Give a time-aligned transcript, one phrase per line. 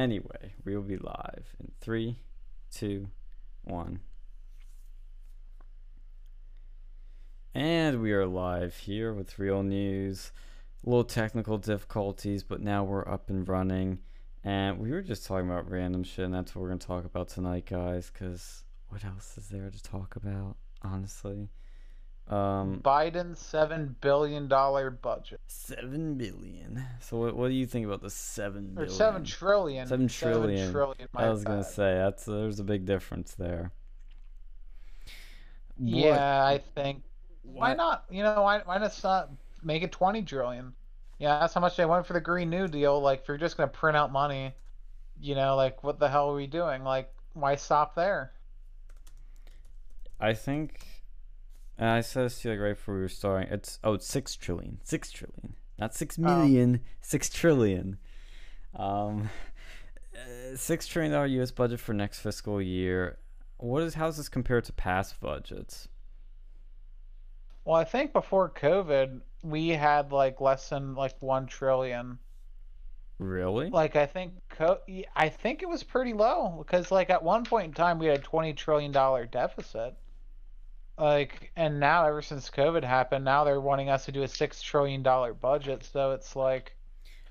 [0.00, 2.16] Anyway, we will be live in three,
[2.70, 3.10] two,
[3.64, 4.00] one.
[7.54, 10.32] And we are live here with real news.
[10.86, 13.98] A little technical difficulties, but now we're up and running.
[14.42, 17.04] And we were just talking about random shit, and that's what we're going to talk
[17.04, 18.10] about tonight, guys.
[18.10, 21.50] Because what else is there to talk about, honestly?
[22.30, 26.80] Um, Biden's seven billion dollar budget, seven billion.
[27.00, 28.90] So what, what do you think about the seven or billion?
[28.94, 29.88] seven trillion.
[29.88, 30.58] Seven trillion.
[30.58, 31.08] Seven trillion.
[31.14, 33.72] I was gonna say that's there's a big difference there.
[35.76, 37.02] What- Yeah, I think.
[37.42, 38.04] Why what- not?
[38.10, 39.30] You know, why why not not
[39.64, 40.72] make it twenty trillion?
[41.18, 43.00] Yeah, that's how much they went for the Green New Deal.
[43.00, 44.54] Like, if you're just gonna print out money,
[45.20, 46.84] you know, like what the hell are we doing?
[46.84, 48.32] Like, why stop there?
[50.20, 50.86] I think,
[51.80, 53.50] and I said this to you like right before we were starting.
[53.52, 56.22] It's oh, it's six trillion, six trillion, not six Oh.
[56.22, 57.98] million, six trillion.
[58.76, 59.28] Um,
[60.14, 61.50] uh, six trillion dollar U.S.
[61.50, 63.18] budget for next fiscal year.
[63.56, 65.88] What is how's this compared to past budgets?
[67.64, 72.18] Well, I think before COVID, we had like less than like one trillion.
[73.18, 73.68] Really?
[73.68, 74.80] Like, I think co-
[75.14, 78.18] I think it was pretty low because like at one point in time we had
[78.18, 79.94] a twenty trillion dollar deficit.
[81.00, 84.60] Like, and now ever since COVID happened, now they're wanting us to do a six
[84.62, 85.82] trillion dollar budget.
[85.84, 86.76] So it's like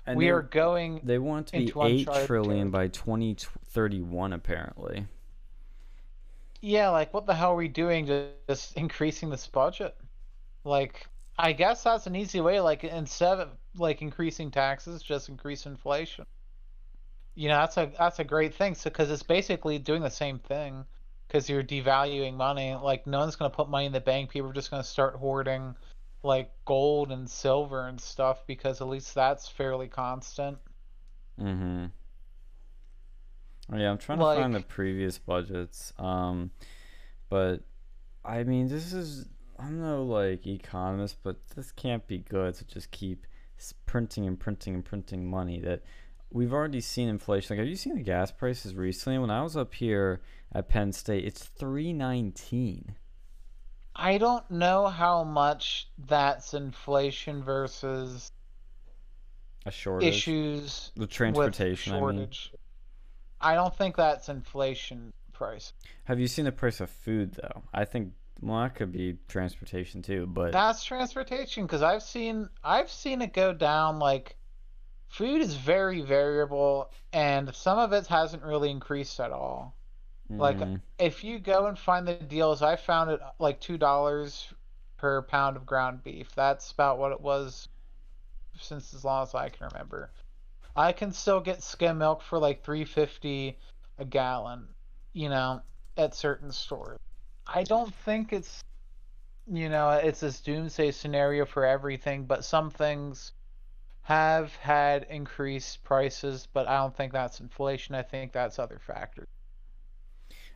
[0.06, 1.00] And we they, are going.
[1.04, 5.06] they want to be eight trillion by twenty thirty one apparently.
[6.62, 8.06] Yeah, like what the hell are we doing?
[8.06, 9.96] Just, just increasing this budget?
[10.64, 12.60] Like, I guess that's an easy way.
[12.60, 16.26] Like instead of like increasing taxes, just increase inflation.
[17.34, 18.74] You know, that's a that's a great thing.
[18.74, 20.86] So because it's basically doing the same thing.
[21.30, 22.74] Because you're devaluing money.
[22.74, 24.30] Like no one's gonna put money in the bank.
[24.30, 25.76] People are just gonna start hoarding
[26.24, 30.58] like gold and silver and stuff because at least that's fairly constant.
[31.40, 31.86] Mm-hmm.
[33.72, 35.92] Oh, yeah, I'm trying to find the previous budgets.
[35.98, 36.50] Um,
[37.28, 37.60] but
[38.24, 39.28] I mean, this is
[39.58, 43.26] I'm no like economist, but this can't be good to just keep
[43.86, 45.60] printing and printing and printing money.
[45.60, 45.82] That
[46.30, 47.56] we've already seen inflation.
[47.56, 49.18] Like, have you seen the gas prices recently?
[49.18, 50.20] When I was up here
[50.52, 52.96] at Penn State, it's three nineteen.
[53.94, 58.32] I don't know how much that's inflation versus
[59.66, 60.08] A shortage.
[60.08, 61.92] issues The transportation.
[61.92, 62.52] I mean, shortage.
[63.40, 65.72] I don't think that's inflation price.
[66.04, 67.62] have you seen the price of food though?
[67.74, 68.12] I think
[68.42, 70.52] well, that could be transportation too, but.
[70.52, 73.98] That's transportation because I've seen I've seen it go down.
[73.98, 74.36] Like
[75.10, 79.74] food is very variable, and some of it hasn't really increased at all.
[80.30, 80.80] like, mhm.
[80.98, 84.54] If you go and find the deals, I found it like two dollars
[84.96, 86.32] per pound of ground beef.
[86.36, 87.68] That's about what it was
[88.60, 90.12] since as long as I can remember.
[90.76, 93.58] I can still get skim milk for like three fifty
[93.98, 94.68] a gallon,
[95.12, 95.62] you know,
[95.96, 97.00] at certain stores.
[97.46, 98.62] I don't think it's
[99.48, 103.32] you know, it's this doomsday scenario for everything, but some things
[104.10, 107.94] have had increased prices, but I don't think that's inflation.
[107.94, 109.28] I think that's other factors.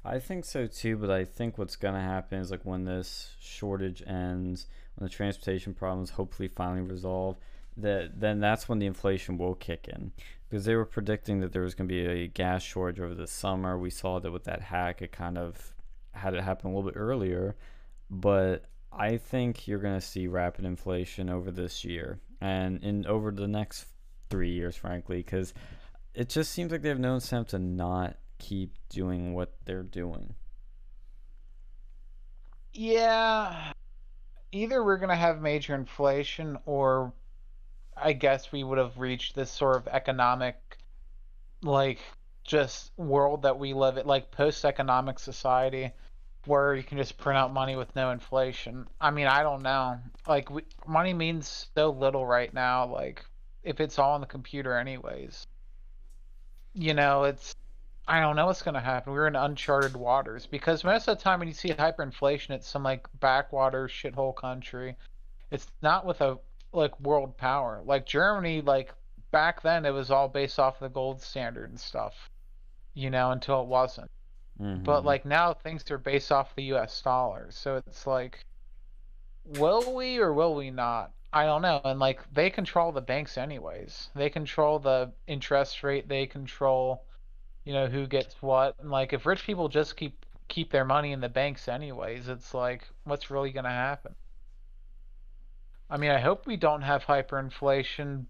[0.04, 4.02] I think so too, but I think what's gonna happen is like when this shortage
[4.08, 4.66] ends,
[4.96, 7.36] when the transportation problems hopefully finally resolve,
[7.76, 10.10] that then that's when the inflation will kick in.
[10.48, 13.78] Because they were predicting that there was gonna be a gas shortage over the summer.
[13.78, 15.76] We saw that with that hack, it kind of
[16.10, 17.54] had it happen a little bit earlier.
[18.10, 23.48] But I think you're gonna see rapid inflation over this year and in over the
[23.48, 23.86] next
[24.30, 25.54] three years, frankly, because
[26.14, 30.34] it just seems like they have no incentive to not keep doing what they're doing.
[32.72, 33.72] Yeah,
[34.52, 37.12] either we're gonna have major inflation, or
[37.96, 40.78] I guess we would have reached this sort of economic,
[41.62, 42.00] like,
[42.42, 45.92] just world that we live in, like post-economic society,
[46.46, 48.86] where you can just print out money with no inflation.
[49.00, 49.98] I mean, I don't know.
[50.26, 52.86] Like, we, money means so little right now.
[52.86, 53.24] Like,
[53.62, 55.46] if it's all on the computer, anyways.
[56.74, 57.54] You know, it's
[58.06, 59.12] I don't know what's gonna happen.
[59.12, 62.82] We're in uncharted waters because most of the time when you see hyperinflation, it's some
[62.82, 64.96] like backwater shithole country.
[65.50, 66.38] It's not with a
[66.72, 67.82] like world power.
[67.84, 68.92] Like Germany, like
[69.30, 72.30] back then, it was all based off the gold standard and stuff.
[72.92, 74.10] You know, until it wasn't.
[74.84, 75.04] But Mhm.
[75.04, 77.00] like now, things are based off the U.S.
[77.02, 77.50] dollar.
[77.50, 78.44] So it's like,
[79.44, 81.12] will we or will we not?
[81.32, 81.80] I don't know.
[81.84, 84.10] And like they control the banks anyways.
[84.14, 86.08] They control the interest rate.
[86.08, 87.04] They control
[87.64, 91.12] you know who gets what and like if rich people just keep keep their money
[91.12, 94.14] in the banks anyways it's like what's really going to happen
[95.90, 98.26] i mean i hope we don't have hyperinflation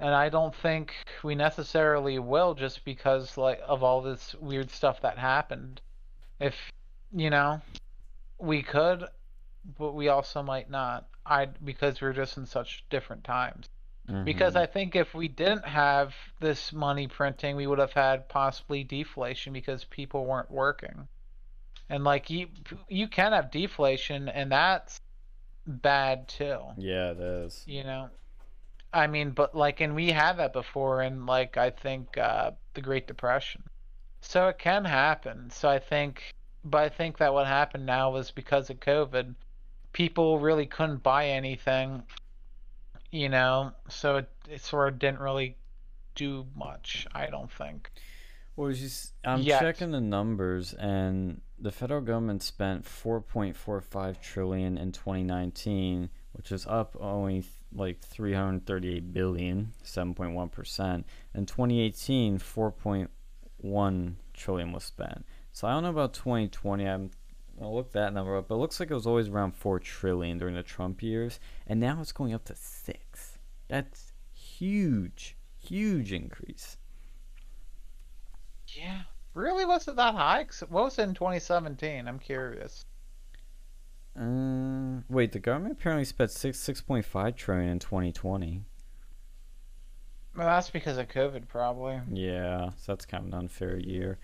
[0.00, 5.02] and I don't think we necessarily will just because like of all this weird stuff
[5.02, 5.80] that happened.
[6.40, 6.54] If
[7.12, 7.60] you know,
[8.38, 9.04] we could,
[9.78, 11.06] but we also might not.
[11.26, 13.68] I because we're just in such different times.
[14.24, 14.62] Because Mm-hmm.
[14.62, 19.52] I think if we didn't have this money printing, we would have had possibly deflation
[19.52, 21.06] because people weren't working.
[21.88, 22.48] And like you
[22.88, 24.98] you can have deflation and that's
[25.66, 26.58] bad too.
[26.76, 27.62] Yeah, it is.
[27.66, 28.10] You know.
[28.92, 32.80] I mean, but like and we had that before in like I think uh the
[32.80, 33.62] Great Depression.
[34.20, 35.50] So it can happen.
[35.50, 36.34] So I think
[36.64, 39.34] but I think that what happened now was because of COVID,
[39.92, 42.02] people really couldn't buy anything
[43.10, 45.56] you know, so it, it sort of didn't really
[46.14, 47.90] do much, I don't think.
[48.56, 49.60] Well, just I'm Yet.
[49.60, 56.96] checking the numbers, and the federal government spent 4.45 trillion in 2019, which is up
[57.00, 61.06] only like 338 billion, 7.1 percent.
[61.34, 65.24] In 2018, 4.1 trillion was spent.
[65.52, 66.84] So I don't know about 2020.
[66.86, 67.10] I'm
[67.60, 70.38] I'll look that number up, but it looks like it was always around four trillion
[70.38, 73.38] during the Trump years, and now it's going up to six.
[73.68, 76.78] That's huge, huge increase.
[78.66, 79.02] Yeah.
[79.34, 80.46] Really, was it that high?
[80.68, 82.08] What was it in 2017?
[82.08, 82.84] I'm curious.
[84.18, 88.62] Uh, wait, the government apparently spent six six point five trillion in 2020.
[90.36, 92.00] Well, that's because of COVID, probably.
[92.10, 94.18] Yeah, so that's kind of an unfair year.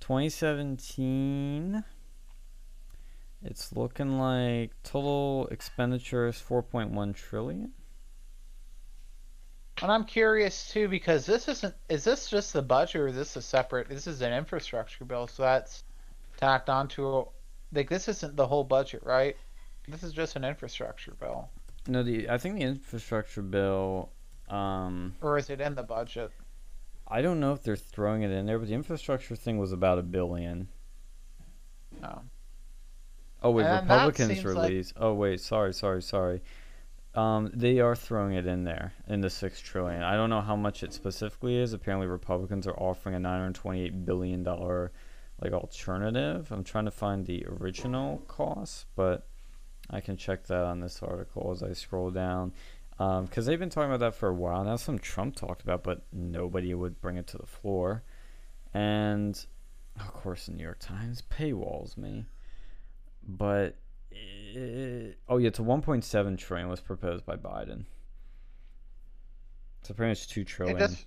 [0.00, 1.84] 2017,
[3.44, 7.72] it's looking like total expenditures 4.1 trillion.
[9.82, 11.74] And I'm curious too because this isn't.
[11.88, 13.88] Is this just the budget, or is this a separate?
[13.88, 15.84] This is an infrastructure bill, so that's
[16.36, 17.26] tacked onto.
[17.74, 19.36] Like this isn't the whole budget, right?
[19.88, 21.50] This is just an infrastructure bill,
[21.88, 24.10] No, the I think the infrastructure bill.
[24.48, 26.30] Um, or is it in the budget?
[27.08, 29.98] I don't know if they're throwing it in there, but the infrastructure thing was about
[29.98, 30.68] a billion.
[32.00, 32.22] No.
[33.42, 34.92] Oh wait, And Republicans seems like- release.
[34.96, 36.42] Oh wait, sorry, sorry, sorry.
[37.14, 40.02] Um, they are throwing it in there in the six trillion.
[40.02, 41.72] I don't know how much it specifically is.
[41.72, 44.90] Apparently, Republicans are offering a nine hundred twenty-eight billion dollar
[45.40, 46.50] like alternative.
[46.50, 49.26] I'm trying to find the original cost, but
[49.90, 52.52] I can check that on this article as I scroll down.
[52.98, 54.62] Um, because they've been talking about that for a while.
[54.64, 58.04] Now, some Trump talked about, but nobody would bring it to the floor.
[58.72, 59.44] And
[59.98, 62.26] of course, the New York Times paywalls me.
[63.26, 63.76] But
[64.10, 67.84] it, oh yeah, it's a 1.7 trillion was proposed by Biden.
[69.82, 70.78] So pretty much two trillion.
[70.78, 71.06] Just,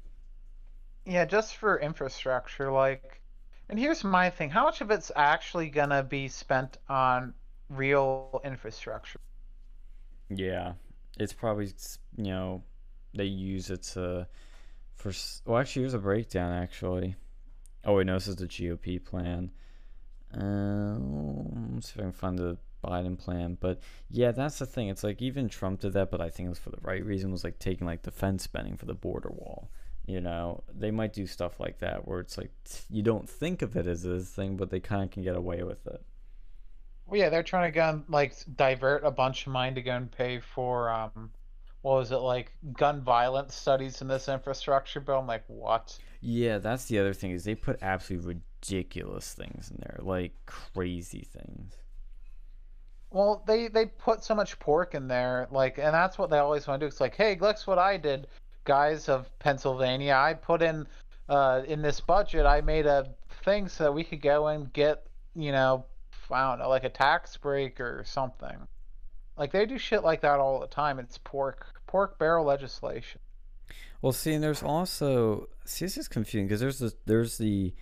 [1.05, 3.21] yeah, just for infrastructure, like,
[3.69, 7.33] and here's my thing: how much of it's actually gonna be spent on
[7.69, 9.19] real infrastructure?
[10.29, 10.73] Yeah,
[11.19, 11.69] it's probably
[12.17, 12.63] you know
[13.13, 14.27] they use it to
[14.95, 15.11] for
[15.45, 17.15] well actually here's a breakdown actually.
[17.83, 19.51] Oh wait, no, this is the GOP plan.
[20.33, 23.79] Um, let's see if I can find the Biden plan, but
[24.09, 24.89] yeah, that's the thing.
[24.89, 27.31] It's like even Trump did that, but I think it was for the right reason.
[27.31, 29.69] Was like taking like defense spending for the border wall.
[30.07, 32.49] You know, they might do stuff like that where it's like
[32.89, 35.63] you don't think of it as this thing, but they kind of can get away
[35.63, 36.01] with it.
[37.05, 39.91] Well, yeah, they're trying to go and, like divert a bunch of money to go
[39.91, 41.31] and pay for um,
[41.81, 45.19] what was it like gun violence studies in this infrastructure bill?
[45.19, 45.97] I'm like, what?
[46.21, 51.27] Yeah, that's the other thing is they put absolutely ridiculous things in there, like crazy
[51.31, 51.75] things.
[53.09, 56.67] Well, they they put so much pork in there, like, and that's what they always
[56.67, 56.87] want to do.
[56.87, 58.27] It's like, hey, look what I did,
[58.67, 60.13] guys of Pennsylvania.
[60.13, 60.85] I put in,
[61.29, 63.07] uh, in this budget, I made a
[63.43, 65.85] thing so that we could go and get, you know,
[66.29, 68.67] I don't know, like a tax break or something.
[69.37, 70.99] Like they do shit like that all the time.
[70.99, 73.21] It's pork pork barrel legislation.
[74.01, 77.73] Well, see, and there's also see this is confusing because there's the there's the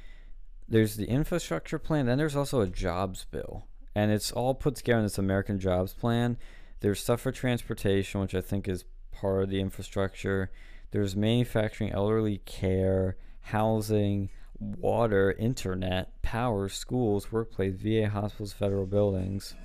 [0.68, 5.00] there's the infrastructure plan, then there's also a jobs bill, and it's all put together
[5.00, 6.38] in this American Jobs Plan.
[6.82, 10.52] There's stuff for transportation, which I think is part of the infrastructure.
[10.92, 19.56] There's manufacturing, elderly care, housing, water, internet, power, schools, workplace, VA hospitals, federal buildings.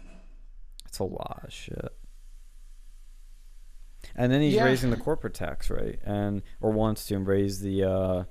[0.86, 1.92] It's a lot of shit.
[4.16, 4.64] And then he's Yeah.
[4.64, 8.24] raising the corporate tax rate, and or wants to raise the uh,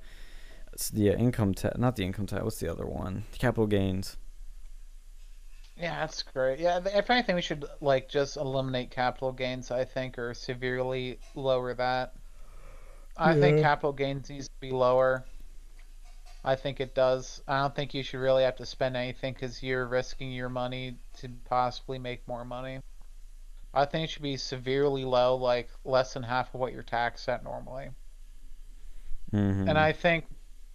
[0.92, 2.42] the income tax, not the income tax.
[2.42, 3.24] What's the other one?
[3.38, 4.16] Capital gains.
[5.76, 6.58] Yeah, that's great.
[6.58, 9.70] Yeah, if anything, we should like just eliminate capital gains.
[9.70, 12.14] I think, or severely lower that.
[13.20, 15.24] I think capital gains needs to be lower.
[16.44, 17.42] I think it does.
[17.46, 20.96] I don't think you should really have to spend anything because you're risking your money
[21.18, 22.80] to possibly make more money.
[23.74, 27.28] I think it should be severely low, like less than half of what you're taxed
[27.28, 27.90] at normally.
[29.32, 29.68] Mm-hmm.
[29.68, 30.24] And I think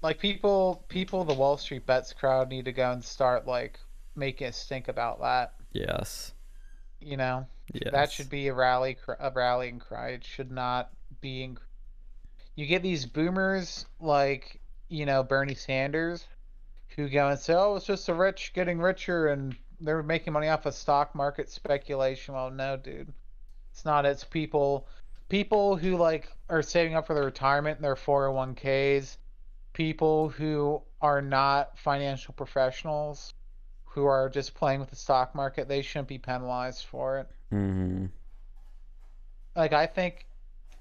[0.01, 3.79] like people people the Wall Street bets crowd need to go and start like
[4.15, 5.53] making us think about that.
[5.73, 6.33] yes.
[7.01, 7.91] You know, Yes.
[7.91, 10.09] that should be a rally a rallying cry.
[10.09, 11.43] It should not be.
[11.43, 11.57] In...
[12.55, 16.25] You get these boomers like you know Bernie Sanders,
[16.95, 20.47] who go and say, "Oh, it's just the rich getting richer and they're making money
[20.47, 23.13] off of stock market speculation." Well, no, dude,
[23.71, 24.05] it's not.
[24.05, 24.87] It's people,
[25.29, 29.17] people who like are saving up for their retirement in their 401ks,
[29.73, 33.33] people who are not financial professionals,
[33.85, 35.67] who are just playing with the stock market.
[35.67, 38.05] They shouldn't be penalized for it Mm-hmm.
[39.55, 40.25] like I think,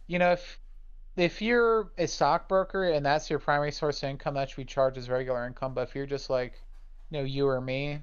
[0.06, 0.58] you know, if
[1.16, 4.98] if you're a stockbroker and that's your primary source of income, that should be charged
[4.98, 5.74] as regular income.
[5.74, 6.60] But if you're just like,
[7.10, 8.00] you know, you or me,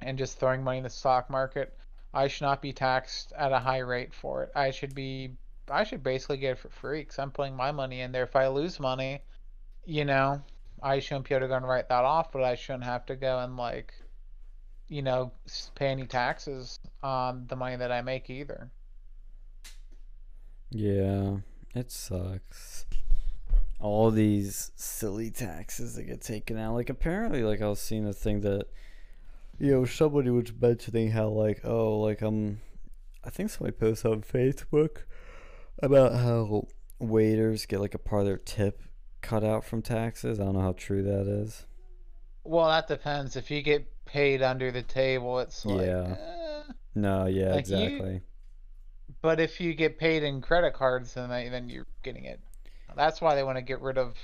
[0.00, 1.76] and just throwing money in the stock market,
[2.14, 4.50] I should not be taxed at a high rate for it.
[4.54, 5.32] I should be,
[5.70, 8.22] I should basically get it for free because I'm putting my money in there.
[8.22, 9.20] If I lose money,
[9.84, 10.40] you know,
[10.82, 13.16] I shouldn't be able to go and write that off, but I shouldn't have to
[13.16, 13.92] go and like,
[14.88, 15.32] you know,
[15.74, 18.70] pay any taxes on the money that I make either.
[20.70, 21.36] Yeah,
[21.78, 22.84] it sucks.
[23.80, 26.74] All these silly taxes that get taken out.
[26.74, 28.66] Like apparently, like I was seeing a thing that,
[29.58, 32.60] you know, somebody was mentioning how like, oh, like um,
[33.24, 35.02] I think somebody posted on Facebook
[35.80, 36.66] about how
[36.98, 38.82] waiters get like a part of their tip
[39.20, 40.40] cut out from taxes.
[40.40, 41.64] I don't know how true that is.
[42.44, 43.36] Well, that depends.
[43.36, 46.16] If you get paid under the table, it's like, Yeah.
[46.18, 46.72] eh.
[46.94, 48.20] No, yeah, Like, you- exactly.
[49.20, 52.40] But if you get paid in credit cards, then they, then you're getting it.
[52.96, 54.14] That's why they want to get rid of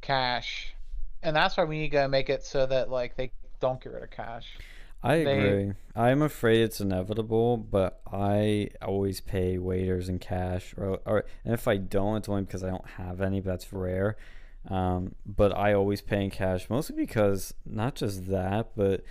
[0.00, 0.74] cash,
[1.22, 4.02] and that's why we need to make it so that like they don't get rid
[4.02, 4.46] of cash.
[5.02, 5.72] I They- agree.
[5.94, 11.68] I'm afraid it's inevitable, but I always pay waiters in cash, or, or and if
[11.68, 13.40] I don't, it's only because I don't have any.
[13.40, 14.16] But that's rare.
[14.68, 19.02] Um, but I always pay in cash, mostly because not just that, but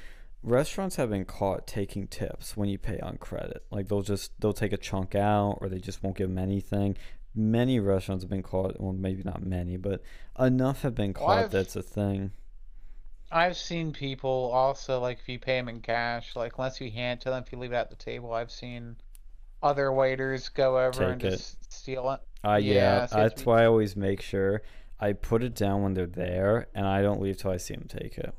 [0.43, 3.63] restaurants have been caught taking tips when you pay on credit.
[3.71, 6.97] Like they'll just they'll take a chunk out, or they just won't give them anything.
[7.35, 8.79] Many restaurants have been caught.
[8.79, 10.01] Well, maybe not many, but
[10.39, 12.31] enough have been caught I've- that's a thing.
[13.31, 17.19] I've seen people also like if you pay them in cash, like unless you hand
[17.19, 18.97] it to them, if you leave it at the table, I've seen
[19.63, 21.31] other waiters go over and it.
[21.31, 22.19] just steal it.
[22.47, 24.61] Uh, yeah, Yeah, so you have to that's why I always make sure
[24.99, 27.87] I put it down when they're there, and I don't leave till I see them
[27.87, 28.35] take it.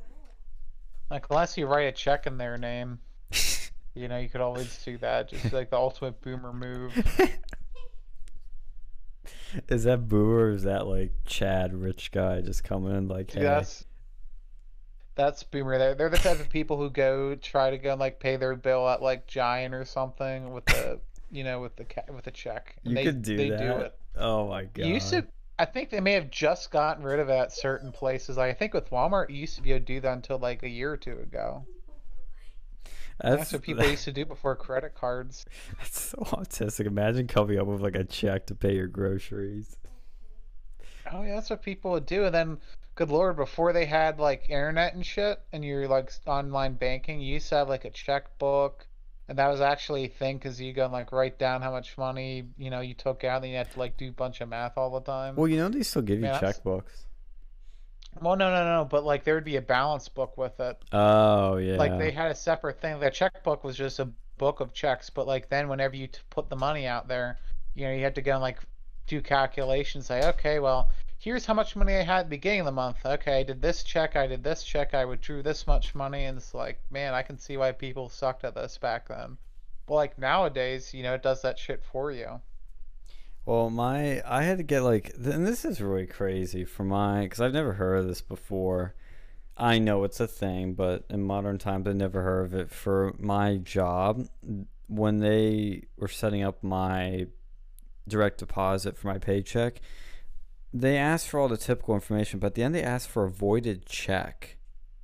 [1.15, 2.99] Like unless you write a check in their name,
[3.95, 5.29] you know, you could always do that.
[5.29, 6.93] Just like the ultimate boomer move.
[9.69, 13.43] is that Boomer or is that like Chad, rich guy, just coming in like, hey,
[13.43, 13.85] That's
[15.15, 15.79] that's boomer.
[15.79, 18.57] They're they're the type of people who go try to go and like pay their
[18.57, 20.99] bill at like Giant or something with the
[21.31, 22.75] you know with the with a check.
[22.83, 23.59] And you they, could do they that?
[23.61, 23.95] do it.
[24.17, 24.85] Oh my god.
[24.85, 25.25] You used to.
[25.59, 28.37] I think they may have just gotten rid of it at certain places.
[28.37, 30.63] Like I think with Walmart, you used to be able to do that until like
[30.63, 31.65] a year or two ago.
[33.21, 35.47] that's, That's what people used to do before credit cards.
[35.79, 36.87] That's so autistic.
[36.87, 39.77] Imagine coming up with like a check to pay your groceries.
[41.13, 42.25] Oh yeah, that's what people would do.
[42.25, 42.59] And then,
[42.97, 47.35] good lord, before they had like internet and shit, and your like online banking, you
[47.35, 48.87] used to have like a checkbook,
[49.29, 51.97] and that was actually a thing because you go and like write down how much
[51.97, 54.49] money you know you took out, and you had to like do a bunch of
[54.49, 55.37] math all the time.
[55.37, 57.05] Well, you know they still give you that's- checkbooks.
[58.21, 60.79] Well, no, no, no, but like there would be a balance book with it.
[60.93, 61.77] Oh yeah.
[61.77, 63.01] Like they had a separate thing.
[63.01, 66.49] The checkbook was just a book of checks, but like then whenever you t- put
[66.49, 67.39] the money out there,
[67.75, 68.61] you know, you had to go and like
[69.09, 70.07] do calculations.
[70.07, 70.91] Say, okay, well,
[71.25, 72.99] here's how much money I had at the beginning of the month.
[73.03, 76.37] Okay, I did this check, I did this check, I withdrew this much money, and
[76.37, 79.39] it's like, man, I can see why people sucked at this back then.
[79.87, 82.43] But like nowadays, you know, it does that shit for you.
[83.47, 87.41] Well, my I had to get like, and this is really crazy for my because
[87.41, 88.95] I've never heard of this before.
[89.57, 92.71] I know it's a thing, but in modern times, I never heard of it.
[92.71, 94.29] For my job,
[94.89, 97.29] when they were setting up my
[98.07, 99.81] direct deposit for my paycheck,
[100.77, 103.31] they asked for all the typical information, but at the end they asked for a
[103.31, 104.57] voided check.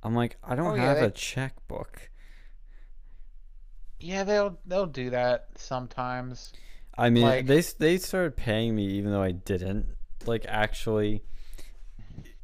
[0.03, 2.09] I'm like, I don't Oh, yeah, have they- a checkbook.
[3.99, 6.53] Yeah, they'll they'll do that sometimes.
[6.97, 9.87] I mean, Like- they they started paying me even though I didn't
[10.25, 11.23] like actually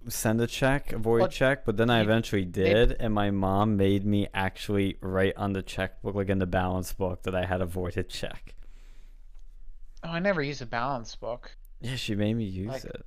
[0.07, 1.65] send a check, a void Well, check.
[1.65, 6.15] But then I eventually did, and my mom made me actually write on the checkbook,
[6.15, 8.55] like in the balance book, that I had a voided check.
[10.03, 11.57] Oh, I never use a balance book.
[11.81, 13.05] Yeah, she made me use Like- it.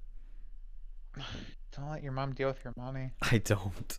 [1.77, 3.11] Don't let your mom deal with your money.
[3.23, 3.99] I don't.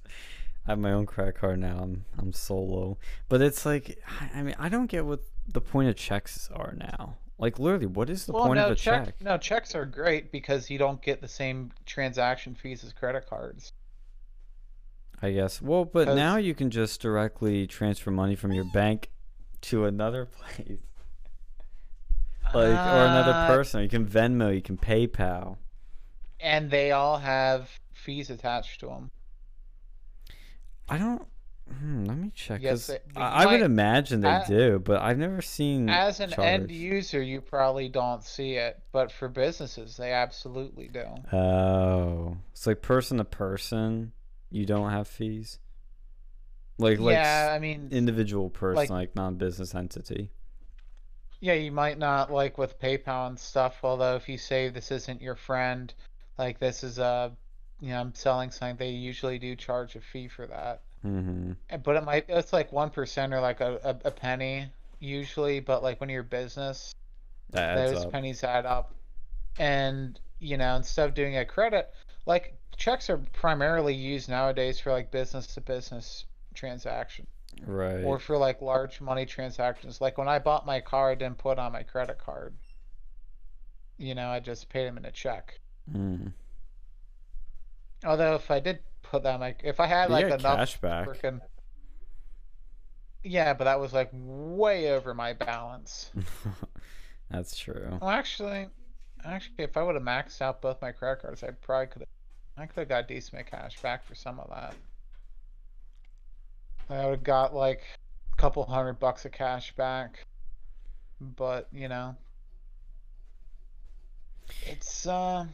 [0.67, 1.79] I have my own credit card now.
[1.81, 2.97] I'm I'm solo,
[3.29, 3.97] but it's like
[4.35, 7.15] I mean I don't get what the point of checks are now.
[7.39, 9.05] Like literally, what is the Well, point no of a check.
[9.05, 9.15] check?
[9.21, 13.73] No checks are great because you don't get the same transaction fees as credit cards.
[15.21, 15.61] I guess.
[15.61, 19.09] Well, but 'Cause- now you can just directly transfer money from your bank
[19.61, 20.25] to another
[20.55, 20.77] place,
[22.53, 23.81] like or another Uh, person.
[23.81, 25.57] You can Venmo, you can PayPal.
[26.41, 29.11] And they all have fees attached to them.
[30.89, 31.27] I don't.
[31.79, 32.61] Hmm, let me check.
[32.61, 35.87] Yes, they- I, I would imagine they do, but I've never seen.
[35.87, 41.05] As an end user, you probably don't see it, but for businesses, they absolutely do.
[41.31, 44.11] Oh, it's like person to person.
[44.49, 45.59] You don't have fees.
[46.77, 50.29] Like like yeah, s- I mean, individual person, like- like, non-business entity.
[51.39, 53.77] yeah, you might not like with PayPal and stuff.
[53.83, 55.93] Although if you say this isn't your friend,
[56.37, 57.31] like this is a,
[57.79, 60.81] you know, I'm selling something, they usually do charge a fee for that.
[61.05, 61.53] Mm-hmm.
[61.83, 64.67] But it might it's like one percent or like a, a, a penny
[64.99, 65.59] usually.
[65.59, 66.93] But like when you're business,
[67.51, 68.11] That those up.
[68.11, 68.93] pennies add up.
[69.57, 71.91] And you know, instead of doing a credit,
[72.25, 77.27] like checks are primarily used nowadays for like business to business transaction
[77.65, 78.03] Right.
[78.03, 80.01] or for like large money transactions.
[80.01, 82.53] Like when I bought my car, I didn't put on my credit card.
[83.97, 85.59] You know, I just paid him in a check.
[85.89, 86.33] Mm.
[88.05, 90.77] Although if I did put that like if I had you like get enough cash
[90.77, 91.07] back.
[91.07, 91.41] freaking,
[93.23, 96.11] yeah, but that was like way over my balance.
[97.29, 97.97] That's true.
[98.01, 98.67] Well, actually,
[99.23, 102.09] actually, if I would have maxed out both my credit cards, I probably could have.
[102.57, 104.75] I could have got decent cash back for some of that.
[106.89, 107.83] I would have got like
[108.33, 110.25] a couple hundred bucks of cash back.
[111.21, 112.15] But you know,
[114.65, 115.45] it's uh,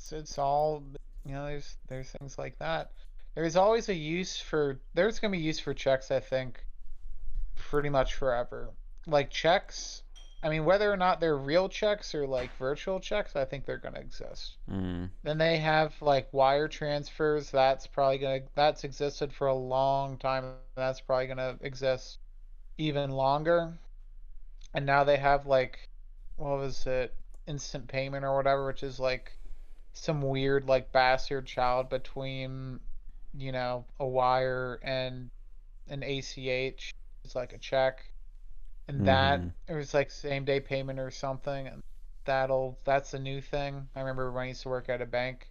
[0.00, 0.82] it's it's all
[1.24, 1.46] you know.
[1.46, 2.90] There's there's things like that.
[3.34, 4.80] There's always a use for.
[4.94, 6.10] There's gonna be use for checks.
[6.10, 6.64] I think,
[7.54, 8.70] pretty much forever.
[9.06, 10.02] Like checks
[10.42, 13.76] I mean, whether or not they're real checks or like virtual checks, I think they're
[13.76, 14.56] gonna exist.
[14.70, 15.10] Mm.
[15.22, 17.50] Then they have like wire transfers.
[17.50, 20.54] That's probably gonna that's existed for a long time.
[20.76, 22.18] That's probably gonna exist
[22.78, 23.78] even longer.
[24.72, 25.90] And now they have like
[26.36, 27.14] what was it,
[27.46, 29.32] instant payment or whatever, which is like
[30.00, 32.80] some weird like bastard child between
[33.34, 35.30] you know a wire and
[35.88, 36.92] an ACH.
[37.24, 38.10] It's like a check
[38.88, 39.54] and that Mhm.
[39.68, 41.82] it was like same day payment or something and
[42.24, 45.50] that'll that's a new thing i remember when i used to work at a bank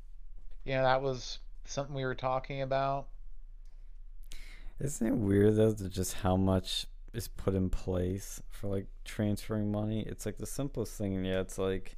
[0.65, 3.07] you know that was something we were talking about
[4.79, 9.71] Isn't it weird though that just how much is put in place for like transferring
[9.71, 10.01] money?
[10.03, 11.95] It's like the simplest thing, and yet it's like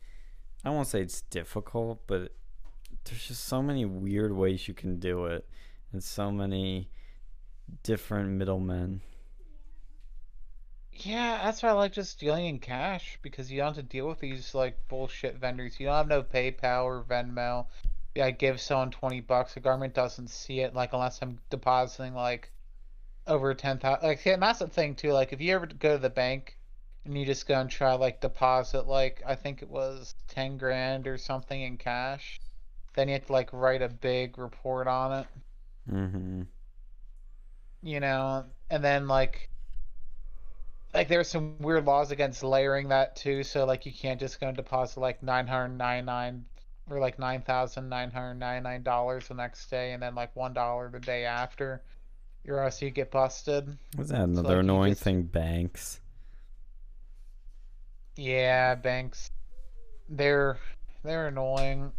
[0.66, 2.34] I won't say it's difficult, but
[3.06, 5.48] there's just so many weird ways you can do it,
[5.92, 6.90] and so many
[7.84, 9.02] different middlemen.
[10.92, 14.08] yeah that's why i like just dealing in cash because you don't have to deal
[14.08, 17.66] with these like bullshit vendors you don't have no paypal or venmo
[18.22, 22.52] I give someone 20 bucks the government doesn't see it like unless i'm depositing like
[23.26, 26.02] over 10,000 like yeah, and that's the thing too like if you ever go to
[26.02, 26.58] the bank
[27.06, 31.08] and you just go and try like deposit like I think it was 10 grand
[31.08, 32.40] or something in cash
[32.94, 35.28] then you have to like write a big report on it
[35.92, 36.42] Mm-hmm.
[37.82, 39.50] you know and then like
[40.94, 44.48] like there's some weird laws against layering that too so like you can't just go
[44.48, 46.46] and deposit like 999
[46.90, 51.82] or like $9,999 the next day and then like $1 the day after
[52.48, 55.24] or else you get busted Was that another like annoying just- thing?
[55.24, 56.00] Banks.
[58.16, 59.32] Yeah, banks.
[60.10, 60.58] They're
[61.04, 61.92] they're annoying,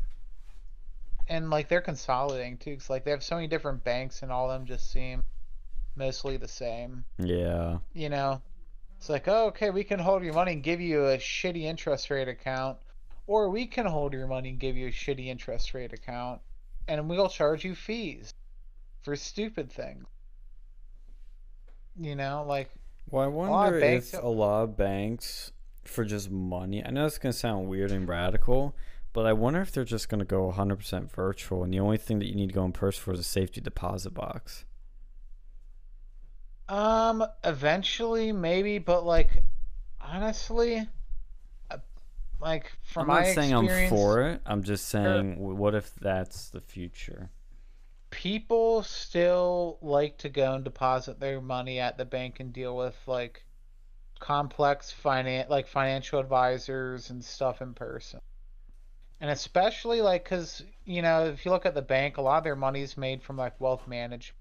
[1.29, 2.77] and like they're consolidating too.
[2.77, 5.23] Cause like they have so many different banks, and all of them just seem
[5.97, 7.05] mostly the same.
[7.19, 7.79] Yeah.
[7.93, 8.41] You know,
[8.99, 12.09] it's like, oh, okay, we can hold your money and give you a shitty interest
[12.11, 12.79] rate account,
[13.27, 16.41] or we can hold your money and give you a shitty interest rate account,
[16.89, 18.33] and we'll charge you fees
[19.03, 20.05] for stupid things.
[21.99, 22.71] You know, like
[23.11, 25.53] Well, I wonder banks if don't- a lot of banks,
[25.85, 28.75] for just money, I know it's going to sound weird and radical,
[29.13, 32.19] but I wonder if they're just going to go 100% virtual, and the only thing
[32.19, 34.65] that you need to go in person for is a safety deposit box.
[36.69, 39.43] Um, eventually, maybe, but like,
[40.01, 40.89] honestly,
[41.71, 41.79] uh,
[42.41, 44.41] like from I'm not my saying I'm for it.
[44.47, 47.31] I'm just saying, w what if that's the future?
[48.13, 52.95] people still like to go and deposit their money at the bank and deal with
[53.07, 53.45] like
[54.21, 58.21] complex finan like financial advisors and stuff in person.
[59.23, 62.45] And especially like, cause you know, if you look at the bank, a lot of
[62.45, 64.37] their money is made from like wealth management.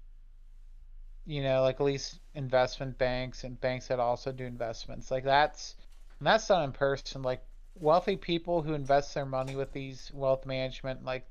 [1.24, 5.08] You know, like at least investment banks and banks that also do investments.
[5.08, 5.76] Like that's
[6.18, 7.22] And that's done in person.
[7.22, 7.44] Like
[7.76, 11.26] wealthy people who invest their money with these wealth management, like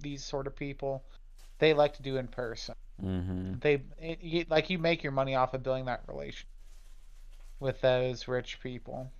[0.00, 1.04] these sort of people,
[1.60, 2.74] they like to do in person.
[3.00, 3.60] Mm-hmm.
[3.60, 6.48] They it, you, like you make your money off of building that relation
[7.60, 9.12] with those rich people,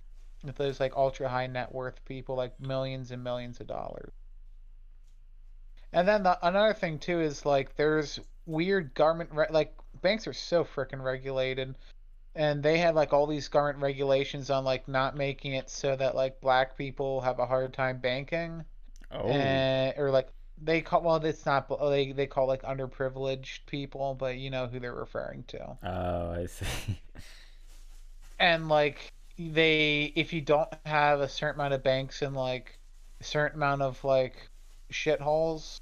[0.43, 4.11] with those like ultra high net worth people, like millions and millions of dollars.
[5.91, 10.33] And then the, another thing too is like there's weird garment re- like banks are
[10.33, 11.75] so freaking regulated
[12.35, 16.15] and they have like all these garment regulations on like not making it so that
[16.15, 18.63] like black people have a hard time banking
[19.11, 19.27] Oh.
[19.27, 20.29] and or like
[20.61, 24.79] they call well it's not they they call like underprivileged people but you know who
[24.79, 26.99] they're referring to Oh, I see.
[28.39, 32.77] and like they if you don't have a certain amount of banks and like
[33.21, 34.35] a certain amount of like
[34.91, 35.79] shitholes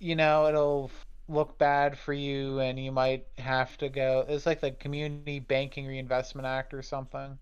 [0.00, 0.90] you know it'll
[1.28, 5.86] look bad for you and you might have to go it's like the community banking
[5.86, 7.38] reinvestment act or something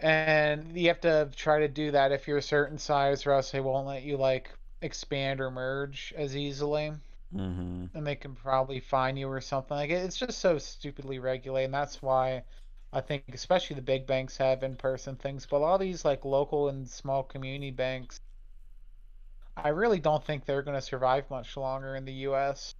[0.00, 3.50] and you have to try to do that if you're a certain size or else
[3.50, 6.90] they won't let you like expand or merge as easily
[7.34, 7.84] mm-hmm.
[7.94, 10.04] and they can probably fine you or something like it.
[10.04, 12.42] It's just so stupidly regulated, and that's why
[12.94, 16.24] I think especially the big banks have in-person things, but a lot of these like
[16.24, 18.20] local and small community banks,
[19.56, 22.76] I really don't think they're going to survive much longer in the U.S.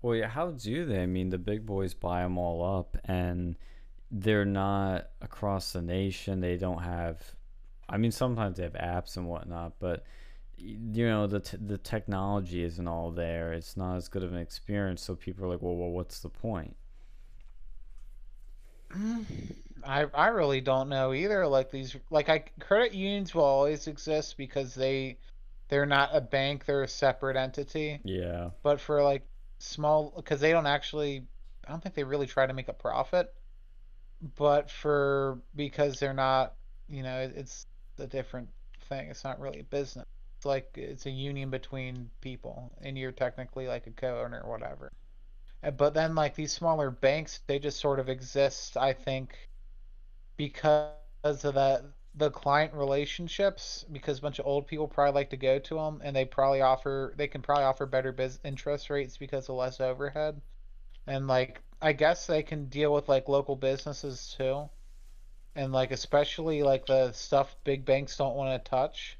[0.00, 1.02] Well, yeah, how do they?
[1.02, 3.56] I mean, the big boys buy them all up, and
[4.10, 6.40] they're not across the nation.
[6.40, 7.34] They don't have.
[7.88, 10.04] I mean, sometimes they have apps and whatnot, but
[10.56, 13.52] you know, the t- the technology isn't all there.
[13.52, 15.02] It's not as good of an experience.
[15.02, 16.76] So people are like, well, well what's the point?
[19.84, 21.46] I I really don't know either.
[21.46, 25.18] Like these, like I credit unions will always exist because they
[25.68, 28.00] they're not a bank; they're a separate entity.
[28.04, 28.50] Yeah.
[28.62, 29.26] But for like
[29.58, 31.26] small, because they don't actually,
[31.66, 33.32] I don't think they really try to make a profit.
[34.36, 36.54] But for because they're not,
[36.88, 37.66] you know, it- it's
[37.98, 38.48] a different
[38.88, 39.08] thing.
[39.10, 40.06] It's not really a business.
[40.36, 44.92] It's like it's a union between people, and you're technically like a co-owner or whatever.
[45.64, 49.50] Uh, But then like these smaller banks, they just sort of exist, I think,
[50.36, 50.94] because
[51.44, 55.58] of that the client relationships because a bunch of old people probably like to go
[55.58, 59.48] to them and they probably offer they can probably offer better biz interest rates because
[59.48, 60.40] of less overhead.
[61.06, 64.68] And like I guess they can deal with like local businesses too.
[65.56, 69.18] And like especially like the stuff big banks don't want to touch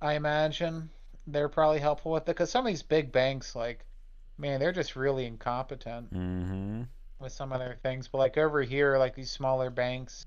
[0.00, 0.90] I imagine
[1.26, 3.86] they're probably helpful with it because some of these big banks like
[4.40, 6.82] man they're just really incompetent Mm-hmm.
[7.20, 8.08] with some of their things.
[8.08, 10.26] But like over here, like these smaller banks,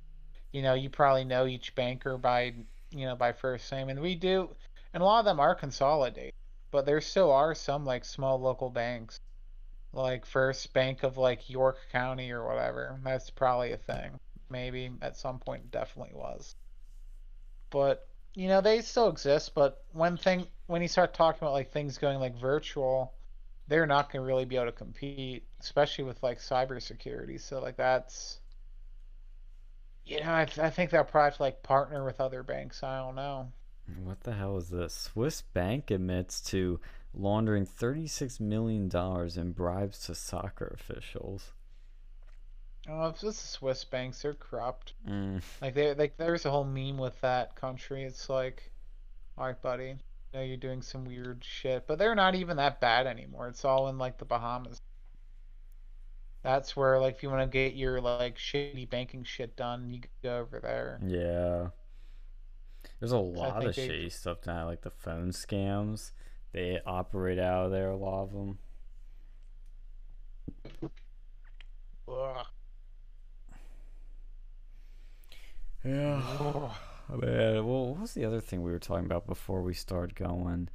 [0.52, 2.54] you know, you probably know each banker by
[2.92, 4.50] you know by first name, and we do,
[4.94, 6.34] and a lot of them are consolidated.
[6.72, 9.20] But there still are some like small local banks,
[9.94, 13.00] like First Bank of like York County or whatever.
[13.04, 14.20] That's probably a thing.
[14.50, 16.56] Maybe at some point, definitely was.
[17.70, 19.54] But you know, they still exist.
[19.56, 23.14] But when thing when you start talking about like things going like virtual
[23.68, 27.40] they're not going to really be able to compete, especially with like cybersecurity.
[27.40, 28.40] So like that's,
[30.06, 32.84] you know, I, I think they'll probably have to like partner with other banks.
[32.84, 33.52] I don't know.
[34.04, 34.94] What the hell is this?
[34.94, 36.80] Swiss bank admits to
[37.14, 38.90] laundering $36 million
[39.36, 41.52] in bribes to soccer officials.
[42.90, 44.94] Oh, if this is Swiss banks, they're corrupt.
[45.08, 45.42] Mm.
[45.62, 48.04] Like they like there's a whole meme with that country.
[48.04, 48.72] It's like,
[49.38, 49.96] all right, buddy,
[50.34, 53.48] know you're doing some weird shit, but they're not even that bad anymore.
[53.48, 54.82] It's all in like the Bahamas.
[56.42, 60.02] That's where like if you want to get your like shitty banking shit done, you
[60.22, 61.00] go over there.
[61.06, 61.70] Yeah.
[63.00, 66.12] There's a lot of shady stuff now, like the phone scams.
[66.52, 68.60] They operate out of there, a lot of them.
[72.08, 72.46] Ugh.
[75.84, 76.70] Yeah.
[77.14, 80.70] Man, well, what was the other thing we were talking about before we started going?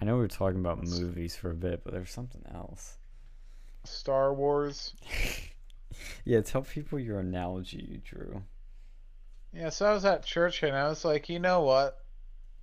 [0.00, 2.98] I know we were talking about movies for a bit, but there's something else.
[3.84, 4.94] Star Wars.
[6.24, 8.42] Yeah, tell people your analogy you drew.
[9.52, 11.98] Yeah, so I was at church and I was like, you know what?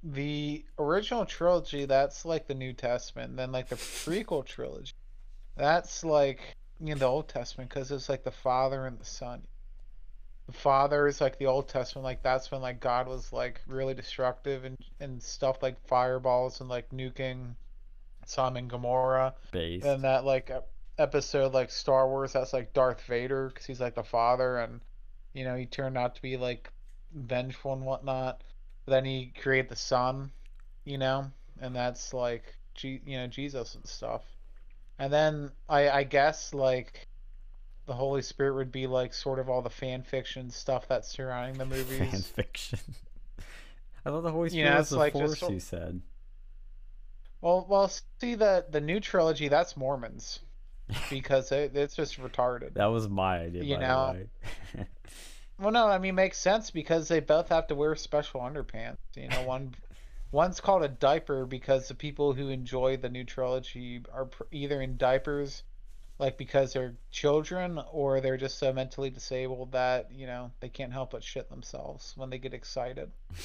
[0.04, 3.38] The original trilogy, that's like the New Testament.
[3.38, 4.92] Then like the prequel trilogy,
[5.56, 9.44] that's like you know the Old Testament because it's like the Father and the Son.
[10.52, 13.94] The Father is like the Old Testament, like that's when like God was like really
[13.94, 17.56] destructive and and stuff like fireballs and like nuking
[18.26, 19.34] Sodom and Gomorrah.
[19.52, 19.86] Based.
[19.86, 20.52] And that like
[20.98, 24.82] episode like Star Wars, that's like Darth Vader because he's like the father, and
[25.34, 26.72] you know he turned out to be like
[27.14, 28.44] vengeful and whatnot.
[28.86, 30.32] But then he created the Son,
[30.86, 34.24] you know, and that's like G- you know Jesus and stuff.
[35.00, 37.08] And then I I guess like
[37.92, 41.58] the Holy Spirit would be like sort of all the fan fiction stuff that's surrounding
[41.58, 41.98] the movies.
[42.10, 42.80] Fan fiction.
[44.06, 45.40] I thought the Holy You Spirit know, was the like Force.
[45.40, 46.02] so- You said.
[47.42, 50.40] Well, well, see the the new trilogy that's Mormons
[51.10, 52.76] because it, it's just retarded.
[52.76, 53.64] That was my idea.
[53.64, 54.16] You by know,
[54.74, 54.88] the way.
[55.60, 58.98] Well, no, I mean makes sense because they both have to wear special underpants.
[59.16, 59.76] You know, one
[60.32, 64.96] one's called a diaper because the people who enjoy the new trilogy are either in
[64.98, 65.62] diapers,
[66.22, 70.94] like because they're children, or they're just so mentally disabled that you know they can't
[70.94, 73.12] help but shit themselves when they get excited.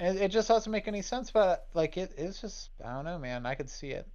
[0.00, 3.18] And it just doesn't make any sense, but like it is just I don't know,
[3.18, 3.44] man.
[3.46, 4.06] I could see it.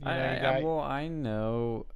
[0.00, 1.86] You I, know, I, I well, I know.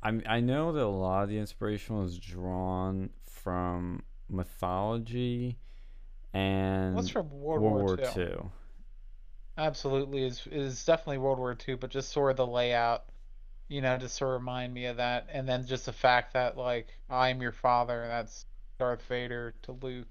[0.00, 5.58] I I know that a lot of the inspiration was drawn from mythology
[6.32, 8.50] and what's from World, World War War II?
[9.58, 13.04] Absolutely is is definitely World War II, but just sort of the layout,
[13.66, 16.56] you know, just sort of remind me of that, and then just the fact that
[16.56, 18.46] like I'm your father, that's
[18.78, 20.06] Darth Vader to Luke,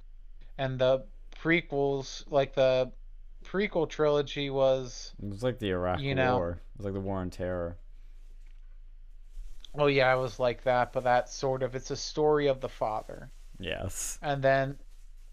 [0.58, 1.06] and the
[1.42, 2.92] prequels, like the
[3.46, 6.50] prequel trilogy was, It was like the Iraq You know- War.
[6.52, 7.78] It was like the War on Terror.
[9.76, 12.68] oh yeah, it was like that, but that's sort of it's a story of the
[12.70, 13.30] father,
[13.60, 14.20] Yes.
[14.22, 14.78] and then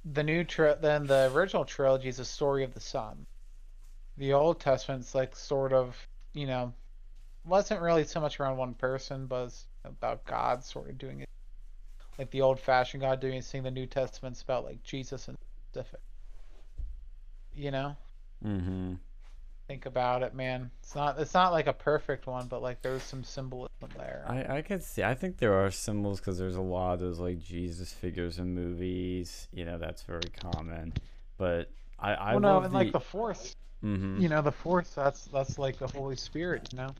[0.04, 3.26] the new tri- then the original trilogy is a story of the son.
[4.16, 5.96] The Old Testament's like sort of,
[6.32, 6.72] you know,
[7.44, 11.28] wasn't really so much around one person, but it's about God sort of doing it,
[12.18, 13.62] like the old-fashioned God doing his thing.
[13.64, 15.36] The New Testament's about like Jesus and
[15.70, 16.00] specific.
[17.54, 17.96] You know,
[18.44, 18.94] Mm-hmm.
[19.68, 20.70] think about it, man.
[20.82, 24.24] It's not it's not like a perfect one, but like there's some symbolism there.
[24.28, 25.02] I I could see.
[25.02, 28.54] I think there are symbols because there's a lot of those like Jesus figures in
[28.54, 29.48] movies.
[29.52, 30.92] You know, that's very common.
[31.38, 31.70] But
[32.04, 32.74] I I well, no, love and the.
[32.74, 34.90] like the Force, hmm you know, the Force.
[34.94, 36.68] That's that's like the Holy Spirit.
[36.72, 36.96] You know,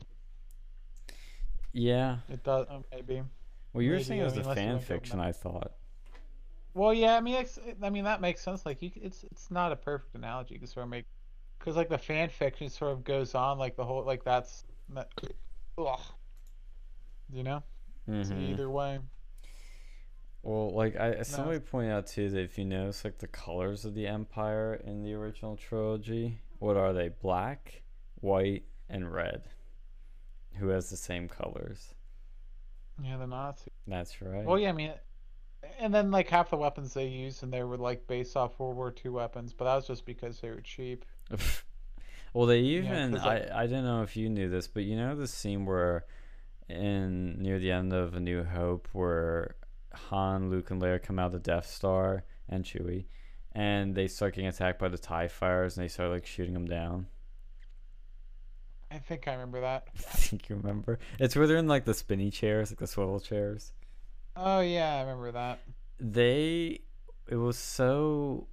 [1.73, 2.17] Yeah.
[2.27, 3.23] it does uh, maybe.
[3.73, 5.19] Well, you were Maybe, saying it I was mean, the fan fiction.
[5.19, 5.73] I thought.
[6.73, 8.65] Well, yeah, I mean, it's, I mean that makes sense.
[8.65, 11.05] Like, you, it's it's not a perfect analogy to sort of make,
[11.59, 15.09] because like the fan fiction sort of goes on like the whole like that's, that,
[15.77, 16.01] ugh,
[17.31, 17.63] you know.
[18.21, 18.99] So hmm either way,
[20.45, 23.95] Well, like I somebody pointed out too that if you notice like the colors of
[23.95, 27.09] the Empire in the original trilogy, what are they?
[27.09, 27.81] Black,
[28.21, 29.41] white, and red.
[30.57, 31.95] Who has the same colors?
[33.03, 33.73] yeah, the Nazis.
[33.87, 34.45] That's right.
[34.45, 34.93] Well, yeah, I mean,
[35.79, 38.75] and then like half the weapons they used and they were like based off World
[38.77, 41.05] War II weapons, but that was just because they were cheap.
[42.35, 44.95] well, they even 'cause, like- I I didn't know if you knew this, but you
[44.95, 46.05] know the scene where
[46.69, 49.55] in near the end of A New Hope where
[49.95, 53.05] Han, Luke, and Leia come out of the Death Star and Chewie,
[53.53, 56.67] and they start getting attacked by the TIE Fighters, and they start like shooting them
[56.67, 57.07] down.
[58.91, 59.87] I think I remember that.
[59.97, 60.99] I think you remember.
[61.19, 63.73] It's where they're in like the spinny chairs, like the swivel chairs.
[64.35, 65.59] Oh yeah, I remember that.
[65.99, 66.81] They,
[67.27, 68.47] it was so.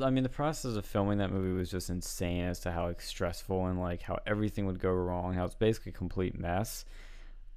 [0.00, 3.00] I mean, the process of filming that movie was just insane as to how like
[3.00, 5.34] stressful and like how everything would go wrong.
[5.34, 6.84] How it's basically a complete mess.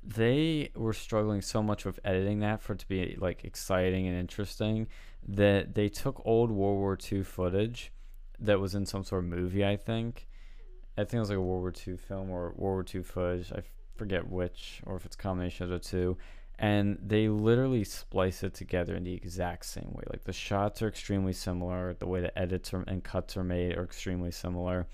[0.07, 4.15] They were struggling so much with editing that for it to be like exciting and
[4.15, 4.87] interesting
[5.27, 7.91] that they took old World War II footage
[8.39, 9.65] that was in some sort of movie.
[9.65, 10.27] I think.
[10.97, 13.51] I think it was like a World War II film or World War II footage.
[13.51, 13.63] I
[13.95, 16.17] forget which, or if it's a combination of the two.
[16.57, 20.03] And they literally splice it together in the exact same way.
[20.09, 21.95] Like the shots are extremely similar.
[21.95, 24.87] The way the edits are, and cuts are made are extremely similar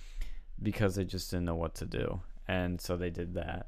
[0.64, 2.22] because they just didn't know what to do.
[2.48, 3.68] And so they did that.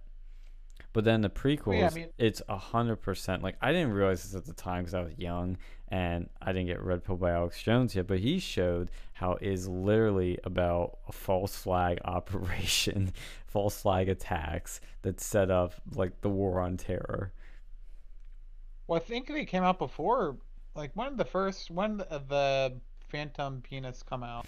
[0.93, 3.41] But then the prequels, yeah, I mean- it's a hundred percent.
[3.41, 5.57] Like I didn't realize this at the time because I was young
[5.89, 8.05] and I didn't get red pill by Alex Jones yet.
[8.07, 13.11] But he showed how it is literally about a false flag operation,
[13.47, 17.33] false flag attacks that set up like the war on terror.
[18.87, 20.37] Well, I think they came out before.
[20.75, 22.79] Like when did the first when the
[23.09, 24.45] Phantom Penis come out?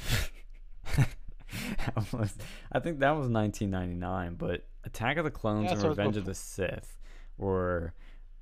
[2.11, 2.37] Was-
[2.71, 6.25] I think that was 1999, but Attack of the Clones Yeah, and so Revenge of
[6.25, 6.97] the Sith
[7.37, 7.93] were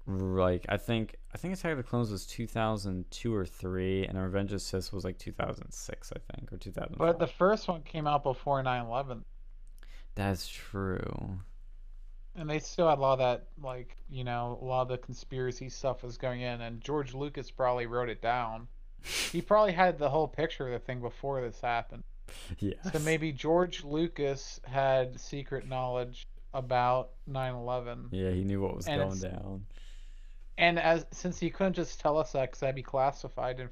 [0.05, 4.51] like I think I think Attack of the Clones was 2002 or three, and Revenge
[4.51, 7.07] of the Sith was like 2006, I think, or 2004.
[7.07, 9.23] But the first one came out before 9/11,
[10.15, 11.39] That's true.
[12.35, 14.97] and they still had a lot of that, like you know, a lot of the
[14.97, 18.67] conspiracy stuff was going in, and George Lucas probably wrote it down.
[19.31, 22.03] He probably had the whole picture of the thing before this happened.
[22.59, 22.75] Yeah.
[22.91, 28.09] So maybe George Lucas had secret knowledge about 9/11.
[28.11, 29.65] Yeah, he knew what was And going down.
[30.57, 33.69] And as since he couldn't just tell us that because that'd be classified, and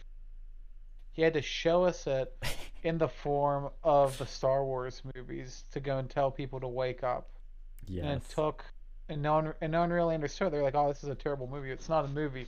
[1.11, 2.33] he had to show us it
[2.83, 7.03] in the form of the Star Wars movies to go and tell people to wake
[7.03, 7.29] up.
[7.85, 8.03] Yeah.
[8.03, 8.65] And it took
[9.09, 10.51] and no one and no one really understood.
[10.51, 12.47] They're like, "Oh, this is a terrible movie." It's not a movie.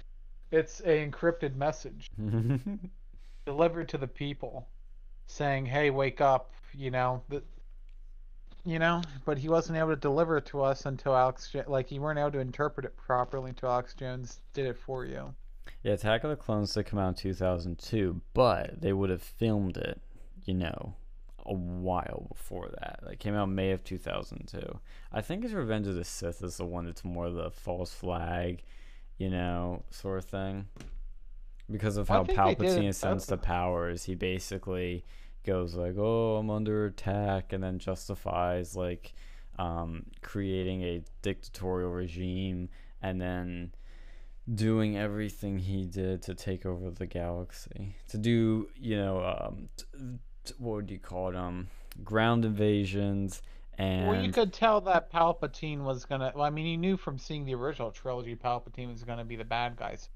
[0.51, 2.09] It's a encrypted message
[3.45, 4.67] delivered to the people,
[5.27, 7.43] saying, "Hey, wake up!" You know, the,
[8.65, 9.01] you know.
[9.25, 12.31] But he wasn't able to deliver it to us until Alex, like, you weren't able
[12.31, 15.33] to interpret it properly until Alex Jones did it for you.
[15.83, 19.77] yeah, Attack of the Clones did come out in 2002, but they would have filmed
[19.77, 20.01] it,
[20.45, 20.95] you know,
[21.45, 22.99] a while before that.
[23.05, 24.79] Like came out May of 2002.
[25.11, 28.63] I think his Revenge of the Sith is the one that's more the false flag,
[29.17, 30.67] you know, sort of thing.
[31.71, 35.05] Because of how think they did Palpatine ascends to powers, he basically
[35.45, 39.13] goes like, "Oh, I'm under attack," and then justifies like
[39.57, 42.69] um, creating a dictatorial regime,
[43.01, 43.73] and then
[44.53, 49.85] doing everything he did to take over the galaxy, to do you know um, t-
[50.43, 51.67] t- what would you call it um
[52.03, 53.41] ground invasions
[53.77, 56.31] and Well, you could tell that Palpatine was gonna.
[56.35, 59.45] Well, I mean, you knew from seeing the original trilogy, Palpatine was gonna be the
[59.45, 60.09] bad guys.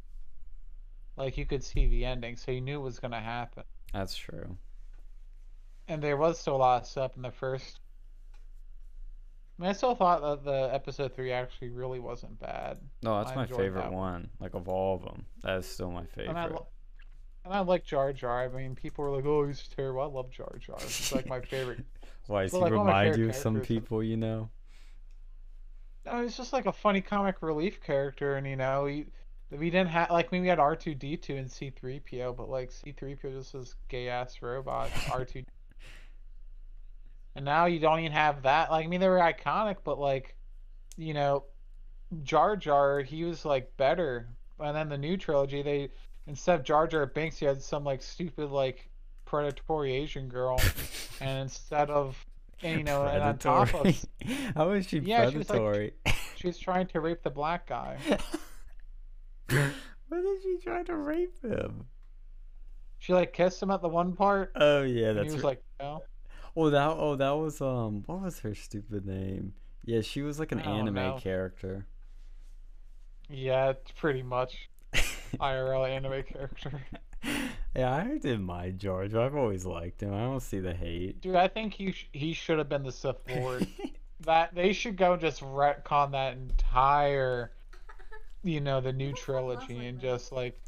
[1.17, 3.63] Like you could see the ending, so you knew it was gonna happen.
[3.91, 4.57] that's true.
[5.87, 7.79] And there was still a lot of stuff in the first.
[9.57, 13.31] I mean, I still thought that the episode three actually really wasn't bad, No, that's
[13.31, 14.29] I my favorite that one.
[14.39, 16.29] Like of all of them, that is still my favorite.
[16.29, 16.67] and I lo-
[17.43, 18.43] and I like Jar Jar.
[18.43, 20.77] I mean, people were like, "Oh, he's terrible." I love Jar Jar.
[20.79, 21.85] He's like my favorite.
[22.27, 24.49] Why does he like, one remind you of some people you know?
[26.05, 29.05] No, he's just like a funny comic relief character, and you know, he,
[29.51, 32.49] we didn't have like we had R two D two and C three PO, but
[32.49, 34.89] like C three PO just was gay ass robot.
[35.11, 35.43] R two,
[37.35, 38.69] and now you don't even have that.
[38.71, 40.35] Like I mean, they were iconic, but like,
[40.97, 41.45] you know,
[42.23, 44.27] Jar Jar he was like better.
[44.59, 45.89] And then the new trilogy, they
[46.25, 48.89] instead of Jar Jar Binks, you had some like stupid like
[49.25, 50.59] predatory Asian girl,
[51.21, 52.25] and instead of
[52.63, 53.97] and, you know, and on top of predatory.
[54.55, 55.93] How is she Yeah, she was, like, predatory?
[56.35, 57.97] she was trying to rape the black guy.
[60.09, 61.85] Why did she try to rape him?
[62.99, 65.63] She like kissed him at the one part, Oh yeah, and that's he was like,
[65.79, 66.03] "No."
[66.55, 69.53] Oh that oh that was um what was her stupid name?
[69.85, 71.19] Yeah, she was like an anime know.
[71.21, 71.85] character.
[73.29, 74.69] Yeah, pretty much
[75.39, 76.81] IRL anime character.
[77.75, 79.13] yeah, I didn't mind George.
[79.13, 80.13] I've always liked him.
[80.13, 81.21] I don't see the hate.
[81.21, 83.67] Dude, I think he sh- he should have been the Sith Lord.
[84.21, 87.51] that they should go and just retcon that entire,
[88.47, 90.59] you know, the new trilogy and just like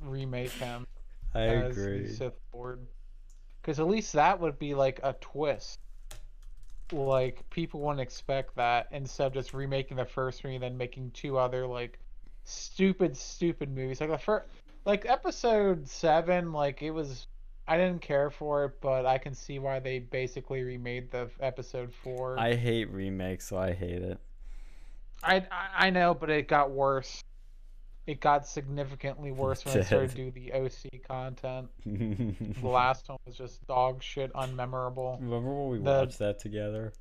[0.00, 0.86] remake him
[1.34, 2.06] I as agree.
[2.06, 2.86] the Sith Lord.
[3.60, 5.80] Because at least that would be like a twist.
[6.92, 11.10] Like people wouldn't expect that instead of just remaking the first movie and then making
[11.10, 11.98] two other like
[12.44, 14.00] stupid, stupid movies.
[14.00, 14.46] Like the first,
[14.86, 17.26] like episode seven, like it was.
[17.70, 21.92] I didn't care for it, but I can see why they basically remade the episode
[21.92, 22.38] four.
[22.38, 24.18] I hate remakes, so I hate it.
[25.22, 27.22] I I I know, but it got worse.
[28.06, 31.68] It got significantly worse when I started to do the OC content.
[32.60, 35.20] The last one was just dog shit, unmemorable.
[35.20, 36.92] Remember when we The- watched that together?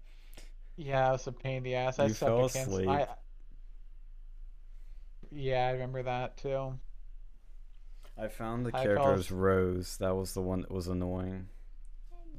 [0.76, 1.98] Yeah, it was a pain in the ass.
[1.98, 2.88] I You suck fell asleep.
[2.88, 3.08] I,
[5.32, 6.78] yeah, I remember that too.
[8.18, 9.98] I found the I character fell Rose.
[9.98, 11.48] That was the one that was annoying.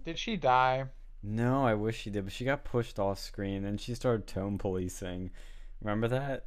[0.05, 0.85] Did she die?
[1.23, 4.57] No, I wish she did, but she got pushed off screen and she started tone
[4.59, 5.31] policing.
[5.81, 6.47] Remember that?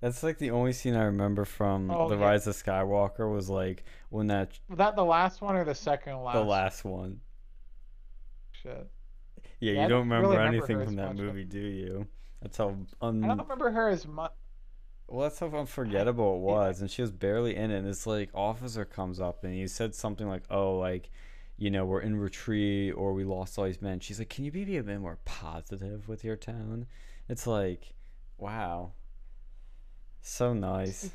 [0.00, 2.18] That's like the only scene I remember from Oh, The.
[2.18, 6.22] Rise of Skywalker was like when that Was that the last one or the second
[6.22, 6.34] last?
[6.34, 7.20] the last one.
[8.52, 8.86] Shit.
[9.60, 12.06] Yeah, Yeah, you don't remember, really anything her from that movie, do you?
[12.42, 14.32] That's how I don't remember her as much.
[15.06, 18.30] well that's how unforgettable it was and she was barely in it and this like
[18.34, 21.10] officer comes up and he said something like, Oh, like
[21.56, 24.00] you know, we're in retreat or we lost all these men.
[24.00, 26.86] She's like, Can you be a bit more positive with your tone?
[27.28, 27.94] It's like,
[28.38, 28.92] wow.
[30.20, 31.10] So nice.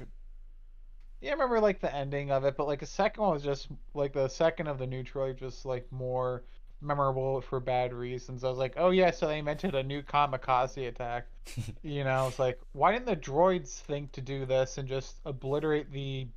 [1.21, 3.67] Yeah, I remember like the ending of it, but like the second one was just
[3.93, 6.43] like the second of the new trilogy, just like more
[6.81, 8.43] memorable for bad reasons.
[8.43, 11.27] I was like, oh yeah, so they invented a new kamikaze attack.
[11.81, 15.91] You know, it's like, why didn't the droids think to do this and just obliterate
[15.91, 16.27] the,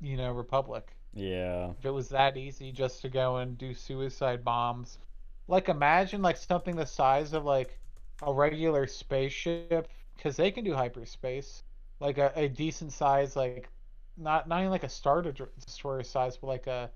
[0.00, 0.90] you know, Republic?
[1.14, 1.70] Yeah.
[1.78, 4.98] If it was that easy just to go and do suicide bombs.
[5.46, 7.78] Like, imagine like something the size of like
[8.22, 11.62] a regular spaceship, because they can do hyperspace.
[11.98, 13.70] Like a, a decent size, like
[14.18, 16.90] not not even like a star destroyer size, but like a,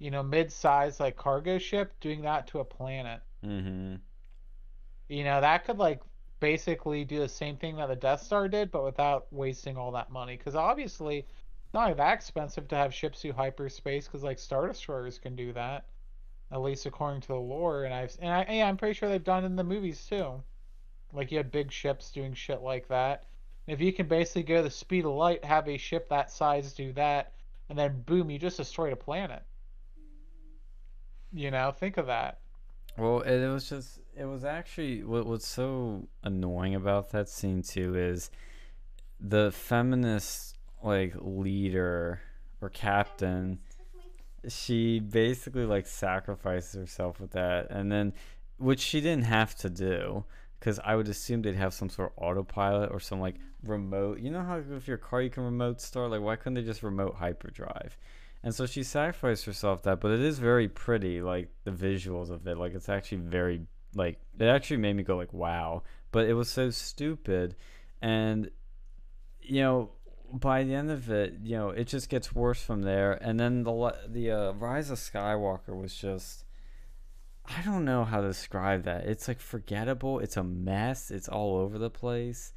[0.00, 3.20] you know, mid-size like cargo ship doing that to a planet.
[3.44, 3.94] Mm-hmm.
[5.08, 6.00] You know, that could like
[6.40, 10.10] basically do the same thing that the Death Star did, but without wasting all that
[10.10, 10.36] money.
[10.36, 11.26] Because obviously,
[11.72, 14.06] not that expensive to have ships do hyperspace.
[14.06, 15.84] Because like Star Destroyers can do that,
[16.50, 17.84] at least according to the lore.
[17.84, 20.42] And I've and I, yeah, I'm pretty sure they've done it in the movies too.
[21.12, 23.24] Like you had big ships doing shit like that.
[23.66, 26.92] If you can basically go the speed of light, have a ship that size do
[26.94, 27.32] that,
[27.68, 29.42] and then boom, you just destroyed a planet.
[31.32, 32.38] You know, think of that.
[32.96, 37.96] Well, it, was just it was actually what what's so annoying about that scene too
[37.96, 38.30] is
[39.20, 42.20] the feminist like leader
[42.60, 43.58] or captain
[44.48, 48.12] she basically like sacrifices herself with that and then
[48.56, 50.24] which she didn't have to do
[50.60, 54.20] because I would assume they'd have some sort of autopilot or some like remote.
[54.20, 56.82] You know how if your car you can remote start, like why couldn't they just
[56.82, 57.96] remote hyperdrive?
[58.42, 62.46] And so she sacrificed herself that, but it is very pretty, like the visuals of
[62.46, 62.58] it.
[62.58, 63.62] Like it's actually very
[63.94, 65.82] like it actually made me go like wow,
[66.12, 67.56] but it was so stupid,
[68.02, 68.50] and
[69.40, 69.90] you know
[70.32, 73.12] by the end of it, you know it just gets worse from there.
[73.12, 76.44] And then the the uh, Rise of Skywalker was just
[77.56, 79.06] I don't know how to describe that.
[79.06, 80.20] It's like forgettable.
[80.20, 81.10] It's a mess.
[81.10, 82.52] It's all over the place.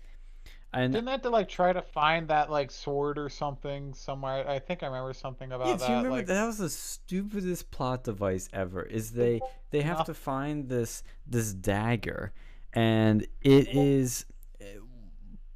[0.74, 4.48] And didn't that to like try to find that like sword or something somewhere?
[4.50, 5.90] I think I remember something about yeah, that.
[5.90, 6.26] You remember like...
[6.28, 8.82] that was the stupidest plot device ever?
[8.82, 9.40] Is they
[9.70, 10.04] they have no.
[10.06, 12.34] to find this this dagger,
[12.74, 14.26] and it is
[14.60, 14.66] eh,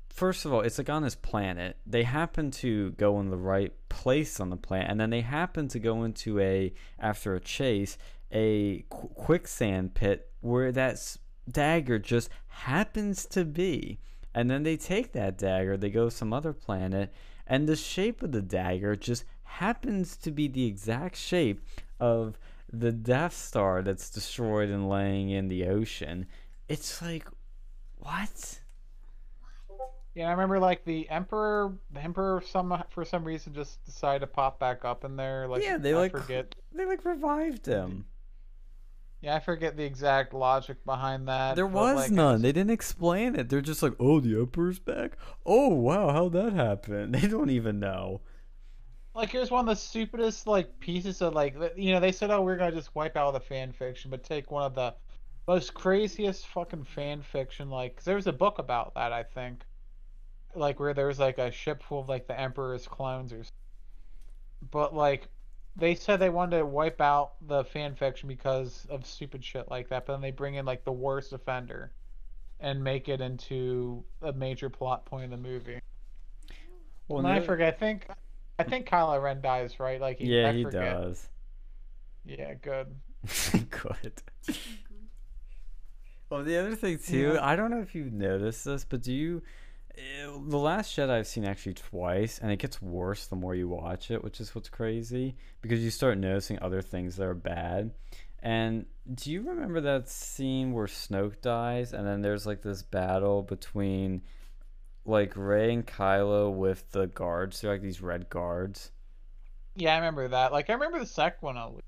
[0.08, 1.78] first of all, it's like on this planet.
[1.88, 5.68] They happen to go in the right place on the planet, and then they happen
[5.70, 7.98] to go into a after a chase
[8.32, 11.18] a qu- quicksand pit where that
[11.50, 14.00] dagger just happens to be.
[14.34, 17.12] And then they take that dagger, they go some other planet,
[17.48, 21.66] and the shape of the dagger just happens to be the exact shape
[22.00, 22.38] of
[22.72, 26.28] the Death Star that's destroyed and laying in the ocean.
[26.68, 27.26] It's like,
[27.98, 28.60] what?
[30.14, 34.28] Yeah, I remember like the Emperor, the Emperor, some for some reason just decided to
[34.28, 35.48] pop back up in there.
[35.48, 36.56] Like, yeah, they I like forget.
[36.74, 38.06] They like revived him.
[39.22, 41.56] Yeah, I forget the exact logic behind that.
[41.56, 42.42] There was like, none.
[42.42, 43.50] They didn't explain it.
[43.50, 45.18] They're just like, "Oh, the Emperor's back.
[45.46, 48.22] Oh, wow, how'd that happen?" They don't even know.
[49.16, 52.42] Like, here's one of the stupidest like pieces of like, you know, they said, "Oh,
[52.42, 54.94] we're gonna just wipe out the fan fiction," but take one of the
[55.48, 57.72] most craziest fucking fan fiction.
[57.72, 59.66] Like, there was a book about that, I think,
[60.54, 63.44] like where there was like a ship full of like the Emperor's clones or.
[64.72, 65.28] But like
[65.78, 69.90] they said they wanted to wipe out the fan fiction because of stupid shit like
[69.90, 71.92] that, but then they bring in like the worst offender
[72.60, 75.80] and make it into a major plot point in the movie.
[77.08, 77.76] Well, and I forget.
[77.76, 78.08] I think
[78.60, 80.02] I think Kylo Ren dies, right?
[80.02, 81.00] Like he, yeah, I he forget.
[81.00, 81.28] does.
[82.26, 82.88] Yeah, good.
[83.70, 84.14] good.
[86.30, 87.46] well, the other thing too, yeah.
[87.46, 89.44] I don't know if you've noticed this, but do you?
[89.98, 94.12] The Last Jedi I've seen actually twice, and it gets worse the more you watch
[94.12, 97.92] it, which is what's crazy because you start noticing other things that are bad.
[98.44, 98.86] And
[99.16, 104.22] do you remember that scene where Snoke dies, and then there's like this battle between
[105.06, 107.62] like Rey and Kylo with the guards?
[107.62, 108.92] They're like these red guards.
[109.76, 110.52] Yeah, I remember that.
[110.52, 111.84] Like I remember the second one at least.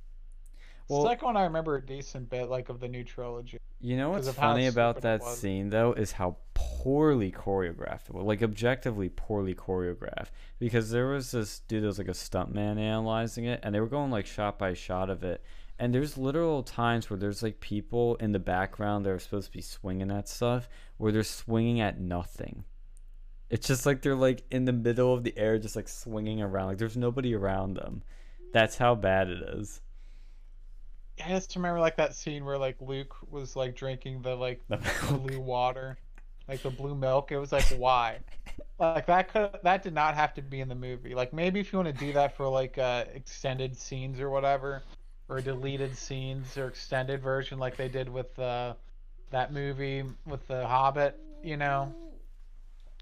[0.88, 3.60] Well, second one I remember a decent bit, like of the new trilogy.
[3.80, 9.56] You know what's funny about that scene though is how poorly choreographed, like objectively poorly
[9.56, 10.32] choreographed.
[10.60, 13.88] Because there was this dude that was like a stuntman analyzing it, and they were
[13.88, 15.44] going like shot by shot of it.
[15.80, 19.54] And there's literal times where there's like people in the background that are supposed to
[19.58, 22.66] be swinging at stuff, where they're swinging at nothing.
[23.50, 26.68] It's just like they're like in the middle of the air, just like swinging around.
[26.68, 28.04] Like there's nobody around them.
[28.52, 29.82] That's how bad it is.
[31.24, 34.80] I just remember like that scene where like Luke was like drinking the like the
[35.10, 35.98] blue water,
[36.50, 37.32] like the blue milk.
[37.32, 38.20] It was like why?
[38.80, 41.14] like that could that did not have to be in the movie.
[41.14, 44.82] Like maybe if you want to do that for like uh, extended scenes or whatever,
[45.30, 48.74] or deleted scenes or extended version like they did with uh,
[49.32, 51.94] that movie with the Hobbit, you know.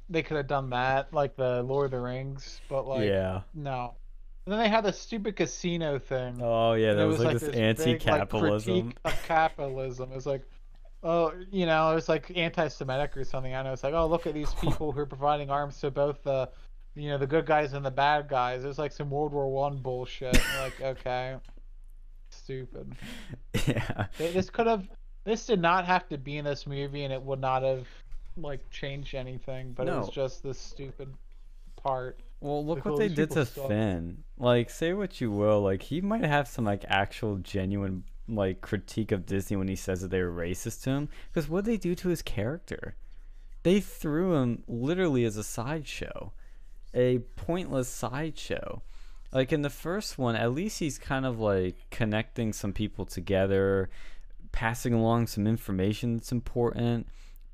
[0.09, 3.95] They could have done that, like the Lord of the Rings, but like yeah, no.
[4.45, 6.39] And then they had the stupid casino thing.
[6.41, 8.73] Oh yeah, that was, was, like, like this, anti-capitalism.
[8.73, 10.11] Big, like, of capitalism.
[10.13, 10.43] It was like,
[11.03, 13.53] oh, you know, it was like anti-Semitic or something.
[13.53, 13.73] I know.
[13.73, 16.49] It's like, oh, look at these people who are providing arms to both the,
[16.95, 18.63] you know, the good guys and the bad guys.
[18.63, 20.39] It was like some World War One bullshit.
[20.59, 21.35] like, okay,
[22.29, 22.93] stupid.
[23.67, 24.07] Yeah.
[24.17, 24.87] This could have.
[25.23, 27.85] This did not have to be in this movie, and it would not have
[28.37, 29.73] like changed anything.
[29.73, 29.95] But no.
[29.95, 31.13] it was just this stupid
[31.75, 32.21] part.
[32.39, 33.67] Well, look what they did to suck.
[33.67, 34.23] Finn.
[34.37, 39.11] Like, say what you will, like he might have some like actual genuine like critique
[39.11, 41.09] of Disney when he says that they were racist to him.
[41.31, 42.95] Because what they do to his character?
[43.63, 46.31] They threw him literally as a sideshow,
[46.93, 48.81] a pointless sideshow.
[49.33, 53.89] Like in the first one, at least he's kind of like connecting some people together,
[54.51, 57.07] passing along some information that's important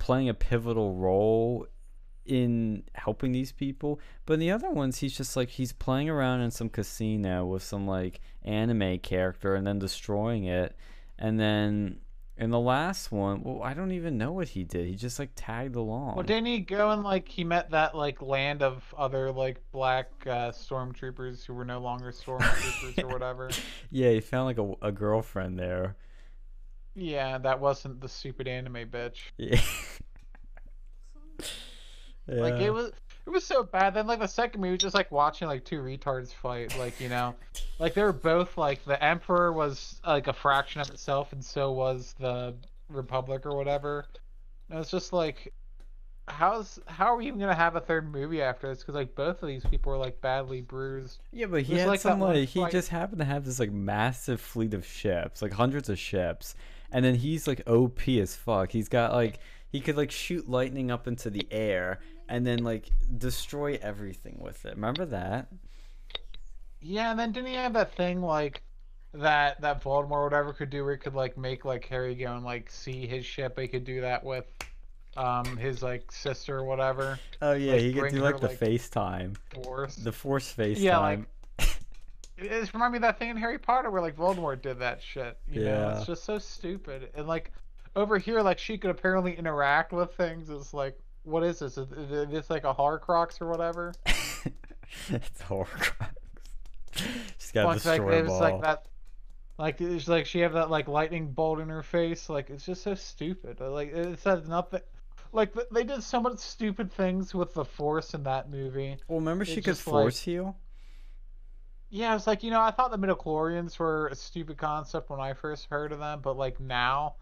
[0.03, 1.65] playing a pivotal role
[2.25, 3.99] in helping these people.
[4.25, 7.63] But in the other ones, he's just like he's playing around in some casino with
[7.63, 10.75] some like anime character and then destroying it.
[11.17, 11.99] And then
[12.37, 14.87] in the last one, well, I don't even know what he did.
[14.87, 16.15] He just like tagged along.
[16.15, 20.09] Well, didn't he go and like he met that like land of other like black
[20.25, 23.49] uh, stormtroopers who were no longer stormtroopers or whatever?
[23.91, 25.95] Yeah, he found like a, a girlfriend there.
[26.95, 29.17] Yeah, that wasn't the stupid anime bitch.
[29.37, 29.61] Yeah.
[32.27, 32.91] Like it was
[33.25, 33.93] it was so bad.
[33.93, 36.77] Then like the second movie was just like watching like two retards fight.
[36.77, 37.35] Like, you know.
[37.79, 41.71] like they were both like the Emperor was like a fraction of itself and so
[41.71, 42.53] was the
[42.89, 44.05] Republic or whatever.
[44.69, 45.53] And it's just like
[46.27, 48.79] how's how are we even gonna have a third movie after this?
[48.79, 51.19] Because like both of these people were like badly bruised.
[51.31, 54.39] Yeah, but he had like, some like he just happened to have this like massive
[54.39, 56.55] fleet of ships, like hundreds of ships,
[56.91, 58.71] and then he's like OP as fuck.
[58.71, 61.99] He's got like he could like shoot lightning up into the air
[62.33, 64.73] and then like destroy everything with it.
[64.75, 65.47] Remember that?
[66.81, 68.63] Yeah, and then didn't he have that thing like
[69.13, 72.35] that that Voldemort or whatever could do where he could like make like Harry go
[72.35, 73.57] and like see his ship.
[73.59, 74.45] He could do that with
[75.15, 77.19] um his like sister or whatever.
[77.41, 79.95] Oh yeah, Like, he could do her, like the like- FaceTime, Force.
[79.97, 80.79] the Force FaceTime.
[80.79, 81.19] Yeah, like-
[82.35, 85.03] It just reminded me of that thing in Harry Potter where like Voldemort did that
[85.03, 85.37] shit.
[85.47, 85.97] You know, Yeah.
[85.97, 87.11] it's just so stupid.
[87.13, 87.51] And like
[87.95, 90.49] over here, like she could apparently interact with things.
[90.49, 91.77] It's like, what is this?
[91.77, 93.93] Is is this like a Horcrux or whatever?
[94.05, 96.09] it's Horcrux.
[97.39, 98.39] She's got Like, like destroy it ball.
[98.39, 98.85] like that.
[99.57, 102.29] Like it's like she have that like lightning bolt in her face.
[102.29, 103.57] Like it's just so stupid.
[103.61, 104.81] Uh, like it says nothing.
[105.31, 108.97] Like they did so much stupid things with the Force in that movie.
[109.07, 110.57] Well, remember it's she could just like- force heal.
[111.89, 115.33] Yeah, it's like you know I thought the midichlorians were a stupid concept when I
[115.33, 117.15] first heard of them, but like now,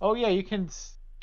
[0.00, 0.70] oh yeah, you can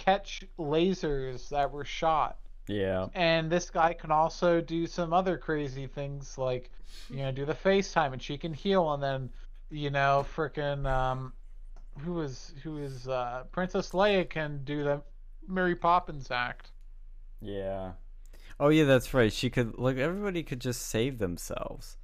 [0.06, 2.38] catch lasers that were shot,
[2.68, 3.08] Yeah.
[3.14, 6.70] and this guy can also do some other crazy things like
[7.10, 9.30] you know do the FaceTime and she can heal, and then
[9.70, 11.34] you know freaking um,
[12.00, 15.02] who is who is uh Princess Leia can do the
[15.48, 16.72] Mary Poppins act.
[17.42, 17.92] Yeah.
[18.60, 19.32] Oh yeah, that's right.
[19.34, 21.98] She could like everybody could just save themselves.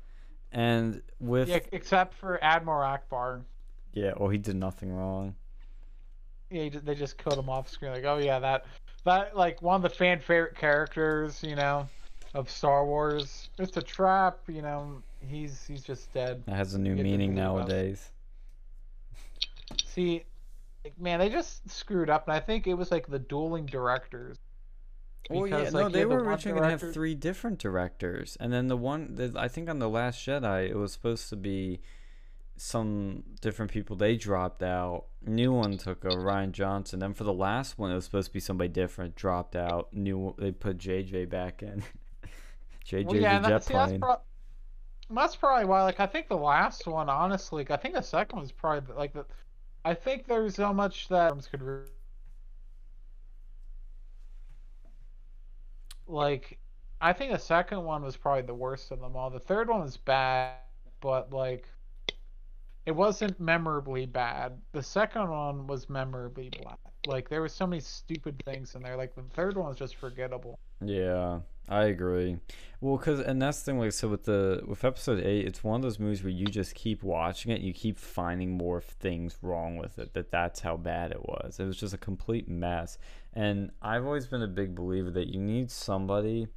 [0.52, 3.44] And with Yeah, except for Admiral Ackbar.
[3.94, 5.36] yeah, well he did nothing wrong.
[6.50, 7.92] Yeah, they just killed him off screen.
[7.92, 8.66] Like, oh yeah, that
[9.06, 11.88] that like one of the fan favorite characters, you know,
[12.34, 13.50] of Star Wars.
[13.58, 15.02] It's a trap, you know.
[15.28, 16.44] He's he's just dead.
[16.46, 18.12] That has a new meaning nowadays.
[19.86, 20.24] See,
[20.84, 24.38] like, man, they just screwed up, and I think it was like the dueling directors.
[25.30, 28.38] Well, yeah, Because, no, like, they had the were originally gonna have three different directors,
[28.40, 31.36] and then the one that I think on the Last Jedi, it was supposed to
[31.36, 31.82] be
[32.58, 33.96] some different people.
[33.96, 35.06] They dropped out.
[35.26, 37.00] New one took over Rian Johnson.
[37.00, 39.16] Then for the last one, it was supposed to be somebody different.
[39.16, 39.94] Dropped out.
[39.94, 41.84] New they put JJ back in.
[42.86, 44.00] JJ Well, yeah, the jet see, that's, plane.
[44.00, 44.22] pro-
[45.10, 45.84] that's probably why.
[45.84, 49.26] Like, I think the last one, honestly, I think the second one's probably like the.
[49.86, 51.62] I think there's so much that could.
[51.62, 51.84] Re-
[56.08, 56.58] like,
[57.02, 59.30] I think the second one was probably the worst of them all.
[59.30, 60.56] The third one was bad,
[61.02, 61.68] but like,
[62.88, 64.54] it wasn't memorably bad.
[64.72, 66.78] The second one was memorably bad.
[67.06, 68.96] Like, there were so many stupid things in there.
[68.96, 70.58] Like, the third one was just forgettable.
[70.80, 72.38] Yeah, I agree.
[72.80, 73.80] Well, cause and that's the thing.
[73.80, 76.76] Like, so with the with episode eight, it's one of those movies where you just
[76.76, 80.14] keep watching it, you keep finding more things wrong with it.
[80.14, 81.60] That that's how bad it was.
[81.60, 82.98] It was just a complete mess.
[83.34, 86.48] And I've always been a big believer that you need somebody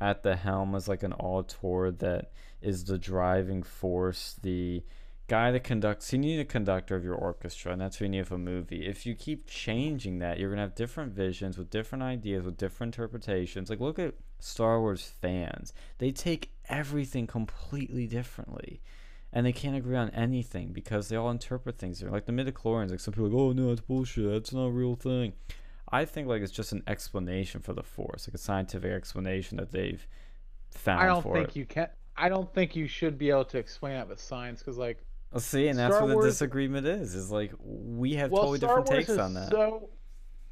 [0.00, 4.82] at the helm as like an auteur that is the driving force, the
[5.28, 6.12] guy that conducts.
[6.12, 8.86] You need a conductor of your orchestra, and that's what you need for a movie.
[8.86, 12.94] If you keep changing that, you're gonna have different visions with different ideas, with different
[12.94, 13.70] interpretations.
[13.70, 18.80] Like look at Star Wars fans; they take everything completely differently,
[19.32, 22.14] and they can't agree on anything because they all interpret things different.
[22.14, 24.30] Like the midichlorians, like some people are like, oh no, it's bullshit.
[24.30, 25.32] That's not a real thing.
[25.90, 29.72] I think like it's just an explanation for the Force, like a scientific explanation that
[29.72, 30.06] they've
[30.70, 31.56] found I don't for think it.
[31.56, 31.88] you can.
[32.16, 35.40] I don't think you should be able to explain that with science because, like, Well,
[35.40, 37.14] see, and that's Star what the Wars- disagreement is.
[37.14, 39.50] Is like we have well, totally Star different Wars takes on that.
[39.50, 39.90] so.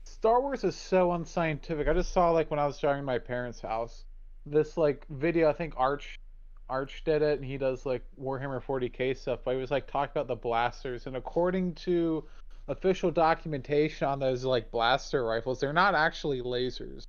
[0.06, 1.88] Star Wars is so unscientific.
[1.88, 4.04] I just saw like when I was driving my parents' house,
[4.44, 5.48] this like video.
[5.48, 6.20] I think Arch,
[6.68, 9.40] Arch did it, and he does like Warhammer 40k stuff.
[9.44, 12.24] But he was like talking about the blasters, and according to
[12.68, 17.06] official documentation on those like blaster rifles, they're not actually lasers.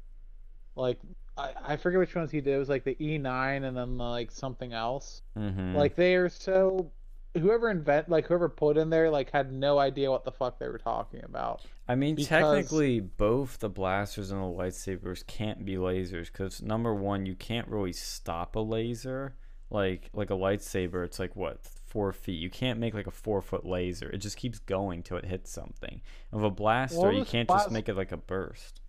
[0.75, 0.99] Like
[1.37, 2.53] I, I forget which ones he did.
[2.55, 5.21] It was like the E9 and then like something else.
[5.37, 5.75] mm-hmm.
[5.75, 6.91] Like they are so
[7.37, 10.67] whoever invent like whoever put in there like had no idea what the fuck they
[10.67, 11.61] were talking about.
[11.87, 16.93] I mean, Because- technically, both the blasters and the lightsabers can't be lasers because number
[16.93, 19.35] one, you can't really stop a laser.
[19.69, 22.39] Like like a lightsaber, it's like what four feet.
[22.39, 24.09] You can't make like a four foot laser.
[24.09, 26.01] It just keeps going till it hits something.
[26.31, 28.81] Of a blaster, Well, you can't just make it like a burst.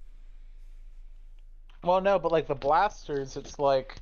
[1.83, 3.97] Well, no, but like the blasters, it's like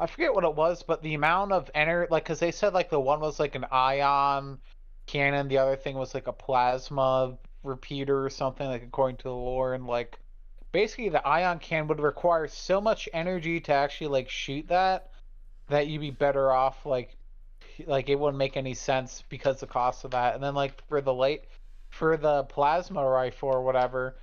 [0.00, 2.88] I forget what it was, but the amount of energy, like, because they said like
[2.88, 4.58] the one was like an ion
[5.06, 9.34] cannon, the other thing was like a plasma repeater or something, like according to the
[9.34, 10.18] lore, and like
[10.72, 15.10] basically the ion cannon would require so much energy to actually like shoot that
[15.68, 17.16] that you'd be better off like
[17.86, 21.00] like it wouldn't make any sense because the cost of that, and then like for
[21.02, 21.44] the late
[21.90, 24.16] for the plasma rifle or whatever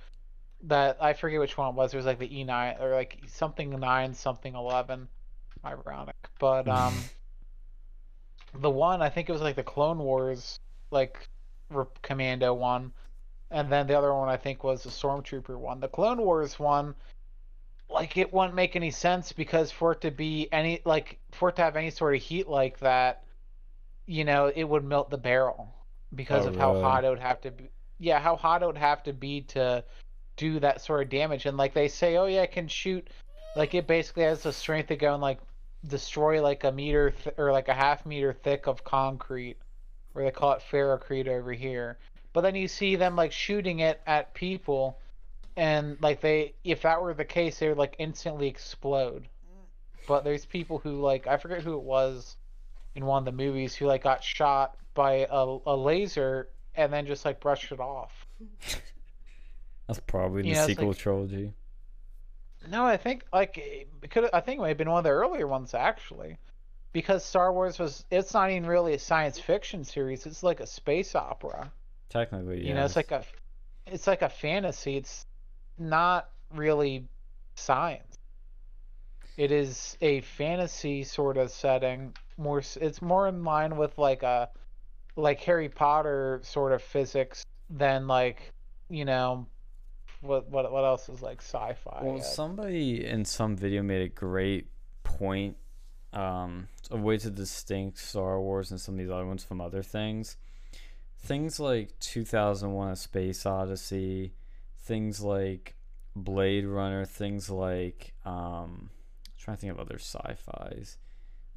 [0.64, 1.94] that I forget which one it was.
[1.94, 5.08] It was like the E9 or like something 9, something 11.
[5.64, 6.14] Ironic.
[6.38, 6.94] But um
[8.60, 10.58] the one I think it was like the Clone Wars
[10.90, 11.28] like
[11.70, 12.92] re- commando one
[13.50, 15.80] and then the other one I think was the Stormtrooper one.
[15.80, 16.94] The Clone Wars one
[17.90, 21.56] like it wouldn't make any sense because for it to be any like for it
[21.56, 23.24] to have any sort of heat like that,
[24.06, 25.74] you know, it would melt the barrel
[26.14, 26.82] because Oh, of how really?
[26.82, 27.70] hot it would have to be.
[27.98, 29.82] Yeah, how hot it would have to be to
[30.36, 31.46] do that sort of damage.
[31.46, 33.08] And like they say, oh yeah, it can shoot.
[33.56, 35.38] Like it basically has the strength to go and like
[35.86, 39.56] destroy like a meter th- or like a half meter thick of concrete,
[40.14, 41.98] or they call it ferrocrete over here.
[42.32, 44.98] But then you see them like shooting it at people,
[45.56, 49.28] and like they, if that were the case, they would like instantly explode.
[50.06, 52.36] But there's people who like I forget who it was
[52.94, 57.06] in one of the movies who like got shot by a, a laser and then
[57.06, 58.26] just like brushed it off.
[59.86, 61.52] That's probably the Yeah, it's sequel like- trilogy.
[62.70, 64.28] No, I think like it could.
[64.32, 66.36] I think it might have been one of the earlier ones actually,
[66.92, 68.04] because Star Wars was.
[68.10, 70.26] It's not even really a science fiction series.
[70.26, 71.70] It's like a space opera.
[72.08, 73.22] Technically, You know, it's like a,
[73.86, 74.96] it's like a fantasy.
[74.96, 75.26] It's
[75.78, 77.06] not really
[77.54, 78.16] science.
[79.36, 82.14] It is a fantasy sort of setting.
[82.38, 84.48] More, it's more in line with like a,
[85.16, 88.52] like Harry Potter sort of physics than like,
[88.88, 89.46] you know,
[90.20, 92.00] what what what else is like sci-fi.
[92.02, 94.68] Well, Uh, somebody in some video made a great
[95.02, 95.56] point.
[96.12, 99.82] Um, a way to distinct Star Wars and some of these other ones from other
[99.82, 100.36] things.
[101.18, 104.32] Things like 2001: A Space Odyssey,
[104.78, 105.76] things like
[106.16, 108.90] Blade Runner, things like um,
[109.26, 110.96] I'm trying to think of other sci-fi's.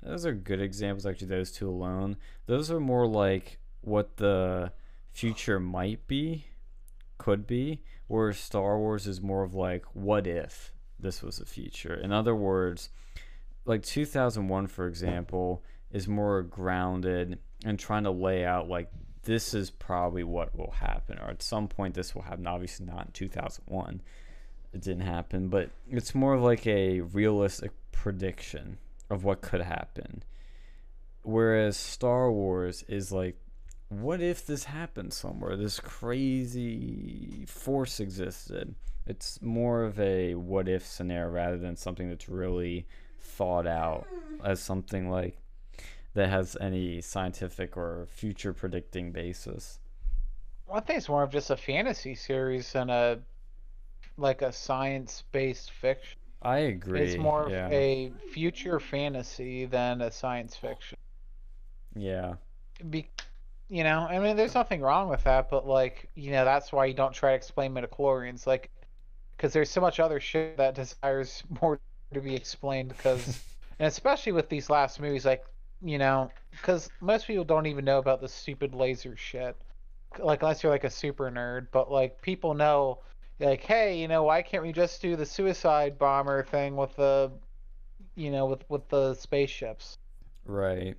[0.02, 1.06] Those are good examples.
[1.06, 2.18] Actually, those two alone.
[2.48, 4.72] Those are more like what the
[5.12, 6.46] future might be,
[7.18, 11.94] could be, whereas Star Wars is more of like, what if this was the future?
[11.94, 12.90] In other words,
[13.64, 18.90] like 2001, for example, is more grounded and trying to lay out like
[19.24, 22.48] this is probably what will happen, or at some point this will happen.
[22.48, 24.02] Obviously, not in 2001,
[24.74, 28.78] it didn't happen, but it's more of like a realistic prediction
[29.10, 30.22] of what could happen.
[31.24, 33.38] Whereas Star Wars is like,
[33.92, 35.58] what if this happened somewhere?
[35.58, 38.74] This crazy force existed.
[39.06, 42.88] It's more of a what if scenario rather than something that's really
[43.20, 44.08] thought out
[44.46, 45.36] as something like
[46.14, 49.80] that has any scientific or future predicting basis.
[50.68, 53.20] Well, I think it's more of just a fantasy series than a
[54.18, 56.18] like a science-based fiction.
[56.42, 57.02] I agree.
[57.02, 57.66] It's more yeah.
[57.68, 60.98] of a future fantasy than a science fiction.
[61.94, 62.36] yeah.
[62.90, 63.10] Be,
[63.72, 66.88] you know, I mean, there's nothing wrong with that, but like, you know, that's why
[66.88, 68.70] you don't try to explain midichlorians, like,
[69.32, 71.80] because there's so much other shit that desires more
[72.14, 72.90] to be explained.
[72.90, 73.42] Because,
[73.80, 75.46] and especially with these last movies, like,
[75.82, 79.56] you know, because most people don't even know about the stupid laser shit,
[80.20, 81.68] like unless you're like a super nerd.
[81.72, 83.00] But like, people know,
[83.40, 87.32] like, hey, you know, why can't we just do the suicide bomber thing with the,
[88.16, 89.98] you know, with with the spaceships?
[90.44, 90.98] Right.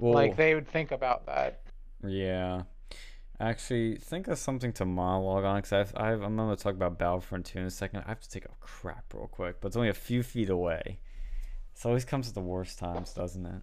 [0.00, 1.60] Well, like they would think about that.
[2.06, 2.62] Yeah.
[3.38, 7.46] Actually, think of something to monologue on because I've, I'm going to talk about Battlefront
[7.46, 8.02] 2 in a second.
[8.04, 10.98] I have to take a crap real quick, but it's only a few feet away.
[11.74, 13.62] It always comes at the worst times, doesn't it?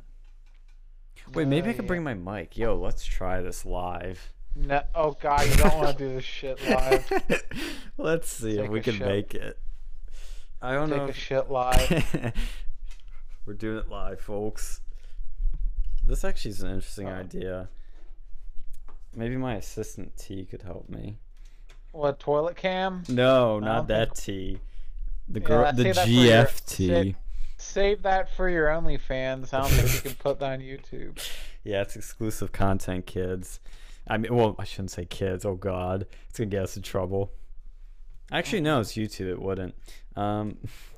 [1.34, 1.88] Wait, maybe Uh, I could yeah.
[1.88, 2.58] bring my mic.
[2.58, 4.34] Yo, let's try this live.
[4.56, 7.44] No, oh god, you don't want to do this shit live.
[7.98, 9.06] let's see if we can shit.
[9.08, 9.60] make it.
[10.60, 11.08] I don't Take know.
[11.10, 12.34] a shit live.
[13.46, 14.82] We're doing it live, folks.
[16.08, 17.68] This actually is an interesting idea.
[19.16, 21.18] Maybe my assistant T could help me.
[21.91, 23.03] What toilet cam?
[23.10, 24.60] No, not that T.
[25.28, 26.88] The Yeah, girl, the for your- GFT.
[26.88, 27.16] save-
[27.60, 29.51] Save that for your OnlyFans.
[29.51, 31.20] I don't think you can put that on YouTube.
[31.64, 33.60] Yeah, it's exclusive content, kids.
[34.08, 35.43] I mean, well, I shouldn't say kids.
[35.43, 37.34] Oh God, it's gonna get us in trouble.
[38.32, 39.30] Actually, no, it's YouTube.
[39.32, 39.76] It wouldn't.
[40.16, 40.60] Um,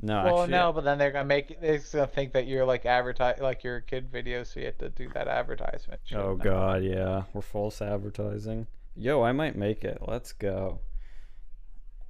[0.00, 1.60] no, Well, actually, no, but then they're gonna make it.
[1.60, 4.88] they're gonna think that you're like advertise like you're kid video, so you have to
[4.90, 6.00] do that advertisement.
[6.04, 6.36] shit Oh.
[6.36, 8.66] God, yeah, we're false advertising.
[8.96, 9.98] Yo, I might make it.
[10.06, 10.80] Let's go.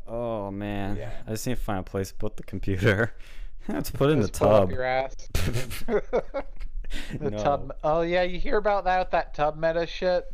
[0.06, 1.10] Oh man, Yeah.
[1.26, 3.14] I just need to find a place to put the computer.
[3.68, 4.70] Let's put it in the Just pull up tub.
[4.70, 5.14] your ass.
[5.34, 7.38] the No.
[7.38, 7.74] tub.
[7.84, 10.24] Oh yeah, you hear about that with that tub meta shit?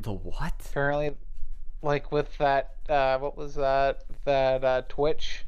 [0.00, 0.54] The what?
[0.70, 1.14] Apparently,
[1.82, 4.04] like with that uh, what was that?
[4.24, 5.44] That uh, Twitch.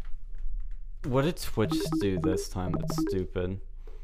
[1.05, 2.73] What did Twitch do this time?
[2.73, 3.61] That's stupid.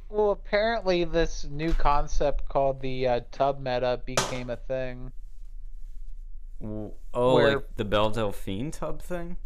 [0.08, 5.12] Well, apparently this new concept called the uh, tub meta became a thing.
[6.64, 9.36] Oh, Where- like the Belle Delphine tub thing?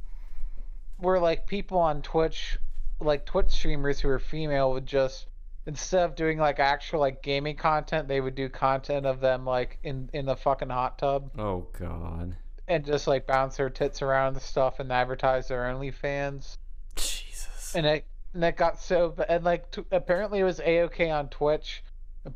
[0.99, 2.59] where like people on Twitch,
[3.01, 5.27] like Twitch streamers who are female, would just
[5.67, 9.79] instead of doing like actual like gaming content, they would do content of them like
[9.83, 12.37] in in the fucking hot tub Oh God.
[12.69, 16.59] and just like bounce their tits around and stuff and advertise their OnlyFans.
[17.75, 18.05] And it
[18.35, 21.83] and it got so and like t- apparently it was a okay on Twitch.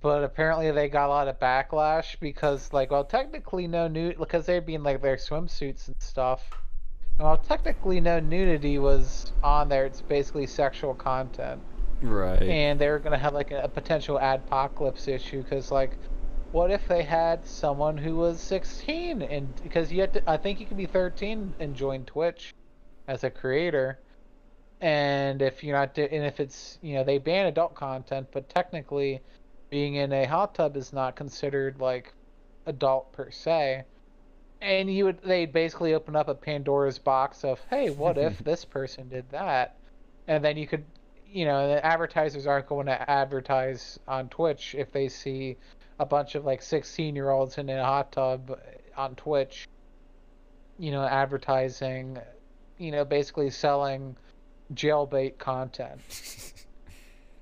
[0.01, 4.47] But apparently they got a lot of backlash because, like, well, technically no nude because
[4.47, 6.43] they'd be in like their swimsuits and stuff.
[7.19, 11.61] And while technically no nudity was on there, it's basically sexual content.
[12.01, 12.43] right.
[12.43, 15.99] And they were gonna have like a, a potential apocalypse issue because, like,
[16.51, 20.61] what if they had someone who was 16 and because you had to, I think
[20.61, 22.55] you can be 13 and join Twitch
[23.07, 23.99] as a creator.
[24.81, 28.49] And if you're not, do- and if it's you know they ban adult content, but
[28.49, 29.21] technically,
[29.71, 32.13] being in a hot tub is not considered like
[32.67, 33.85] adult per se.
[34.61, 38.65] And you would they basically open up a Pandora's box of hey, what if this
[38.65, 39.77] person did that,
[40.27, 40.85] and then you could,
[41.27, 45.57] you know, the advertisers aren't going to advertise on Twitch if they see
[45.99, 49.69] a bunch of like 16 year olds in a hot tub eh, on Twitch,
[50.79, 52.19] you know, advertising,
[52.79, 54.17] you know, basically selling
[54.73, 56.01] jailbait content.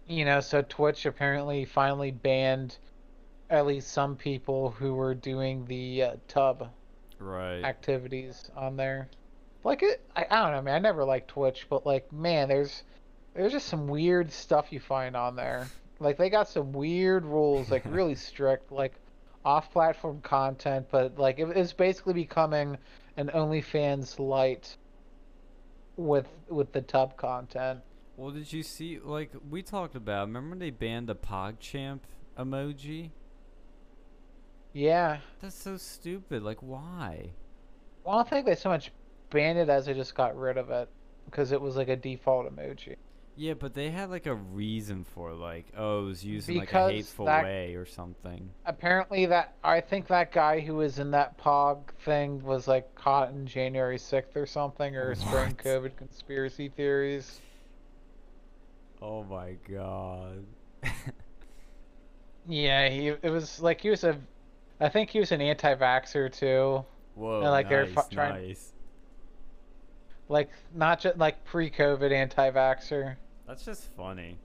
[0.09, 2.77] You know, so Twitch apparently finally banned
[3.49, 6.69] at least some people who were doing the uh, tub
[7.19, 7.63] right.
[7.63, 9.09] activities on there.
[9.65, 10.75] Like it, I, I don't know, man.
[10.75, 12.83] I never liked Twitch, but like, man, there's
[13.35, 15.69] there's just some weird stuff you find on there.
[16.01, 18.95] Like they got some weird rules, like really strict, like
[19.45, 22.77] off-platform content, but like it, it's basically becoming
[23.17, 24.77] an OnlyFans light
[25.97, 27.81] with with the tub content.
[28.17, 28.99] Well, did you see?
[28.99, 30.29] Like we talked about.
[30.29, 32.01] Remember when they banned the PogChamp
[32.39, 33.11] emoji?
[34.73, 36.43] Yeah, That's so stupid.
[36.43, 37.33] Like, why?
[38.05, 38.91] well, I don't think they so much
[39.31, 40.89] banned it as they just got rid of it
[41.27, 42.97] because it was like a default emoji.
[43.35, 46.73] Yeah, but they had like a reason for like, oh, it was used in like
[46.73, 48.51] a hateful that- way or something.
[48.67, 53.31] apparently that I think that guy who was in that pog thing was like caught
[53.31, 55.57] in January 6th or something or What?
[55.57, 57.41] COVID conspiracy theories.
[59.01, 60.45] Oh my god.
[62.49, 64.19] Yeah, he it was like he was a
[64.81, 66.85] I think he was an anti-vaxer too.
[67.15, 68.72] Whoa, like, they're nice, trying- nice.
[70.33, 73.17] Like not just like pre-COVID anti-vaxxer.
[73.47, 74.39] That's just funny.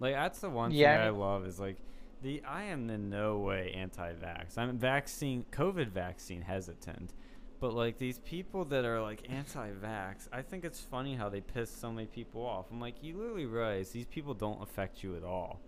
[0.00, 1.76] Like that's the one Yeah, thing I love is like
[2.22, 4.56] the I am in no way anti-vax.
[4.56, 7.12] I'm vaccine COVID vaccine hesitant.
[7.60, 11.70] But like these people that are like anti-vax, I think it's funny how they piss
[11.70, 12.66] so many people off.
[12.70, 15.60] I'm like, you literally realize these people don't affect you at all.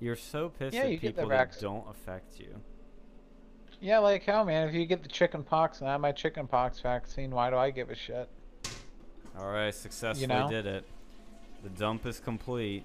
[0.00, 2.60] You're so pissed Yeah, at you get the people that don't affect you.
[3.80, 6.46] Yeah, like hell man, if you get the chicken pox and I have my chicken
[6.46, 8.28] pox vaccine, why do I give a shit?
[9.38, 10.48] All right, successfully know?
[10.48, 10.84] did it.
[11.62, 12.84] The dump is complete.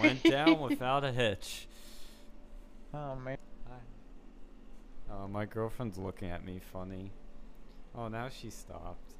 [0.00, 1.66] Went down without a hitch.
[2.92, 3.36] Oh man.
[5.10, 7.12] Oh, my girlfriend's looking at me funny.
[7.94, 9.14] Oh, now she stopped.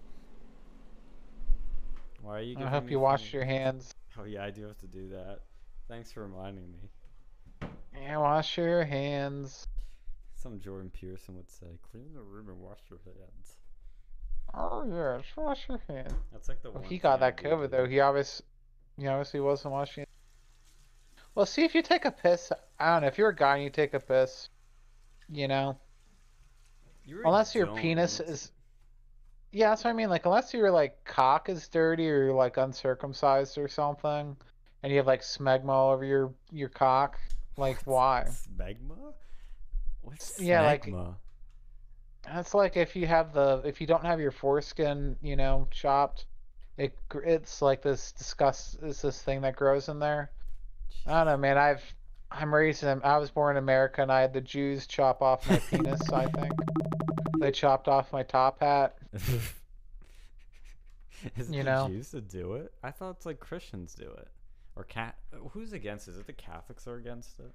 [2.23, 2.57] Why are you?
[2.59, 3.95] I hope you wash funny- your hands.
[4.19, 5.41] Oh yeah, I do have to do that.
[5.89, 7.69] Thanks for reminding me.
[7.95, 9.69] Yeah, wash your hands.
[10.35, 13.59] Some Jordan Peterson would say, "Clean the room and wash your hands."
[14.55, 16.13] Oh yeah, just wash your hands.
[16.33, 16.91] That's like the Well, one.
[16.91, 17.87] he got that COVID though.
[17.87, 18.47] He obviously,
[18.99, 20.03] he obviously wasn't washing.
[20.05, 20.09] it.
[21.35, 22.51] Well, see if you take a piss.
[22.79, 24.49] I don't know if you're a guy and you take a piss,
[25.31, 25.77] you know,
[27.05, 27.77] You really unless your don't.
[27.77, 28.53] penis is.
[29.53, 30.09] Yeah, that's what I mean.
[30.11, 34.37] Like, unless your like cock is dirty or you're like uncircumcised or something,
[34.83, 37.19] and you have like smegma all over your your cock.
[37.59, 38.25] Like, why?
[38.29, 39.13] Smegma?
[40.03, 41.15] What's Yeah, like- smegma?
[42.33, 46.27] That's like if you have the if you don't have your foreskin, you know, chopped,
[46.77, 48.79] it it's like this disgust.
[48.83, 50.31] It's this thing that grows in there.
[51.07, 51.59] I don't know, man.
[51.59, 51.83] I've
[52.31, 53.01] I'm raised in.
[53.05, 56.11] I was born in America, and I had the Jews chop off my penis.
[56.13, 56.53] I think
[57.39, 58.97] they chopped off my top hat.
[61.37, 61.89] Is You know?
[61.89, 62.73] Jews to do it?
[62.83, 64.29] I thought it's like Christians do it,
[64.75, 65.17] or cat.
[65.53, 66.09] Who's against?
[66.09, 66.13] it?
[66.13, 67.53] Is it the Catholics are against it?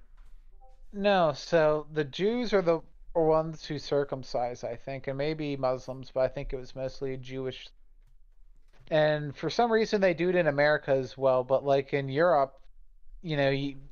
[0.92, 2.80] No, so the Jews are the
[3.14, 7.68] ones who circumcise, I think, and maybe Muslims, but I think it was mostly Jewish.
[8.90, 11.44] And for some reason, they do it in America as well.
[11.44, 12.58] But like in Europe,
[13.22, 13.50] you know,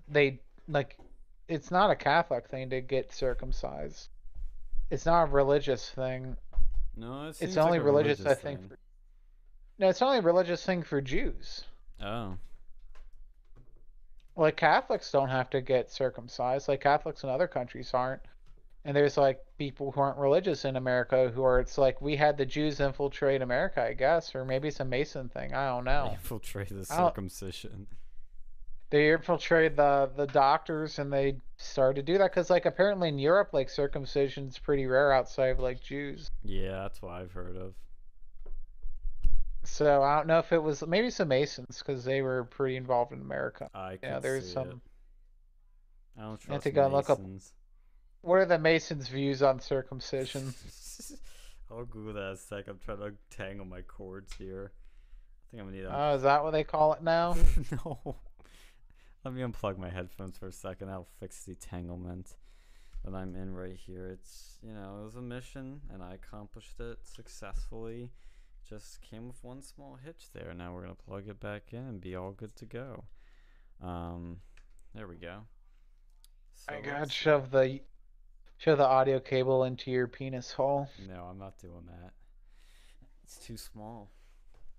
[0.09, 0.97] they like
[1.49, 4.09] it's not a Catholic thing to get circumcised.
[4.91, 6.37] It's not a religious thing.
[6.97, 8.69] No, it It's like only a religious, I think.
[8.69, 8.79] For,
[9.79, 11.65] no, it's only a religious thing for Jews.
[12.03, 12.37] Oh,
[14.37, 16.69] Like Catholics don't have to get circumcised.
[16.69, 18.23] Like Catholics in other countries aren't.
[18.85, 21.61] And there's like people who aren't religious in America who are.
[21.61, 25.29] It's like we had the Jews infiltrate America, I guess, or maybe it's a Mason
[25.29, 25.53] thing.
[25.53, 26.11] I don't know.
[26.13, 27.87] infiltrate the circumcision.
[28.89, 33.19] They infiltrated the the doctors and they started to do that because like apparently in
[33.19, 36.31] Europe like circumcision's pretty rare outside of like Jews.
[36.43, 37.75] Yeah, that's what I've heard of.
[39.63, 43.13] So I don't know if it was maybe some Masons because they were pretty involved
[43.13, 43.69] in America.
[43.75, 44.69] I could Yeah, there's see some.
[44.71, 44.77] It.
[46.19, 47.53] I don't have trust to go and look up- Masons.
[48.23, 50.55] What are the Masons' views on circumcision?
[51.71, 52.69] I'll Google that a sec.
[52.69, 54.73] I'm trying to tangle my cords here.
[54.73, 57.37] I think I'm gonna need a Oh, is that what they call it now?
[57.85, 58.17] no.
[59.25, 60.91] Let me unplug my headphones for a second.
[60.91, 62.35] I'll fix the tanglement
[63.05, 64.09] that I'm in right here.
[64.09, 68.11] It's, you know, it was a mission and I accomplished it successfully.
[68.69, 70.53] Just came with one small hitch there.
[70.55, 73.05] Now we're going to plug it back in and be all good to go.
[73.83, 74.39] Um,
[74.95, 75.41] there we go.
[76.55, 77.81] So I gotta shove the
[78.61, 80.89] shove the audio cable into your penis hole.
[81.09, 82.13] No, I'm not doing that.
[83.25, 84.11] It's too small.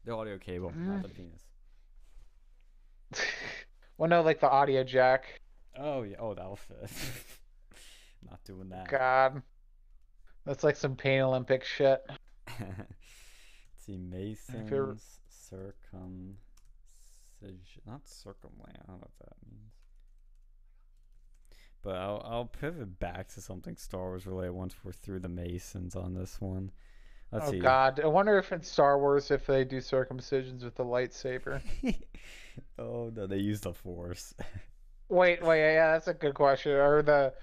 [0.06, 0.86] The audio cable, Mm.
[0.88, 1.42] not the penis.
[3.98, 5.42] well, no, like the audio jack.
[5.76, 6.18] Oh yeah.
[6.20, 6.90] Oh, that'll fit.
[8.30, 8.88] not doing that.
[8.88, 9.42] God,
[10.46, 12.02] that's like some Pain Olympic shit.
[13.78, 16.38] See, Masons circumcision,
[17.88, 18.76] not circumland.
[18.78, 19.74] I don't know what that means.
[21.84, 25.96] But I'll I'll pivot back to something Star Wars related once we're through the Masons
[25.96, 26.72] on this one.
[27.32, 27.60] Let's oh see.
[27.60, 31.62] God, I wonder if in Star Wars if they do circumcisions with the lightsaber.
[32.80, 34.34] oh no, they use the Force.
[35.10, 36.72] Wait, wait, yeah, that's a good question.
[36.72, 37.34] Are the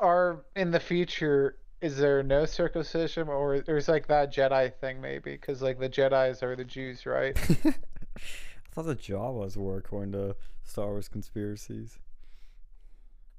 [0.00, 5.32] are in the future is there no circumcision or there's like that Jedi thing maybe
[5.32, 7.36] because like the Jedi's are the Jews, right?
[7.66, 7.74] I
[8.72, 10.34] thought the Jawas were according to
[10.64, 11.98] Star Wars conspiracies.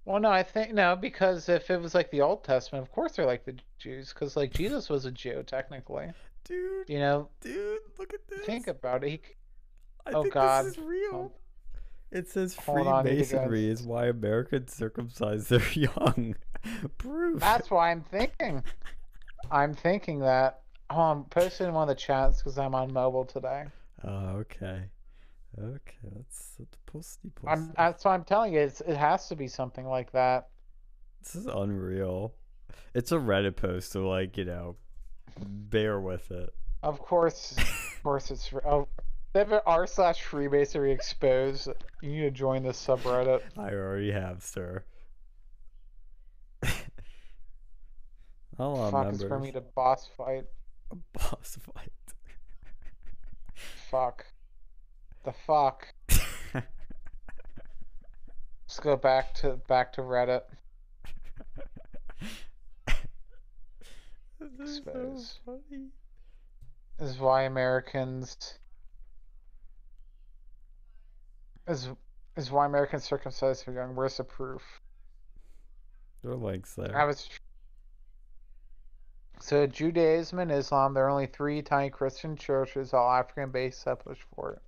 [0.05, 3.13] Well, no, I think no, because if it was like the Old Testament, of course
[3.13, 6.11] they're like the Jews, because like Jesus was a Jew technically.
[6.43, 8.45] Dude, You know, dude, look at this.
[8.45, 9.09] think about it.
[9.09, 9.21] He,
[10.05, 10.65] I oh, think God.
[10.65, 11.09] this is real.
[11.13, 11.31] Oh.
[12.11, 16.35] It says Hold on, I need to go Freemasonry is why Americans circumcise their young.
[16.97, 17.39] Proof.
[17.39, 18.63] that's why I'm thinking.
[19.49, 20.61] I'm thinking that.
[20.89, 23.65] Oh, I'm posting in one of the chats because I'm on mobile today.
[24.03, 24.83] Oh, okay.
[25.57, 27.47] Okay, let's let's posty post.
[27.47, 28.59] I'm, that's why I'm telling you.
[28.59, 30.47] It's, it has to be something like that.
[31.21, 32.33] This is unreal.
[32.93, 34.75] It's a Reddit post, so like you know,
[35.39, 36.53] bear with it.
[36.83, 38.87] Of course, of course, it's oh,
[39.33, 41.69] they have an r slash Freemasonry exposed.
[42.01, 43.41] You need to join this subreddit.
[43.57, 44.83] I already have, sir.
[48.59, 49.23] Not a Fuck, members.
[49.23, 50.43] for me to boss fight.
[50.91, 51.91] A boss fight.
[53.89, 54.25] Fuck.
[55.23, 55.92] The fuck.
[58.73, 60.41] Let's go back to back to Reddit.
[64.39, 65.15] this is so
[65.45, 65.89] funny.
[66.97, 68.57] This is why Americans
[71.67, 71.89] is
[72.35, 73.95] is why Americans circumcise their young.
[73.95, 74.63] Where's the proof?
[76.25, 76.97] Are links there.
[76.97, 77.29] I was
[79.39, 80.95] so Judaism and Islam.
[80.95, 84.63] There are only three tiny Christian churches, all African-based, established for it.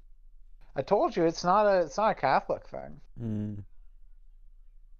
[0.76, 3.01] I told you it's not a it's not a Catholic thing.
[3.20, 3.64] Mm.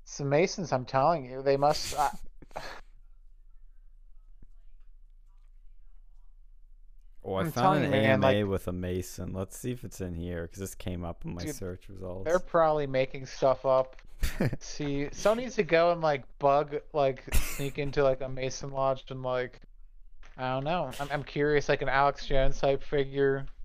[0.06, 0.72] It's the Masons.
[0.72, 1.95] I'm telling you, they must.
[7.28, 9.34] Oh, I I'm found an you, man, AMA like- with a Mason.
[9.34, 12.26] Let's see if it's in here because this came up in my Dude, search results.
[12.26, 13.95] they're probably making stuff up.
[14.60, 19.06] See, someone needs to go and like bug, like sneak into like a Mason lodge
[19.10, 19.60] and like,
[20.38, 20.91] I don't know.
[20.99, 23.45] I'm I'm curious, like an Alex Jones type figure.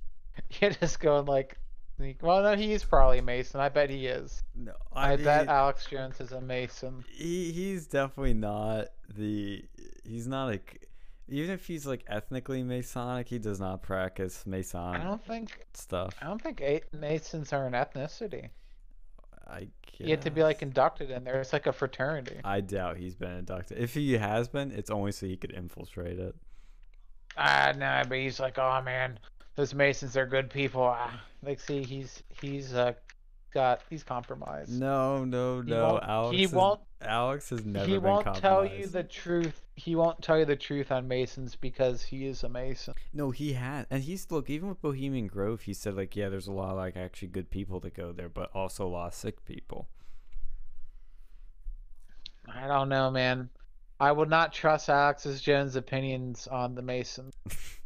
[0.59, 1.59] You just go and like
[2.01, 2.23] sneak.
[2.23, 3.61] Well, no, he's probably a Mason.
[3.61, 4.43] I bet he is.
[4.55, 7.05] no, I, I, bet Alex Jones is a Mason.
[7.09, 9.65] he he's definitely not the
[10.05, 10.89] he's not like
[11.29, 16.15] even if he's like ethnically Masonic, he does not practice I don't think stuff.
[16.21, 18.49] I don't think Masons are an ethnicity.
[19.47, 20.01] I can't.
[20.01, 21.41] You have to be like inducted in there.
[21.41, 22.41] It's like a fraternity.
[22.45, 23.79] I doubt he's been inducted.
[23.79, 26.35] If he has been, it's only so he could infiltrate it.
[27.37, 29.19] Ah, no, but he's like, oh man,
[29.55, 30.83] those Masons are good people.
[30.83, 32.93] Ah, like, see, he's he's uh
[33.53, 34.71] got he's compromised.
[34.79, 35.99] No, no, He no.
[36.03, 36.37] Alex.
[36.37, 39.63] he is- won't- Alex has never he been won't tell you the truth.
[39.75, 42.93] He won't tell you the truth on Masons because he is a Mason.
[43.15, 44.51] No, he had, and he's look.
[44.51, 47.51] Even with Bohemian Grove, he said like, yeah, there's a lot of like actually good
[47.51, 49.89] people that go there, but also a lot of sick people.
[52.53, 53.49] I don't know, man.
[53.99, 57.35] I would not trust Alex's Jones' opinions on the Masons.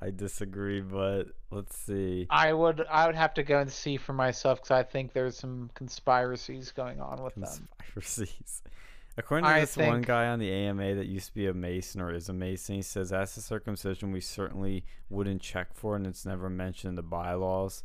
[0.00, 2.26] I disagree, but let's see.
[2.30, 5.36] I would I would have to go and see for myself because I think there's
[5.36, 7.68] some conspiracies going on with them.
[7.78, 8.62] Conspiracies.
[9.16, 12.00] According to I this one guy on the AMA that used to be a Mason
[12.00, 16.06] or is a Mason, he says that's a circumcision we certainly wouldn't check for, and
[16.06, 17.82] it's never mentioned in the bylaws.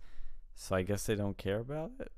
[0.54, 2.12] So I guess they don't care about it.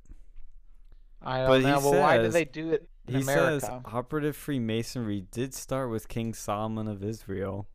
[1.22, 1.80] I don't But know.
[1.80, 3.62] Well, why did they do it in he America?
[3.62, 7.68] says operative Freemasonry did start with King Solomon of Israel.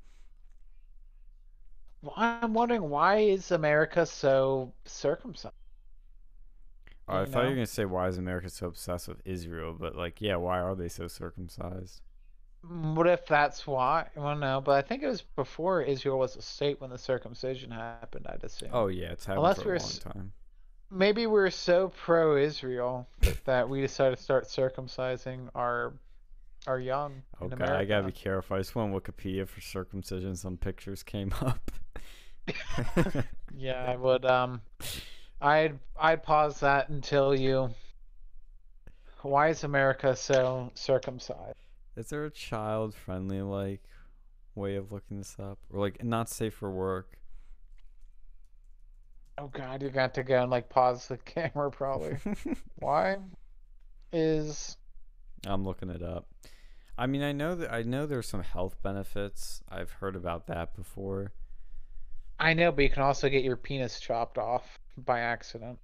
[2.03, 5.55] Well, I'm wondering why is America so circumcised?
[7.07, 9.75] Oh, I You thought you were gonna say why is America so obsessed with Israel,
[9.75, 12.01] but like, yeah, why are they so circumcised?
[12.67, 14.09] Mm, What if that's why?
[14.17, 17.71] Well, no, but I think it was before Israel was a state when the circumcision
[17.71, 18.27] happened.
[18.29, 18.71] I'd assume.
[18.73, 20.33] Oh yeah, it's happened Unless for we're a long s- time.
[20.91, 23.09] Maybe we're so pro-Israel
[23.45, 25.95] that we decided to start circumcising our
[26.67, 28.57] our young Okay, I gotta be careful.
[28.57, 30.37] I just went on Wikipedia for circumcision.
[30.37, 31.71] Some pictures came up.
[33.57, 34.25] Yeah, I would.
[34.25, 34.63] Um,
[35.41, 37.71] I'd I'd pause that until you.
[39.23, 41.59] Why is America so circumcised?
[41.97, 43.83] Is there a child-friendly like
[44.55, 47.19] way of looking this up, or like not safe for work?
[49.37, 52.17] Oh God, you got to go and like pause the camera probably.
[52.77, 53.17] Why
[54.13, 54.77] is
[55.47, 56.27] I'm looking it up.
[56.99, 59.63] I mean, I know that I know there's some health benefits.
[59.69, 61.33] I've heard about that before.
[62.39, 65.79] I know, but you can also get your penis chopped off by accident.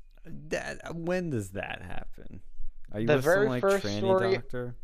[0.48, 2.40] That when does that happen?
[2.92, 4.74] Are you The very some like first tranny story- doctor?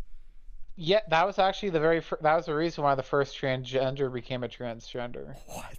[0.75, 4.11] Yeah, that was actually the very fir- that was the reason why the first transgender
[4.13, 5.79] became a transgender What?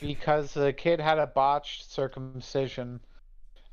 [0.00, 3.00] because the kid had a botched circumcision,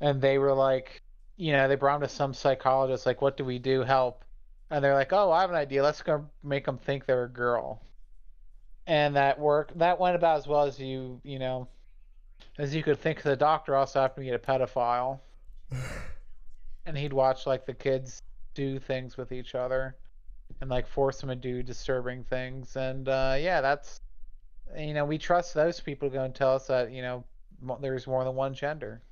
[0.00, 1.00] and they were like,
[1.36, 3.80] you know, they brought him to some psychologist like, "What do we do?
[3.82, 4.24] Help!"
[4.72, 5.82] And they're like, "Oh, I have an idea.
[5.82, 7.82] Let's go make them think they're a girl."
[8.86, 9.78] And that worked.
[9.78, 11.68] That went about as well as you, you know,
[12.58, 13.20] as you could think.
[13.20, 15.20] The doctor also happened to be a pedophile,
[16.86, 18.22] and he'd watch like the kids
[18.54, 19.94] do things with each other,
[20.62, 22.74] and like force them to do disturbing things.
[22.76, 24.00] And uh, yeah, that's
[24.74, 27.24] you know we trust those people to go and tell us that you know
[27.82, 29.02] there's more than one gender.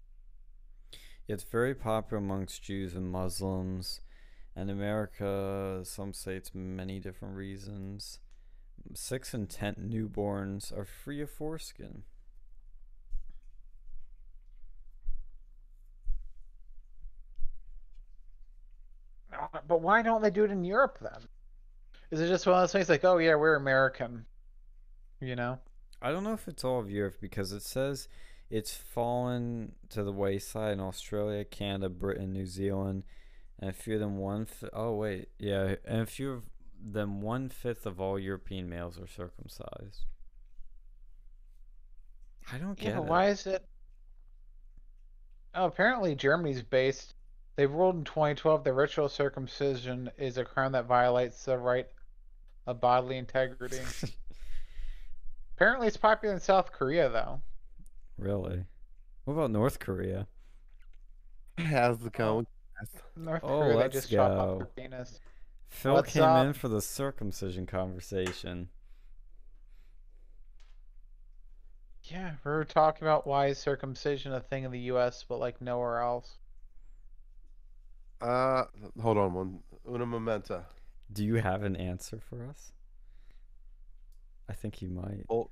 [1.28, 4.00] It's very popular amongst Jews and Muslims.
[4.60, 8.18] And America, some say it's many different reasons.
[8.92, 12.02] Six in ten newborns are free of foreskin.
[19.32, 21.26] Uh, But why don't they do it in Europe then?
[22.10, 24.26] Is it just one of those things like, oh yeah, we're American,
[25.22, 25.58] you know?
[26.02, 28.08] I don't know if it's all of Europe because it says
[28.50, 33.04] it's fallen to the wayside in Australia, Canada, Britain, New Zealand,
[33.60, 34.46] and a few of them one.
[34.46, 36.44] Fi- oh wait, yeah, and a few of
[36.82, 40.06] them one fifth of all European males are circumcised.
[42.52, 43.08] I don't get but it.
[43.08, 43.64] why is it?
[45.54, 47.14] Oh, apparently Germany's based.
[47.56, 51.86] They ruled in 2012 that ritual circumcision is a crime that violates the right
[52.66, 53.80] of bodily integrity.
[55.56, 57.42] apparently, it's popular in South Korea though.
[58.16, 58.64] really?
[59.24, 60.26] What about North Korea?
[61.58, 62.10] How's the oh.
[62.16, 62.46] going?
[63.16, 64.58] North Oh, Korea, let's just chop off go.
[64.58, 65.20] their penis.
[65.68, 66.46] Phil What's came up?
[66.46, 68.68] in for the circumcision conversation.
[72.04, 75.24] Yeah, we were talking about why is circumcision a thing in the U.S.
[75.28, 76.38] but like nowhere else.
[78.20, 78.64] Uh,
[79.00, 79.58] hold on one.
[79.88, 80.64] Una momenta.
[81.12, 82.72] Do you have an answer for us?
[84.48, 85.24] I think you might.
[85.30, 85.50] Oh.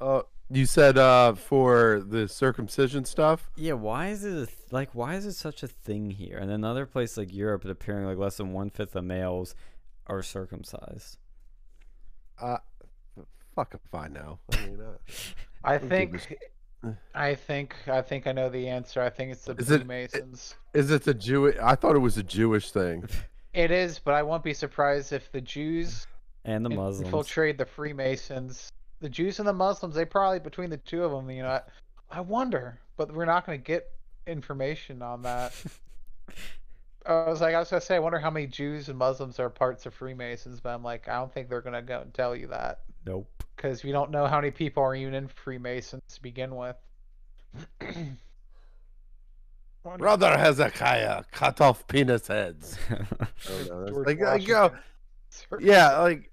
[0.00, 3.50] uh, you said uh for the circumcision stuff.
[3.56, 6.38] Yeah, why is it a th- like why is it such a thing here?
[6.38, 9.54] And another place like Europe, it appearing like less than one fifth of males
[10.06, 11.16] are circumcised.
[12.40, 12.58] Uh,
[13.54, 14.38] fuck if I know.
[14.52, 15.12] I mean, uh,
[15.62, 16.36] I think,
[17.14, 19.00] I think, I think I know the answer.
[19.00, 20.56] I think it's the Is it- Freemasons.
[20.74, 21.56] is it the Jewish?
[21.62, 23.04] I thought it was a Jewish thing.
[23.54, 26.08] It is, but I won't be surprised if the Jews
[26.44, 27.02] And the in- Muslims.
[27.06, 28.68] infiltrate the Freemasons.
[29.00, 31.48] The Jews and the Muslims, they probably between the two of them, you know.
[31.48, 31.60] I,
[32.10, 33.90] I wonder, but we're not going to get
[34.26, 35.52] information on that.
[37.06, 39.50] I was like, I was gonna say, I wonder how many Jews and Muslims are
[39.50, 42.46] parts of Freemasons, but I'm like, I don't think they're gonna go and tell you
[42.46, 43.28] that Nope.
[43.56, 46.76] because we don't know how many people are even in Freemasons to begin with.
[49.98, 52.78] Brother Hezekiah, cut off penis heads.
[52.90, 54.72] I don't know, it's George like, uh, like, yo,
[55.60, 56.30] yeah, like.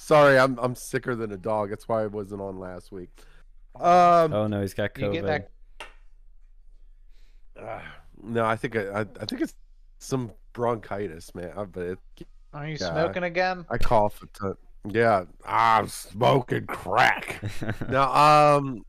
[0.00, 1.68] Sorry, I'm I'm sicker than a dog.
[1.68, 3.10] That's why I wasn't on last week.
[3.78, 5.12] Um, oh no, he's got You COVID.
[5.12, 5.50] get that?
[7.62, 7.80] uh,
[8.22, 9.54] no, I think I, I I think it's
[9.98, 11.52] some bronchitis, man.
[11.54, 11.98] I, but it,
[12.54, 12.90] Are you Yeah.
[12.92, 13.66] smoking again?
[13.68, 14.54] I cough a ton.
[14.88, 17.42] Yeah, I'm smoking crack.
[17.90, 18.82] no, um,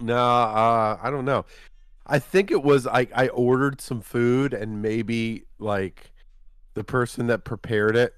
[0.00, 1.44] no, uh, I don't know.
[2.06, 6.12] I think it was I I ordered some food and maybe like
[6.72, 8.14] the person that prepared it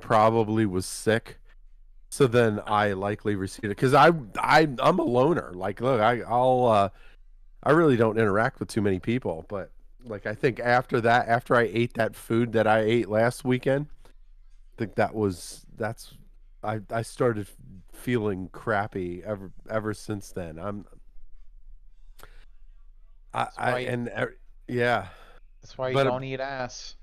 [0.00, 1.38] probably was sick.
[2.08, 5.52] So then I likely received it because I I I'm a loner.
[5.54, 6.88] Like, look, I I'll uh,
[7.62, 9.70] I really don't interact with too many people, but
[10.04, 13.86] like I think after that, after I ate that food that I ate last weekend,
[14.06, 16.14] I think that was that's
[16.64, 17.46] I I started
[17.92, 20.58] feeling crappy ever ever since then.
[20.58, 20.86] I'm
[23.32, 24.36] I, I and er,
[24.66, 25.06] yeah.
[25.62, 26.96] That's why you But- don't eat ass.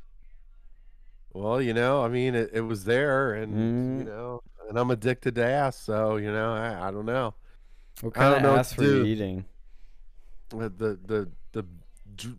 [1.37, 4.07] Well, you know, I mean, it, it was there, and you Mm.
[4.07, 7.33] know, and I'm addicted to ass, so you know, I, I don't know.
[8.01, 9.45] what I kind don't of know ass to were you eating?
[10.49, 11.65] The the the the,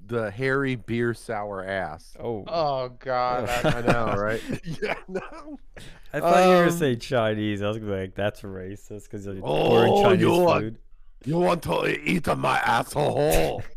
[0.07, 2.16] the hairy beer sour ass.
[2.18, 3.62] Oh, Oh god, Ugh.
[3.62, 4.42] that- I know, right?
[4.82, 5.59] yeah, no.
[6.12, 7.62] I thought you were gonna um, say Chinese.
[7.62, 10.78] I was gonna be like, that's racist because you're Oh, ordering Chinese you want- food.
[11.24, 13.62] You want to eat my asshole?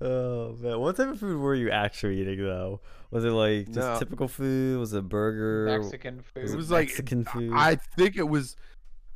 [0.00, 2.80] oh man, what type of food were you actually eating though?
[3.10, 3.98] Was it like just No.
[3.98, 4.78] typical food?
[4.78, 5.78] Was it burger?
[5.78, 6.50] Mexican Was food.
[6.52, 7.52] it was like- Mexican food?
[7.54, 8.56] I think it was,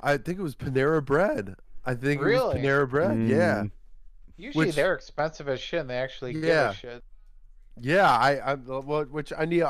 [0.01, 1.57] I think it was Panera Bread.
[1.85, 2.55] I think it Really?
[2.55, 3.29] was Panera Bread.
[3.29, 3.71] Yeah, Mm.
[4.37, 6.71] Usually which- they're expensive as shit and they actually give Yeah.
[6.71, 7.05] a shit.
[7.81, 8.11] yeah.
[8.11, 9.65] I, I, well, which I need.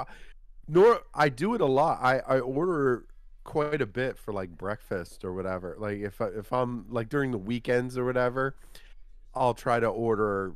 [0.69, 1.99] Nor I do it a lot.
[2.03, 3.07] I, I order
[3.45, 5.75] quite a bit for like breakfast or whatever.
[5.79, 8.55] Like if I, if I'm like during the weekends or whatever,
[9.35, 10.55] I'll try to order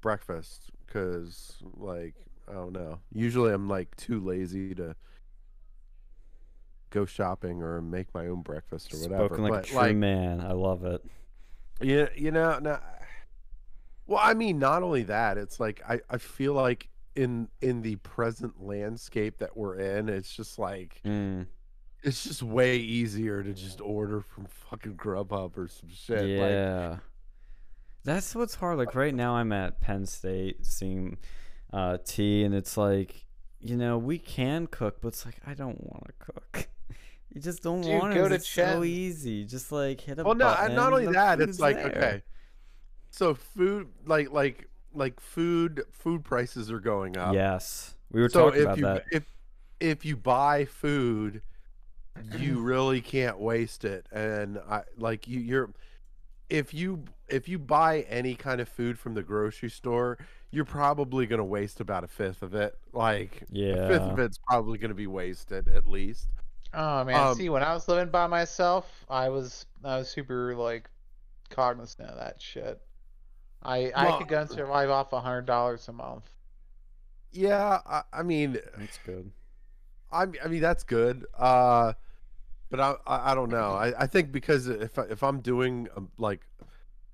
[0.00, 2.14] breakfast because like
[2.48, 2.98] I don't know.
[3.12, 4.96] Usually I'm like too lazy to
[6.90, 9.26] go shopping or make my own breakfast or whatever.
[9.26, 10.40] Spoken like but a true man.
[10.40, 11.04] I love it.
[11.80, 12.78] Yeah, you know, no,
[14.06, 17.96] well, I mean, not only that, it's like I, I feel like in in the
[17.96, 21.46] present landscape that we're in, it's just like Mm.
[22.02, 26.20] it's just way easier to just order from fucking Grubhub or some shit.
[26.20, 26.96] Like, Yeah.
[28.08, 28.78] That's what's hard.
[28.78, 31.18] Like right now I'm at Penn State seeing
[31.72, 33.26] uh T and it's like,
[33.60, 36.68] you know, we can cook, but it's like I don't want to cook.
[37.30, 38.30] You just don't Dude, want go to.
[38.30, 39.44] to It's so easy.
[39.44, 40.72] Just like hit a well, no, button.
[40.72, 41.86] I- not only that, it's like there.
[41.86, 42.22] okay,
[43.10, 47.34] so food, like like like food food prices are going up.
[47.34, 47.94] Yes.
[48.10, 49.04] We were so talking if about you that.
[49.12, 49.24] if
[49.78, 51.42] if you buy food
[52.38, 55.70] you really can't waste it and i like you you're
[56.50, 60.18] if you if you buy any kind of food from the grocery store
[60.50, 63.74] you're probably going to waste about a fifth of it like yeah.
[63.74, 66.28] a fifth of it's probably going to be wasted at least
[66.74, 70.54] Oh man, Um, see when I was living by myself, I was I was super
[70.54, 70.90] like
[71.50, 72.80] cognizant of that shit.
[73.62, 76.30] I I could go and survive off a hundred dollars a month.
[77.32, 79.30] yeah i, I mean That's good.
[80.10, 81.92] I, I mean that's good uh
[82.70, 85.88] but I, I I don't know I, I think because if I, if I'm doing
[85.96, 86.46] um, like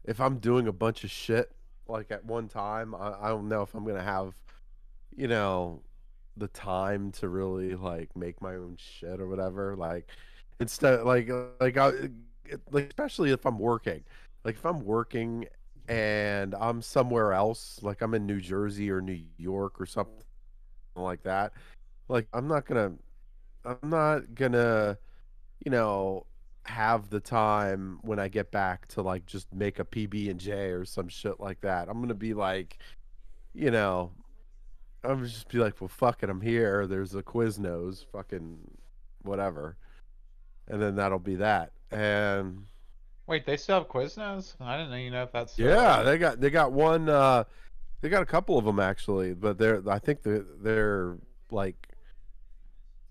[0.05, 1.51] if I'm doing a bunch of shit
[1.89, 4.35] like at one time I, I don't know if I'm gonna have
[5.17, 5.83] you know
[6.37, 10.09] the time to really like make my own shit or whatever like
[10.61, 11.93] instead like like I
[12.71, 14.03] like especially if I'm working.
[14.45, 15.47] Like if I'm working
[15.89, 20.15] and I'm somewhere else like I'm in New Jersey or New York or something
[20.97, 21.53] like that
[22.09, 22.93] like I'm not gonna
[23.65, 24.99] I'm not gonna
[25.65, 26.27] you know
[26.67, 30.71] have the time when I get back to like just make a PB and J
[30.71, 31.89] or some shit like that.
[31.89, 32.79] I'm gonna be like,
[33.53, 34.13] you know,
[35.03, 36.87] I'm gonna just be like, well, fuck it, I'm here.
[36.87, 38.59] There's a Quiznos, fucking
[39.23, 39.77] whatever,
[40.69, 41.73] and then that'll be that.
[41.91, 42.67] And
[43.27, 44.55] Wait, they still have Quiznos?
[44.61, 47.09] I didn't even know if that's yeah, they got they got one.
[47.09, 47.45] uh
[48.01, 51.17] They got a couple of them actually, but they're I think they're they're
[51.51, 51.89] like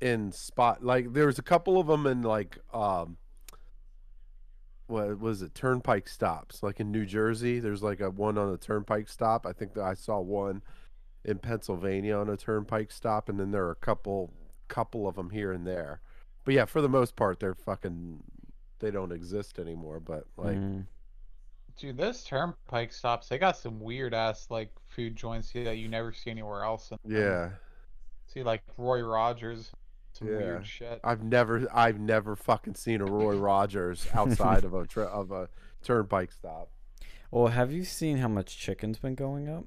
[0.01, 3.15] in spot like there was a couple of them in like um
[4.87, 8.57] what was it turnpike stops like in new jersey there's like a one on a
[8.57, 10.61] turnpike stop i think that i saw one
[11.23, 14.31] in pennsylvania on a turnpike stop and then there are a couple
[14.67, 16.01] couple of them here and there
[16.43, 18.19] but yeah for the most part they're fucking
[18.83, 19.99] they don't exist anymore.
[19.99, 20.85] But like, Mm.
[21.75, 25.87] Dude, those turnpike stops, they got some weird ass like food joints here that you
[25.87, 26.91] never see anywhere else.
[26.91, 27.49] in yeah,
[28.27, 29.71] See like Roy Rogers,
[30.13, 30.37] some Yeah.
[30.37, 30.99] weird shit.
[31.03, 35.49] I've never I've never fucking seen a Roy Rogers outside of a tra- of a
[35.83, 36.69] turnpike stop.
[37.31, 39.65] Well, have you seen how much chicken's been going up?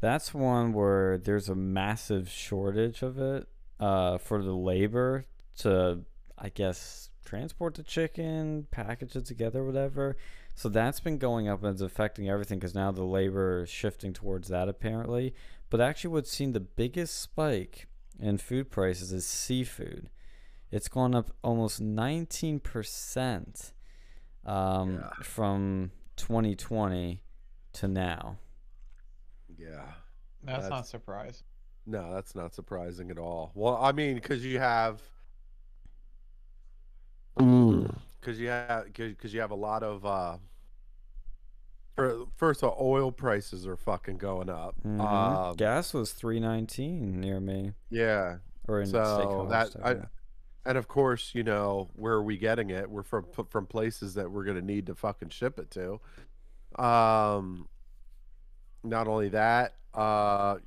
[0.00, 3.46] That's one where there's a massive shortage of it
[3.80, 5.24] uh, for the labor
[5.58, 6.02] to,
[6.38, 10.16] I guess, transport the chicken, package it together, whatever.
[10.54, 14.12] So that's been going up and it's affecting everything because now the labor is shifting
[14.12, 15.34] towards that apparently.
[15.70, 17.86] But actually, what's seen the biggest spike
[18.20, 20.10] in food prices is seafood.
[20.70, 23.72] It's gone up almost 19%
[24.44, 25.10] um, Yeah.
[25.22, 27.20] from 2020
[27.74, 28.38] to now.
[29.56, 29.82] Yeah.
[30.42, 31.44] That's, not that's- surprising.
[31.88, 33.52] No, that's not surprising at all.
[33.54, 35.00] Well, I mean, because you have,
[37.36, 40.04] because you have, because you have a lot of.
[40.04, 40.40] uh for,
[41.96, 44.74] First of all, oil prices are fucking going up.
[44.84, 45.00] Mhm.
[45.00, 48.38] Um, Gas was 319 near me, yeah.
[48.68, 50.06] or in So that I,
[50.68, 52.90] and of course, you know where are we getting it?
[52.90, 56.00] We're from from places that we're gonna need to fucking ship it to.
[56.82, 57.68] Um,
[58.82, 60.58] not only that, uh,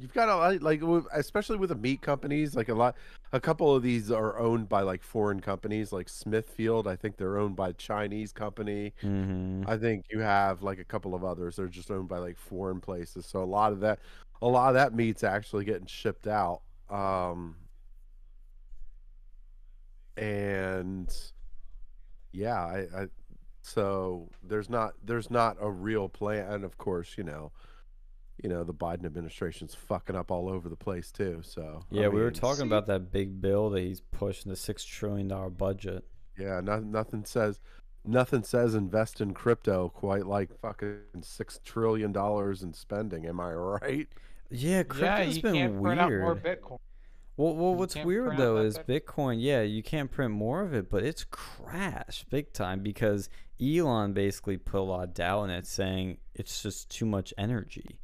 [0.00, 0.82] you've got a lot like
[1.14, 2.96] especially with the meat companies, like a lot,
[3.32, 6.86] a couple of these are owned by like foreign companies, like Smithfield.
[6.88, 8.94] I think they're owned by a Chinese company.
[9.02, 9.64] Mhm.
[9.66, 11.56] I think you have like a couple of others.
[11.56, 13.26] They're just owned by like foreign places.
[13.26, 14.00] So a lot of that,
[14.42, 16.62] a lot of that meat's actually getting shipped out.
[16.90, 17.56] Um,
[20.16, 21.10] and
[22.32, 23.06] yeah, I, I,
[23.62, 26.52] so there's not there's not a real plan.
[26.52, 27.52] And of course, you know,
[28.42, 31.40] you know the Biden administration's fucking up all over the place too.
[31.42, 34.56] So I Yeah, we were talking see- about that big bill that he's pushing the
[34.56, 36.04] six trillion dollar budget.
[36.38, 37.60] Yeah, no, nothing says
[38.04, 43.26] nothing says invest in crypto quite like fucking six trillion dollars in spending.
[43.26, 44.08] Am I right?
[44.50, 46.42] Yeah, yeah, crypto's you been can't print out more weird.
[46.62, 46.78] Bitcoin.
[47.36, 49.36] Well, well, what's weird print out though that is Bitcoin.
[49.38, 53.28] Yeah, you can't print more of it, but it's crashed big time because
[53.62, 57.98] Elon basically put a lot of doubt in it, saying it's just too much energy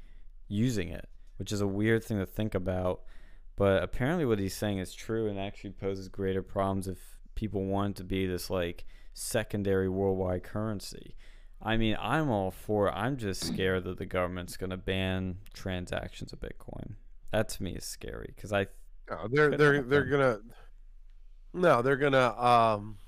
[0.49, 3.03] using it, which is a weird thing to think about.
[3.57, 6.99] But apparently, what he's saying is true and actually poses greater problems if
[7.35, 11.17] people want it to be this like secondary worldwide currency.
[11.63, 12.93] I mean, I'm all for it.
[12.93, 16.95] I'm just scared that the government's going to ban transactions of Bitcoin.
[17.33, 18.67] That to me is scary because I
[19.11, 20.39] No, they're they're they're gonna.
[21.53, 22.39] No, they're gonna.
[22.39, 22.99] Um,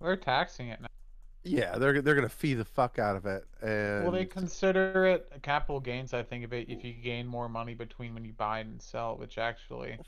[0.00, 0.86] They're taxing it now.
[1.44, 5.30] Yeah, they're they're gonna fee the fuck out of it, and Well, they consider it
[5.42, 6.12] capital gains.
[6.14, 9.16] I think of it if you gain more money between when you buy and sell,
[9.16, 10.00] which actually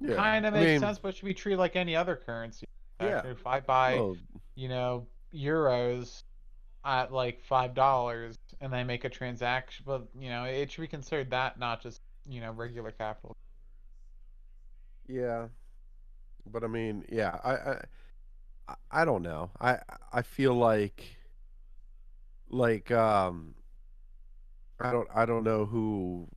[0.00, 2.66] yeah, kind of I makes mean, sense, but should be treated like any other currency.
[3.00, 3.22] Yeah.
[3.24, 4.16] If I buy, well,
[4.56, 6.22] you know, euros
[6.84, 10.88] at like five dollars, and I make a transaction, but you know, it should be
[10.88, 13.36] considered that, not just you know regular capital.
[15.08, 15.48] Yeah,
[16.46, 17.84] but I mean, yeah, I, I,
[18.90, 19.50] I- don't know.
[19.60, 19.78] I,
[20.12, 21.16] I feel like,
[22.48, 23.54] like, um,
[24.80, 26.28] I don't, I don't know who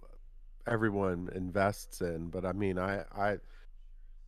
[0.68, 3.38] everyone invests in, but I mean, I, I,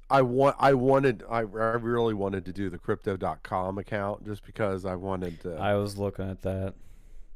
[0.09, 4.83] I want, I wanted, I, I really wanted to do the crypto.com account just because
[4.85, 5.55] I wanted to.
[5.55, 6.73] I was looking at that.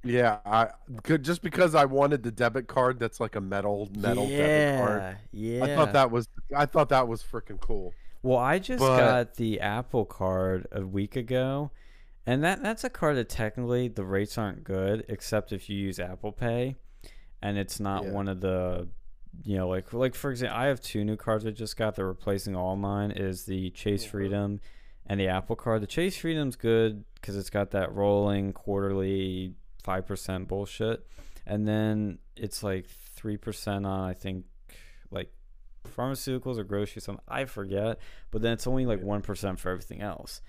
[0.04, 0.70] yeah, I
[1.04, 5.18] could just because I wanted the debit card that's like a metal, metal debit card.
[5.32, 5.64] yeah.
[5.64, 7.94] I thought that was, I thought that was freaking cool.
[8.26, 11.70] Well, I just But- got the Apple card a week ago,
[12.26, 16.00] and that that's a card that technically the rates aren't good, except if you use
[16.00, 16.76] Apple Pay,
[17.42, 18.12] and it's not Yeah.
[18.12, 18.88] one of the,
[19.44, 21.96] you know, like like for example, I have two new cards I just got.
[21.96, 23.12] They're replacing all mine.
[23.12, 24.04] Is the Chase.
[24.06, 24.60] Freedom
[25.06, 25.84] and the Apple card.
[25.84, 29.54] The Chase Freedom's good because it's got that rolling quarterly
[29.84, 31.06] five percent bullshit,
[31.46, 34.46] and then it's like three percent on I think
[35.12, 35.32] like
[35.90, 38.00] pharmaceuticals or groceries something I forget,
[38.32, 40.42] but then it's only like one percent for everything else.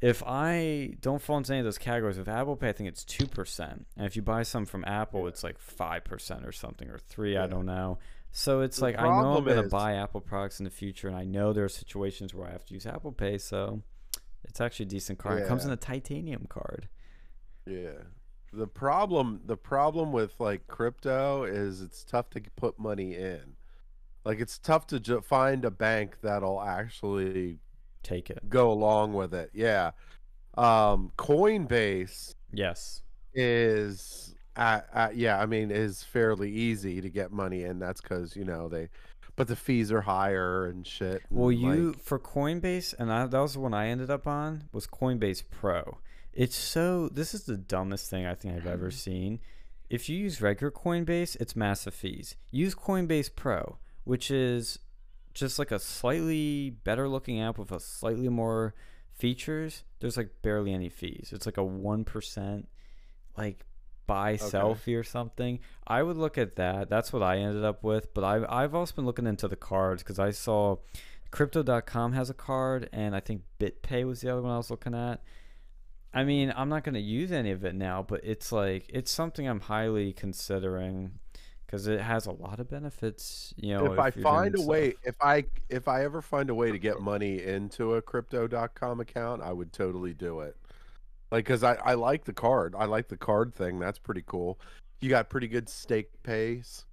[0.00, 3.04] If I don't fall into any of those categories with Apple Pay, I think it's
[3.04, 6.88] two percent, and if you buy some from Apple, it's like five percent or something
[6.88, 7.36] or three.
[7.36, 7.98] I don't know.
[8.32, 11.16] So it's The like I know I'm gonna buy Apple products in the future, and
[11.16, 13.82] I know there are situations where I have to use Apple Pay, so
[14.44, 15.42] it's actually a decent card.
[15.42, 16.88] It comes in a titanium card.
[17.66, 18.02] Yeah.
[18.52, 23.53] The problem the problem with like crypto is it's tough to put money in.
[24.24, 27.58] Like it's tough to ju- find a bank that'll actually
[28.02, 28.48] Take it.
[28.48, 29.50] go along with it.
[29.52, 29.90] Yeah.
[30.56, 33.02] Um Coinbase Yes.
[33.34, 37.80] is uh, uh, yeah, I mean, is fairly easy to get money in.
[37.80, 38.88] That's because you know they,
[39.34, 41.22] but the fees are higher and shit.
[41.28, 44.28] Well, and, you like, for Coinbase, and I, that was the one I ended up
[44.28, 45.98] on was Coinbase Pro.
[46.32, 49.40] It's so this is the dumbest thing I think I've ever seen.
[49.90, 52.36] If you use regular Coinbase, it's massive fees.
[52.52, 54.78] Use Coinbase Pro, which is
[55.32, 58.74] just like a slightly better looking app with a slightly more
[59.12, 59.84] features.
[60.00, 61.30] There's like barely any fees.
[61.32, 62.68] It's like a one percent
[63.36, 63.64] like
[64.06, 64.74] buy Okay.
[64.74, 65.58] fee or something.
[65.86, 66.88] I would look at that.
[66.90, 68.12] That's what I ended up with.
[68.14, 70.76] But I've I've also been looking into the cards because I saw
[71.30, 74.94] Crypto.com has a card, and I think BitPay was the other one I was looking
[74.94, 75.20] at.
[76.12, 79.10] I mean, I'm not going to use any of it now, but it's like it's
[79.10, 81.18] something I'm highly considering
[81.74, 83.52] because it has a lot of benefits.
[83.56, 84.68] You know, if I find a stuff.
[84.68, 89.00] way, if I if I ever find a way to get money into a crypto.com
[89.00, 90.56] account, I would totally do it.
[91.32, 92.76] Like, cause I I like the card.
[92.78, 93.80] I like the card thing.
[93.80, 94.60] That's pretty cool.
[95.00, 96.84] You got pretty good stake pays.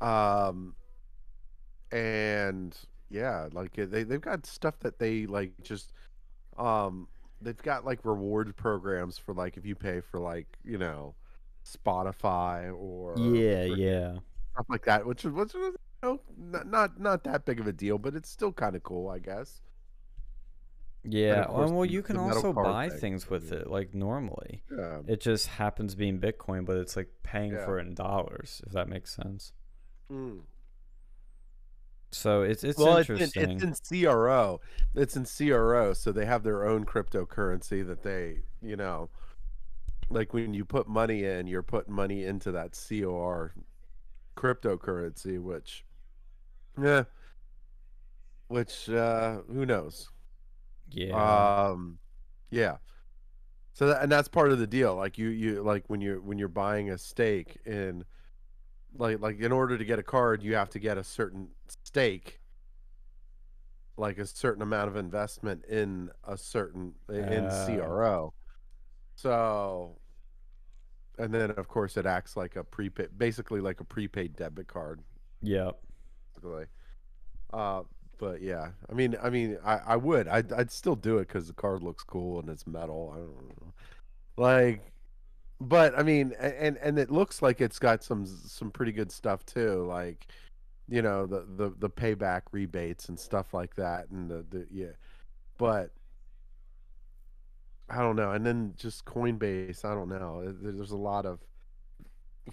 [0.00, 0.74] Um,
[1.92, 2.74] and
[3.10, 5.92] yeah, like they they've got stuff that they like just
[6.56, 7.08] um
[7.42, 11.14] they've got like reward programs for like if you pay for like you know
[11.76, 14.12] Spotify or yeah, for yeah,
[14.52, 17.66] stuff like that, which is which is you know, not not not that big of
[17.66, 19.60] a deal, but it's still kind of cool, I guess.
[21.04, 21.44] yeah.
[21.44, 23.58] course, And well, you can also buy thing, things with yeah.
[23.60, 24.62] it like normally.
[24.76, 25.00] Yeah.
[25.06, 27.64] It just happens being Bitcoin, but it's like paying Yeah.
[27.64, 29.52] for it in dollars, if that makes sense.
[30.10, 30.40] Mm.
[32.10, 33.60] So it's it's Well, it's in, interesting.
[33.62, 34.60] it's in CRO.
[34.94, 39.10] It's in CRO, so they have their own cryptocurrency that they, you know,
[40.10, 43.52] like when you put money in, you're putting money into that CRO
[44.36, 45.84] cryptocurrency, which,
[46.80, 47.04] yeah,
[48.48, 50.10] which uh, who knows?
[50.90, 51.98] yeah, Um,
[52.50, 52.78] yeah.
[53.72, 54.96] So that, and that's part of the deal.
[54.96, 58.04] Like you, you like when you're when you're buying a stake in,
[58.94, 61.50] like like in order to get a card, you have to get a certain
[61.84, 62.40] stake,
[63.96, 67.50] like a certain amount of investment in a certain in Oh.
[67.50, 68.34] CRO.
[69.18, 69.96] So,
[71.18, 75.00] and then of course it acts like a prepaid, basically like a prepaid debit card
[76.34, 76.66] basically.
[77.52, 77.82] Uh,
[78.18, 81.48] but yeah, I mean, I mean, I, I would, I'd, I'd still do it because
[81.48, 83.10] the card looks cool and it's metal.
[83.12, 83.72] I don't know,
[84.36, 84.92] like,
[85.60, 89.44] but I mean, and and it looks like it's got some some pretty good stuff
[89.44, 90.28] too, like,
[90.88, 94.94] you know, the the the payback rebates and stuff like that, and the the yeah,
[95.58, 95.90] but.
[97.90, 99.84] I don't know, and then just Coinbase.
[99.84, 100.54] I don't know.
[100.60, 101.38] There's a lot of.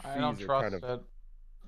[0.03, 1.03] I don't trust kind of- it.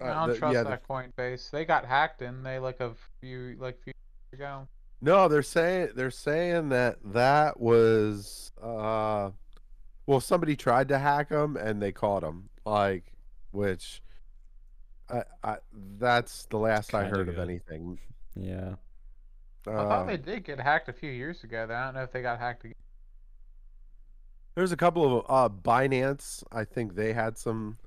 [0.02, 1.50] uh, I don't the- trust yeah, the that Coinbase.
[1.52, 2.44] They got hacked in.
[2.44, 3.94] They like a few like few
[4.32, 4.68] years ago.
[5.02, 9.30] No, they're saying they're saying that that was uh
[10.08, 13.14] well somebody tried to hack them and they caught them like
[13.52, 14.02] which
[15.10, 15.58] I, I
[16.00, 18.00] that's the last I Kinda heard of anything.
[18.36, 18.76] Yeah.
[19.68, 21.68] I Uh, thought they did get hacked a few years ago.
[21.68, 21.76] Though.
[21.76, 22.74] I don't know if they got hacked again.
[24.58, 27.78] There's a couple of uh Binance, I think they had some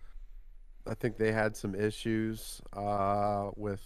[0.87, 3.83] I think they had some issues uh with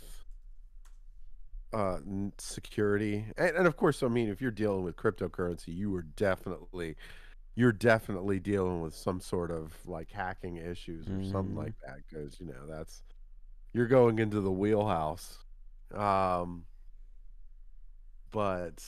[1.73, 1.99] uh
[2.39, 3.25] security.
[3.39, 6.97] And, and of course I mean if you're dealing with cryptocurrency you are definitely
[7.57, 11.57] you're definitely dealing with some sort of like hacking issues or something Mhm.
[11.57, 13.03] like that because you know that's
[13.73, 15.39] you're going into the wheelhouse.
[15.95, 16.67] Um
[18.31, 18.83] but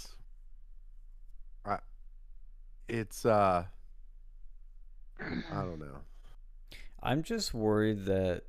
[1.64, 1.78] I
[2.88, 3.64] it's uh
[5.20, 6.00] I don't know
[7.02, 8.42] I'm just worried that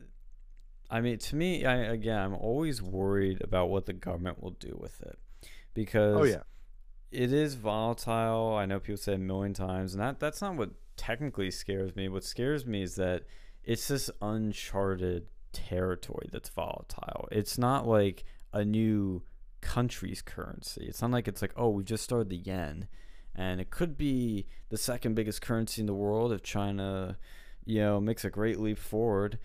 [0.89, 4.77] I mean to me I again I'm always worried about what the government will do
[4.79, 6.43] with it oh, because oh yeah
[7.11, 8.55] it is volatile.
[8.55, 12.09] I know people say a million times and that that's not what technically scares me.
[12.09, 13.23] What scares me is that
[13.63, 17.27] it's this uncharted territory that's volatile.
[17.31, 19.23] It's not like a new
[19.61, 20.85] country's currency.
[20.87, 22.87] It's not like it's like, oh, we just started the yen
[23.37, 27.17] and it could be the second biggest currency in the world if China,
[27.63, 29.37] you know, makes a great leap forward.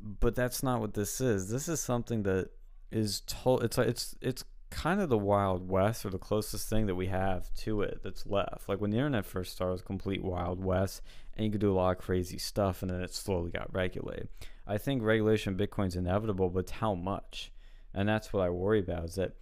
[0.00, 1.50] But that's not what this is.
[1.50, 2.50] This is something that
[2.92, 3.64] is told.
[3.64, 7.06] It's like it's it's kind of the wild west or the closest thing that we
[7.06, 8.68] have to it that's left.
[8.68, 11.02] Like when the internet first started, was complete wild west,
[11.34, 14.28] and you could do a lot of crazy stuff, and then it slowly got regulated.
[14.66, 17.50] I think regulation of Bitcoin's inevitable, but how much?
[17.94, 19.04] And that's what I worry about.
[19.04, 19.32] Is that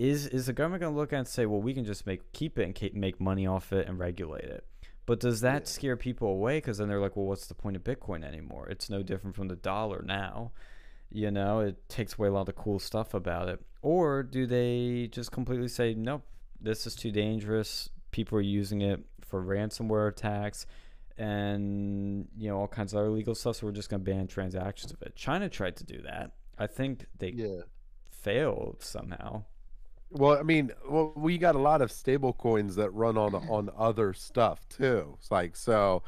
[0.00, 2.06] is is the government going to look at it and say, well, we can just
[2.06, 4.64] make keep it and keep, make money off it and regulate it?
[5.06, 5.66] But does that Yeah.
[5.66, 6.58] scare people away?
[6.58, 8.68] Because then they're like, well, what's the point of Bitcoin anymore?
[8.68, 10.52] It's no different from the dollar now.
[11.10, 13.60] You know, it takes away a lot of the cool stuff about it.
[13.82, 16.22] Or do they just completely say, nope,
[16.60, 17.90] this is too dangerous?
[18.12, 20.66] People are using it for ransomware attacks.
[21.18, 23.56] and you know all kinds of other legal stuff.
[23.56, 25.14] So we're just gonna ban transactions of it.
[25.16, 26.30] China tried to do that.
[26.58, 27.62] I think they Yeah.
[28.08, 29.44] failed somehow.
[30.10, 33.70] Well, I mean, well, we got a lot of stable coins that run on on
[33.76, 35.16] other stuff too.
[35.18, 36.02] It's like so,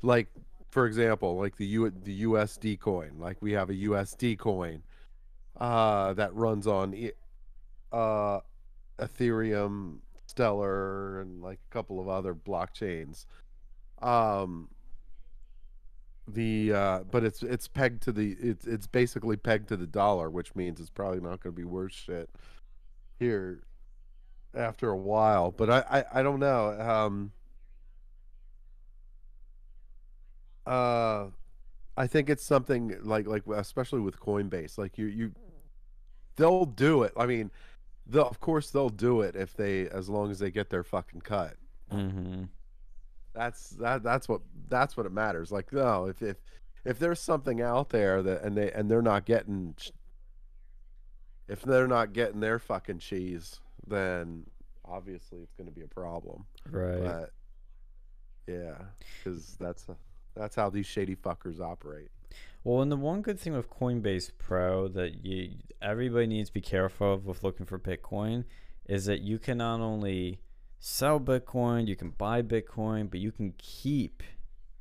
[0.00, 0.28] like
[0.70, 3.12] for example, like the U the USD coin.
[3.18, 4.82] Like we have a USD coin,
[5.60, 7.10] uh, that runs on,
[7.92, 8.40] uh,
[8.98, 13.26] Ethereum, Stellar, and like a couple of other blockchains.
[14.00, 14.70] Um,
[16.26, 20.30] the uh, but it's it's pegged to the it's it's basically pegged to the dollar,
[20.30, 22.30] which means it's probably not going to be worth shit
[23.22, 23.62] here
[24.54, 25.50] after a while.
[25.50, 26.80] But I I, I don't know.
[26.80, 27.32] Um,
[30.66, 31.26] uh,
[31.96, 35.32] I think it's something like like especially with Coinbase, like you you
[36.36, 37.12] they'll do it.
[37.16, 37.50] I mean,
[38.06, 41.20] they'll of course they'll do it if they as long as they get their fucking
[41.22, 41.56] cut.
[41.92, 42.44] Mm-hmm.
[43.34, 45.52] That's that that's what that's what it matters.
[45.52, 46.36] Like no, if if
[46.84, 49.74] if there's something out there that and they and they're not getting
[51.52, 54.46] if they're not getting their fucking cheese, then
[54.86, 56.46] obviously it's going to be a problem.
[56.70, 57.02] Right.
[57.02, 57.32] But
[58.46, 58.78] yeah,
[59.22, 59.86] cuz that's
[60.34, 62.08] that's how these shady fuckers operate.
[62.64, 66.60] Well, and the one good thing with Coinbase Pro that you everybody needs to be
[66.62, 68.44] careful of with looking for Bitcoin
[68.86, 70.40] is that you can not only
[70.80, 74.22] sell Bitcoin, you can buy Bitcoin, but you can keep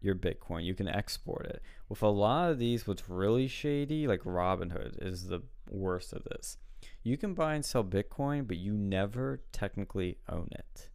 [0.02, 0.64] your Bitcoin.
[0.64, 1.61] You can export it.
[1.89, 5.41] With a lot of these, what's really shady, like Robinhood, is the
[5.72, 6.57] worst of this.
[7.03, 10.89] You can buy and sell Bitcoin, but you never technically own it.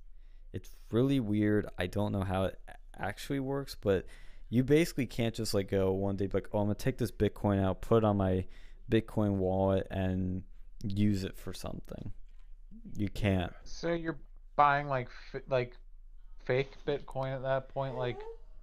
[0.52, 1.68] It's really weird.
[1.78, 2.58] I don't know how it
[2.98, 4.06] actually works, but
[4.48, 7.62] you basically can't just like go one day like, oh, I'm gonna take this Bitcoin
[7.62, 8.44] out, put it on my
[8.90, 10.42] Bitcoin wallet, and
[10.84, 12.12] use it for something.
[12.96, 13.52] You can't.
[13.64, 14.18] So you're
[14.54, 15.76] buying like f- like
[16.44, 18.20] fake Bitcoin at that point, like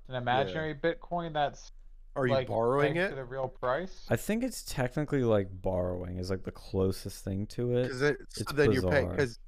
[0.07, 1.71] an imaginary Bitcoin that's
[2.15, 3.09] Are you like borrowing it?
[3.09, 4.05] to the real price.
[4.09, 7.83] I think it's technically like borrowing is like the closest thing to it.
[7.83, 9.09] Because it, so it's then you're paying.
[9.09, 9.39] Because,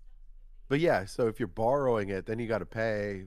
[0.68, 3.26] but yeah, so if you're borrowing it, then you got to pay.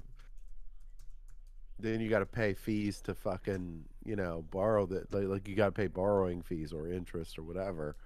[1.81, 5.55] Then you got to pay fees to fucking you know borrow that like, like you
[5.55, 7.97] got to pay borrowing fees or interest or whatever.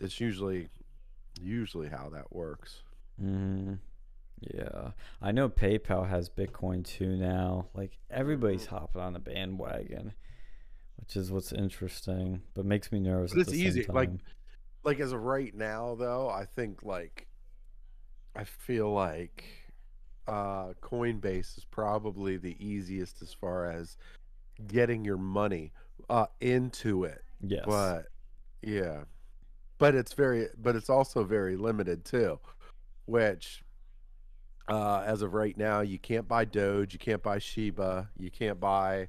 [0.00, 0.68] It's usually
[1.40, 2.82] usually how that works.
[3.20, 3.74] hmm
[4.40, 7.66] Yeah, I know PayPal has Bitcoin too now.
[7.74, 10.14] Like everybody's hopping on the bandwagon,
[11.08, 13.32] which is what's interesting, but makes me nervous.
[13.32, 14.10] But it's easy, like-
[14.84, 17.26] Like as of right now, though, I think like
[18.36, 19.44] I feel like
[20.26, 23.96] uh, Coinbase is probably the easiest as far as
[24.66, 25.72] getting your money
[26.10, 27.24] uh, into it.
[27.40, 28.06] yes, But
[28.62, 29.04] yeah,
[29.78, 32.38] but it's very, but it's also very limited too,
[33.06, 33.64] which
[34.68, 38.60] uh, as of right now, you can't buy Doge, you can't buy Shiba, you can't
[38.60, 39.08] buy.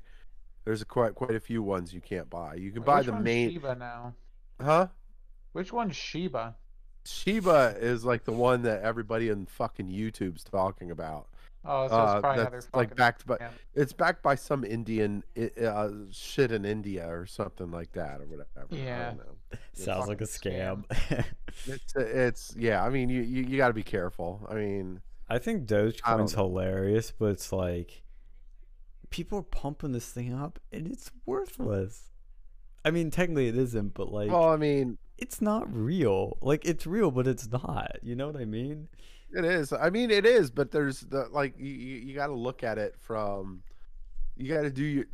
[0.70, 2.54] There's a quite quite a few ones you can't buy.
[2.54, 4.14] You can Wait, buy the one's main, Shiba now.
[4.62, 4.86] huh?
[5.54, 6.58] Which one's Shiba?
[7.08, 11.28] Shiba is like the one that everybody in fucking YouTube's talking about.
[11.66, 13.50] Oh, so Uh, it's probably another that's like backed by scam.
[13.74, 15.24] it's backed by some Indian
[15.60, 18.68] uh, shit in India or something like that or whatever.
[18.72, 19.06] I Yeah.
[19.10, 19.58] don't know.
[19.74, 20.86] sounds like a scam.
[20.94, 21.26] fucking
[21.66, 22.84] It's it's yeah.
[22.86, 24.46] I mean, you you, you got to be careful.
[24.48, 28.04] I mean, I think Dogecoin's don't hilarious, but it's like
[29.10, 32.12] people are pumping this thing up and it's worthless.
[32.86, 36.38] I mean, technically it isn't, but like well, I mean, it's not real.
[36.42, 37.98] Like it's real, but it's not.
[38.02, 38.88] You know what I mean?
[39.32, 39.74] it is.
[39.74, 40.50] I mean, it is.
[40.50, 43.64] But there's the like you you, got to look at it from.
[44.36, 45.06] You got to do your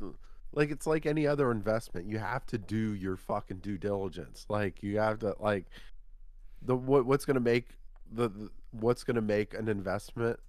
[0.53, 2.07] like it's like any other investment.
[2.07, 4.45] You have to do your fucking due diligence.
[4.47, 5.65] Like you have to like
[6.61, 7.69] the what what's gonna make
[8.11, 10.39] the, the what's gonna make an investment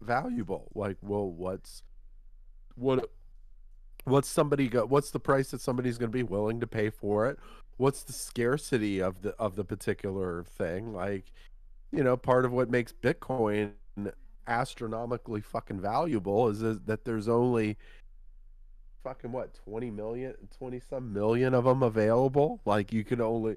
[0.00, 0.70] valuable.
[0.74, 1.82] Like, well, what's
[2.76, 3.10] what
[4.04, 7.28] what's somebody go what's the price that somebody's going to be willing to pay for
[7.28, 7.38] it?
[7.76, 10.92] What's the scarcity of the of the particular thing?
[10.94, 11.32] Like
[11.92, 13.72] you know part of what makes bitcoin
[14.46, 17.76] astronomically fucking valuable is, is that there's only
[19.02, 22.60] fucking what 20 million 20 some million of them available?
[22.64, 23.56] Like you can only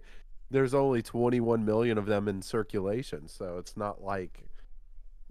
[0.52, 4.49] there's only 21 million of them in circulation so it's not like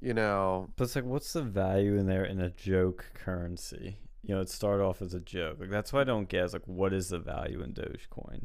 [0.01, 3.99] you know But it's like, what's the value in there in a joke currency?
[4.23, 5.59] You know, it started off as a joke.
[5.61, 6.45] Like that's what I don't get.
[6.45, 8.45] Is like, what is the value in Dogecoin?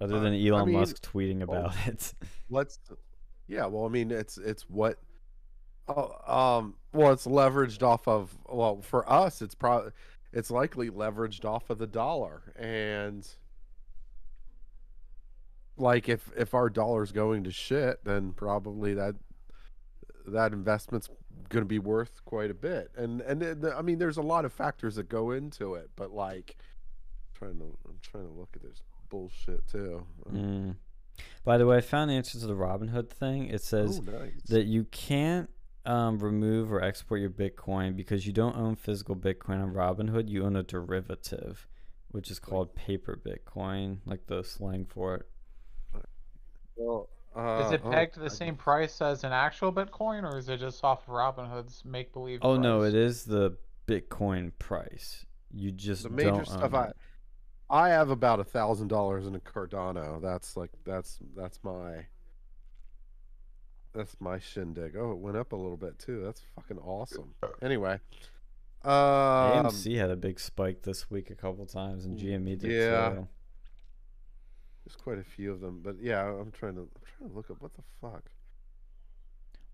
[0.00, 2.14] Other Uh, than I Elon mean, Musk tweeting well, about it.
[2.50, 2.78] let's
[3.48, 4.98] yeah well i mean it's it's what
[5.88, 9.92] oh, um well it's leveraged off of well for us it's probably
[10.32, 13.28] it's likely leveraged off of the dollar and
[15.76, 19.14] like if if our dollar's going to shit then probably that
[20.26, 21.08] that investment's
[21.48, 22.90] going to be worth quite a bit.
[22.96, 25.90] And and it- the- I mean, there's a lot of factors that go into it,
[25.96, 30.06] but like, I'm trying to I'm trying to look at this bullshit too.
[30.30, 30.76] Mm.
[31.44, 33.48] By the way, I found the answer to the Robinhood thing.
[33.48, 34.42] It says oh, nice.
[34.48, 35.48] that you can't
[35.86, 40.28] um, remove or export your Bitcoin because you don't own physical Bitcoin on Robinhood.
[40.28, 41.66] You own a derivative,
[42.10, 45.26] which is called paper Bitcoin, like the slang for it.
[46.74, 50.24] well, Is uh, it oh, pegged to the I- same price as an actual Bitcoin,
[50.24, 52.38] or is it just off of Robinhood's make believe?
[52.40, 53.56] Oh no, it is the
[53.86, 55.26] Bitcoin price.
[55.52, 56.92] You just the major don't stuff own I.
[57.68, 60.22] I have about a thousand dollars in a Cardano.
[60.22, 62.06] That's like that's that's my
[63.92, 64.94] that's my shindig.
[64.96, 66.22] Oh, it went up a little bit too.
[66.22, 67.34] That's fucking awesome.
[67.60, 68.00] Anyway,
[68.82, 68.92] um,
[69.66, 73.10] AMC had a big spike this week a couple times, and GME did yeah.
[73.10, 73.28] too.
[74.86, 76.88] There's quite a few of them, but yeah, I'm trying to I'm
[77.18, 78.22] trying to look up what the fuck.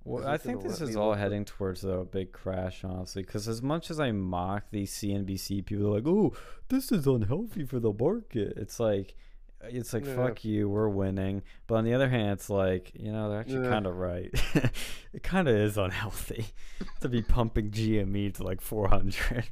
[0.05, 3.23] Well, I think this is all look up- heading towards a big crash, honestly.
[3.23, 6.33] Because as much as I mock these CNBC people, like, "Oh,
[6.69, 9.15] this is unhealthy for the market," it's like,
[9.63, 10.17] it's like, Yeah.
[10.17, 13.65] "Fuck you, we're winning." But on the other hand, it's like, you know, they're actually
[13.65, 13.71] Yeah.
[13.71, 14.31] kind of right.
[15.13, 16.47] it kind of is unhealthy
[17.01, 19.51] to be pumping GME to like 400.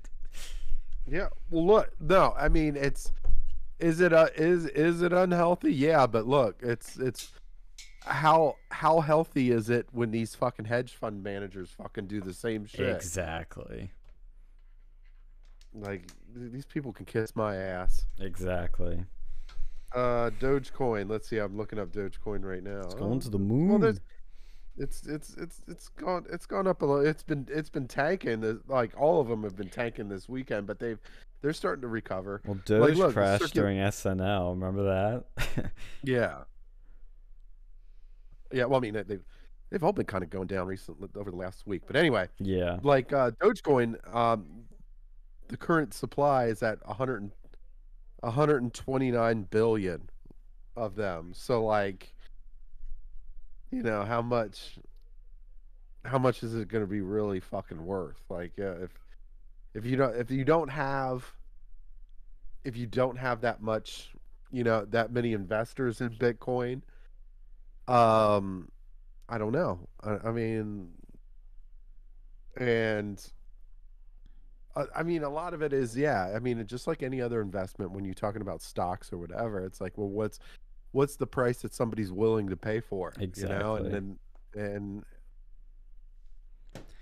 [1.06, 3.12] Yeah, well, look, no, I mean it's
[3.80, 5.72] is it uh is is it unhealthy?
[5.72, 7.32] Yeah, but look, it's it's
[8.02, 12.66] how how healthy is it when these fucking hedge fund managers fucking do the same
[12.66, 12.88] shit?
[12.94, 13.90] exactly.
[15.72, 18.06] Like these people can kiss my ass.
[18.18, 19.04] Exactly.
[19.94, 21.08] Uh, Dogecoin.
[21.08, 21.38] Let's see.
[21.38, 22.80] I'm looking up Dogecoin right now.
[22.80, 23.80] It's Oh, going to the moon.
[23.80, 24.00] there's
[24.76, 27.06] it's it's it's it's gone it's gone up a little.
[27.06, 28.60] It's been it's been tanking.
[28.66, 31.00] Like all of them have been tanking this weekend, but they've
[31.42, 32.42] they're starting to recover.
[32.44, 34.50] well, Doge look, the crashed circu- during SNL.
[34.50, 35.70] Remember that?
[36.02, 36.40] Yeah.
[38.52, 38.64] Yeah.
[38.64, 39.20] Well, I mean they've
[39.70, 42.78] they've all been kind of going down recently over the last week, but anyway, yeah.
[42.82, 44.64] like uh, Dogecoin, um,
[45.48, 47.30] the current supply is at 100,
[48.20, 50.10] 129 billion
[50.76, 51.32] of them.
[51.34, 52.12] So like,
[53.70, 54.78] you know, how much,
[56.04, 58.20] how much is it going to be really fucking worth?
[58.28, 58.90] Like, uh, if
[59.74, 61.32] if you don't if you don't have
[62.64, 64.10] if you don't have that much,
[64.50, 66.82] you know, that many investors in Bitcoin,
[67.88, 68.70] um,
[69.28, 69.88] I don't know.
[70.02, 70.88] I, I mean,
[72.56, 73.24] and
[74.76, 76.32] uh, I mean, a lot of it is, yeah.
[76.34, 79.80] I mean, just like any other investment, when you're talking about stocks or whatever, it's
[79.80, 80.38] like, well, what's
[80.92, 83.12] what's the price that somebody's willing to pay for?
[83.18, 83.56] Exactly.
[83.56, 84.18] You know, and and
[84.54, 85.04] and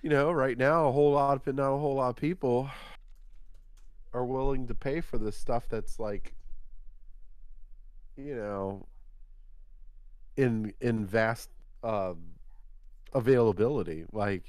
[0.03, 2.70] you know, right now, a whole lot of not a whole lot of people
[4.12, 6.35] are willing to pay for this stuff that's like,
[8.16, 8.87] you know,
[10.37, 11.51] in in vast
[11.83, 12.15] uh,
[13.12, 14.45] availability, like.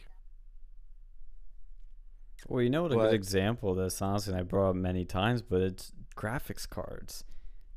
[2.47, 4.75] Well, you know what a But- good example of this, honestly, and I brought up
[4.75, 7.25] many times, but it's graphics cards.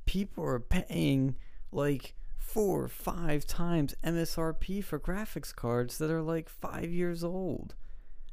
[0.07, 1.35] People are paying
[1.73, 7.75] like four or five times MSRP for graphics cards that are like five years old.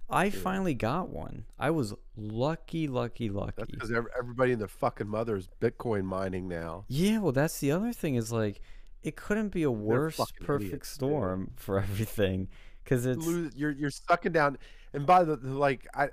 [0.10, 1.46] I finally got one.
[1.60, 3.64] I was lucky, lucky, lucky.
[3.70, 6.86] because everybody and their fucking mother is Bitcoin mining now.
[6.88, 8.60] Yeah, well, that's the other thing is like,
[9.04, 11.10] it couldn't be a worse perfect idiots, dude.
[11.10, 12.50] storm for everything,
[12.84, 14.58] because it's Lose, you're you're sucking down,
[14.94, 16.10] and by the like, I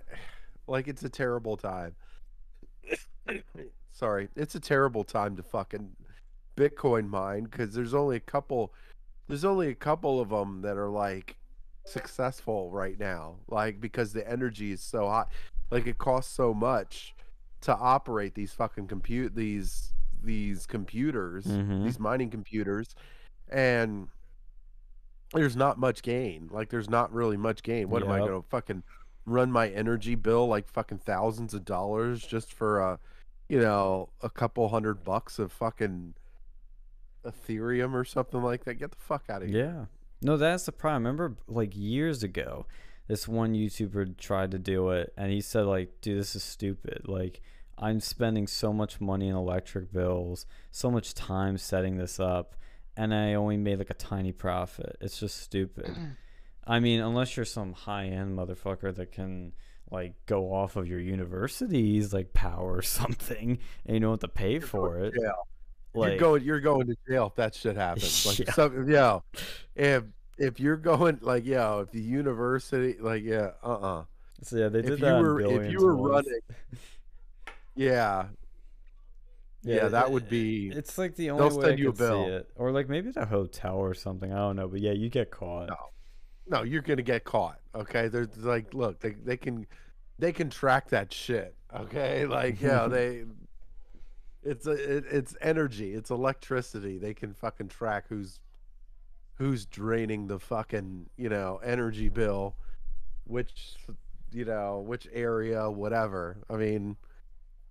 [0.66, 1.94] like it's a terrible time.
[3.92, 5.96] Sorry, it's a terrible time to fucking
[6.56, 8.72] Bitcoin mine because there's only a couple.
[9.28, 11.36] There's only a couple of them that are like
[11.84, 15.30] successful right now, like because the energy is so hot.
[15.70, 17.14] Like it costs so much
[17.62, 19.92] to operate these fucking compute these
[20.22, 21.84] these computers, Mhm.
[21.84, 22.94] these mining computers,
[23.48, 24.08] and
[25.34, 26.48] there's not much gain.
[26.50, 27.90] Like there's not really much gain.
[27.90, 28.82] What am I gonna fucking
[29.24, 32.98] run my energy bill like fucking thousands of dollars just for a
[33.48, 36.14] you know a couple hundred bucks of fucking
[37.26, 38.74] Ethereum or something like that?
[38.74, 39.64] Get the fuck out of here.
[39.64, 39.84] Yeah.
[40.22, 41.04] No, that's the problem.
[41.04, 42.66] Remember, like years ago,
[43.08, 47.02] this one YouTuber tried to do it, and he said, like, dude, this is stupid.
[47.06, 47.40] Like,
[47.78, 52.56] I'm spending so much money in electric bills, so much time setting this up,
[52.96, 54.96] and I only made like a tiny profit.
[55.00, 55.94] It's just stupid.
[56.66, 59.52] I mean, unless you're some high end motherfucker that can
[59.90, 64.28] like go off of your university's like power or something, and you don't have to
[64.28, 65.14] pay for it.
[65.14, 65.46] jail.
[65.96, 68.26] Like, you're going you're going to jail if that shit happens.
[68.26, 68.52] Like Yeah.
[68.52, 69.20] some, yeah.
[69.74, 70.04] If
[70.38, 74.04] if you're going like yeah, if the university like yeah, uh uh
[74.42, 75.16] so yeah, they did If that.
[75.18, 76.40] you were if you were running
[77.74, 78.26] Yeah.
[79.62, 82.70] Yeah, that would be It's like the only way you a could see it, or
[82.70, 84.32] like maybe at a hotel or something.
[84.32, 85.68] I don't know, but yeah, you get caught.
[85.68, 85.76] No.
[86.46, 87.58] no, you're gonna get caught.
[87.74, 89.66] Okay, they're like, look, they they can
[90.20, 91.56] they can track that shit.
[91.74, 93.24] Okay, like yeah, they.
[94.46, 95.92] It's a it, it's energy.
[95.94, 96.98] It's electricity.
[96.98, 98.40] They can fucking track who's
[99.34, 102.54] who's draining the fucking you know energy bill,
[103.24, 103.76] which
[104.32, 106.38] you know which area, whatever.
[106.48, 106.96] I mean,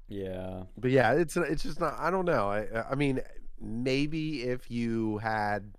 [0.07, 0.63] Yeah.
[0.77, 1.95] but yeah, it's it's just not.
[1.97, 2.49] I don't know.
[2.51, 3.21] I I mean,
[3.59, 5.77] maybe if you had,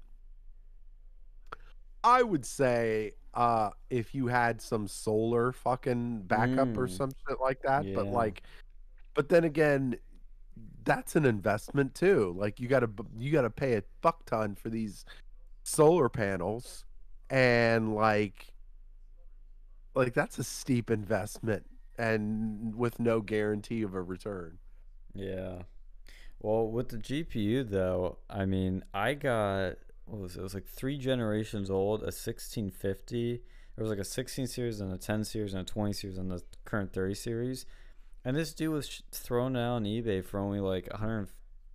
[2.05, 6.97] I would say, uh, if you had some solar fucking backup or Mm.
[6.97, 7.85] some shit like that.
[7.94, 8.43] But like,
[9.14, 9.97] but then again,
[10.86, 12.34] that's an investment too.
[12.38, 12.88] Like you gotta
[13.18, 15.04] you gotta pay a fuck ton for these
[15.64, 16.86] solar panels,
[17.28, 18.54] and like,
[19.94, 21.66] like that's a steep investment,
[21.98, 24.58] and with no guarantee of a return.
[25.14, 25.62] Yeah.
[26.40, 29.76] Well, with the GPU though, I mean, I got
[30.06, 30.40] what was it?
[30.40, 33.42] It was like three generations old, a 1650.
[33.74, 36.30] There was like a 16 series and a 10 series and a 20 series and
[36.30, 37.66] the current 30 series.
[38.27, 41.28] And this dude was thrown out on eBay for only like 100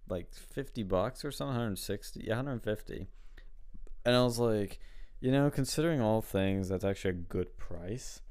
[0.09, 2.25] like 50 bucks or something, 160.
[2.25, 3.07] Yeah, 150.
[4.05, 4.79] And I was like,
[5.21, 8.21] you know, considering all things, that's actually a good price.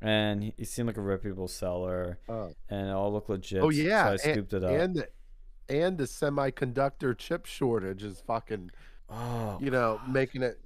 [0.00, 2.54] And he, he seemed like a reputable seller Oh.
[2.70, 3.60] and it all looked legit.
[3.62, 4.70] Oh so yeah, I and- scooped it up.
[4.70, 5.08] and the,
[5.68, 8.70] and the semiconductor chip shortage is fucking
[9.10, 10.58] oh, you know making it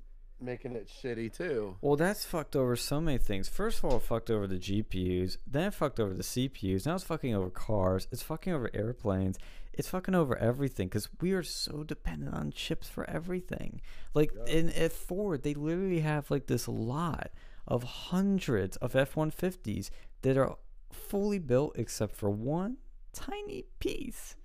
[0.45, 1.77] making it shitty too.
[1.81, 3.49] well, that's fucked over so many things.
[3.49, 5.39] First of all, it fucked over the GPUs.
[5.47, 6.87] Then it fucked over the CPUs.
[6.87, 8.07] Now it's fucking over cars.
[8.13, 9.39] It's fucking over airplanes.
[9.73, 13.81] It's fucking over everything because we are so dependent on chips for everything.
[14.15, 17.31] Like in at Ford, they literally have like this lot
[17.67, 19.91] of hundreds of F one fifties
[20.23, 20.57] that are
[20.93, 22.77] fully built except for one
[23.13, 24.37] tiny piece,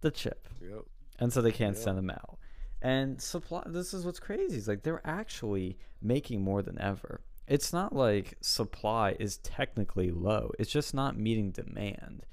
[0.00, 0.48] the chip.
[0.60, 0.82] Yep.
[1.20, 1.82] and so they can't Yeah.
[1.82, 2.38] send them out.
[2.80, 3.62] And supply.
[3.66, 4.56] This is what's crazy.
[4.56, 7.20] Is like they're actually making more than ever.
[7.46, 10.52] It's not like supply is technically low.
[10.58, 12.26] It's just not meeting demand.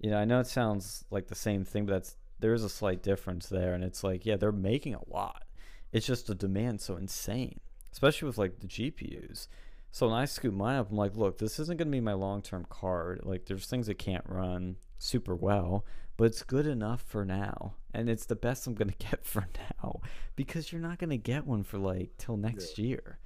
[0.00, 2.68] You know, I know it sounds like the same thing, but that's there is a
[2.68, 3.74] slight difference there.
[3.74, 5.44] And it's like, yeah, they're making a lot.
[5.92, 7.60] It's just the demand so insane,
[7.92, 9.48] especially with like the GPUs.
[9.90, 12.12] So when I scoop mine up, I'm like, look, this isn't going to be my
[12.12, 13.20] long term card.
[13.24, 15.84] Like, there's things that can't run super well,
[16.18, 17.74] but it's good enough for now.
[17.94, 19.48] And it's the best I'm going to get for
[19.80, 20.00] now
[20.36, 23.18] because you're not going to get one for like till next year.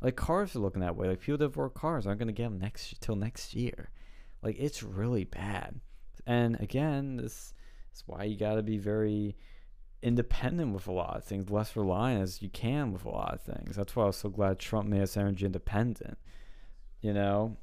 [0.00, 1.08] Like, cars are looking that way.
[1.08, 3.90] Like, people that work cars aren't going to get them next till next year.
[4.42, 5.80] Like, it's really bad.
[6.26, 7.52] And again, this
[7.94, 9.36] is why you got to be very
[10.00, 13.40] independent with a lot of things, less reliant as you can with a lot of
[13.42, 13.74] things.
[13.74, 16.16] That's why I was so glad Trump made us energy independent.
[17.00, 17.56] You know,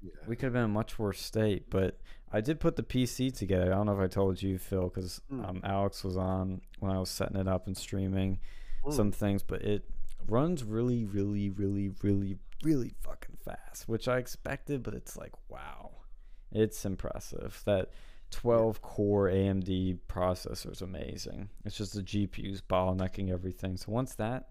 [0.00, 0.12] Yeah.
[0.26, 2.00] we could have been in a much worse state, but
[2.34, 3.72] I did put the PC together.
[3.72, 5.48] I don't know if I told you, Phil, because Mm.
[5.48, 8.40] um, Alex was on when I was setting it up and streaming
[8.84, 8.92] Mm.
[8.92, 9.88] some things, but it
[10.26, 15.92] runs really, really, really, really, really fucking fast, which I expected, but it's like, wow.
[16.50, 17.62] It's impressive.
[17.66, 17.90] That
[18.30, 21.50] 12 core AMD processor is amazing.
[21.64, 23.76] It's just the GPU's bottlenecking everything.
[23.76, 24.50] So once that,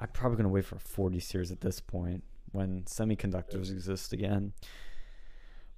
[0.00, 4.12] I'm probably going to wait for a 40 series at this point when semiconductors exist
[4.12, 4.52] again.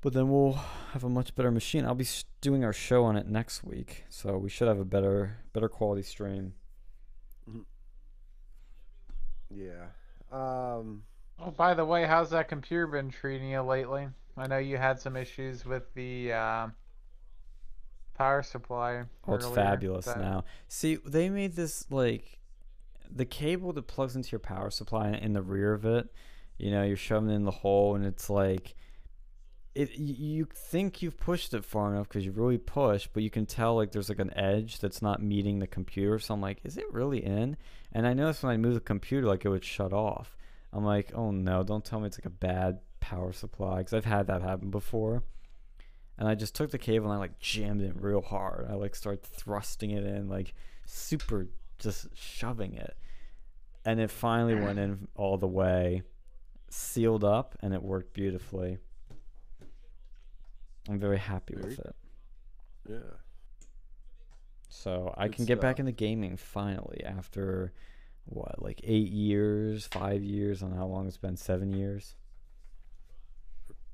[0.03, 0.53] But then we'll
[0.93, 1.85] have a much better machine.
[1.85, 2.07] I'll be
[2.41, 6.03] doing our show on it next week, so we should have a better better quality
[6.03, 6.55] stream.
[9.51, 9.87] Yeah.
[10.31, 11.03] Um.
[11.39, 14.09] Oh, by the way, how's that computer been treating you lately?
[14.37, 16.69] I know you had some issues with the uh,
[18.15, 19.05] power supply.
[19.27, 20.45] Oh, it's fabulous but- now.
[20.69, 22.39] See, they made this like
[23.11, 26.13] the cable that plugs into your power supply in the rear of it.
[26.59, 28.75] You know, you're shoving it in the hole, and it's like
[29.77, 29.99] it.
[29.99, 33.77] You think you've pushed it far enough because you really push, but you can tell
[33.77, 36.19] like there's like an edge that's not meeting the computer.
[36.19, 37.57] So I'm like, is it really in?
[37.93, 40.37] And I noticed when I move the computer, like it would shut off.
[40.73, 44.05] I'm like, oh no, don't tell me it's like a bad power supply because I've
[44.05, 45.23] had that happen before.
[46.19, 48.67] And I just took the cable and I like jammed it real hard.
[48.71, 50.55] I like started thrusting it in, like
[50.87, 51.49] super
[51.79, 52.97] just shoving it.
[53.85, 56.03] And it finally went in all the way,
[56.71, 58.79] sealed up, and it worked beautifully.
[60.89, 61.95] I'm very happy with it.
[62.89, 62.97] Yeah.
[64.69, 67.73] So I Good can get back into gaming finally after
[68.27, 72.15] what, like eight years, five years, on how long it's been, seven years.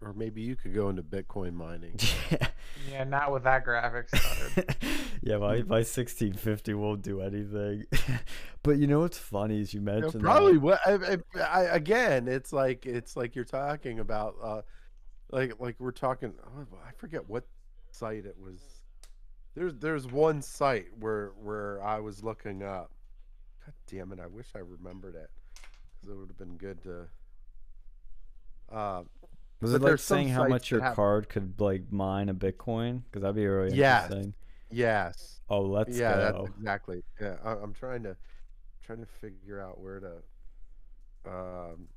[0.00, 1.94] Or maybe you could go into Bitcoin mining.
[2.30, 2.48] yeah.
[2.90, 4.76] Yeah, not with that graphics card.
[5.22, 7.84] yeah, my, my 1650 won't do anything.
[8.64, 11.40] but you know what's funny is you You know, mentioned that- probably what I, I,
[11.40, 14.62] I, again it's like it's like you're talking about uh
[15.32, 17.44] like like we're talking oh, I forget what
[17.90, 18.60] site it was
[19.54, 22.90] there's there's one site where where I was looking up
[23.64, 25.30] god damn it I wish I remembered it
[26.00, 27.06] because it would have been good to.
[28.70, 29.02] Uh,
[29.60, 33.02] Was it like saying how much your have- card could like mine a Bitcoin?
[33.04, 34.04] Because that'd be really Yes.
[34.04, 34.34] interesting.
[34.70, 35.40] yes.
[35.48, 36.18] Oh, let's yeah, go.
[36.44, 37.02] that's exactly.
[37.20, 38.16] Yeah, I, I'm trying to
[38.82, 41.30] trying to figure out where to.
[41.30, 41.88] Um.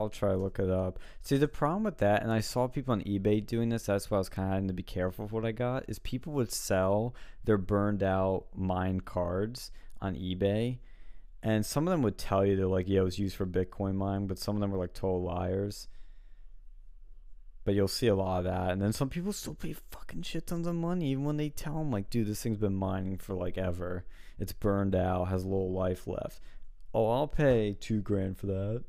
[0.00, 0.98] I'll try to look it up.
[1.20, 3.84] See, the problem with that, and I saw people on eBay doing this.
[3.84, 5.84] That's why I was kind of having to be careful of what I got.
[5.88, 7.14] Is people would sell
[7.44, 9.70] their burned out mine cards
[10.00, 10.78] on eBay,
[11.42, 13.94] and some of them would tell you they're like, "Yeah, it was used for Bitcoin
[13.96, 15.86] mine," but some of them were like total liars.
[17.64, 20.46] But you'll see a lot of that, and then some people still pay fucking shit
[20.46, 23.34] tons of money even when they tell them like, "Dude, this thing's been mining for
[23.34, 24.06] like ever.
[24.38, 26.40] It's burned out, has a little life left."
[26.94, 28.84] Oh, I'll pay two grand for that.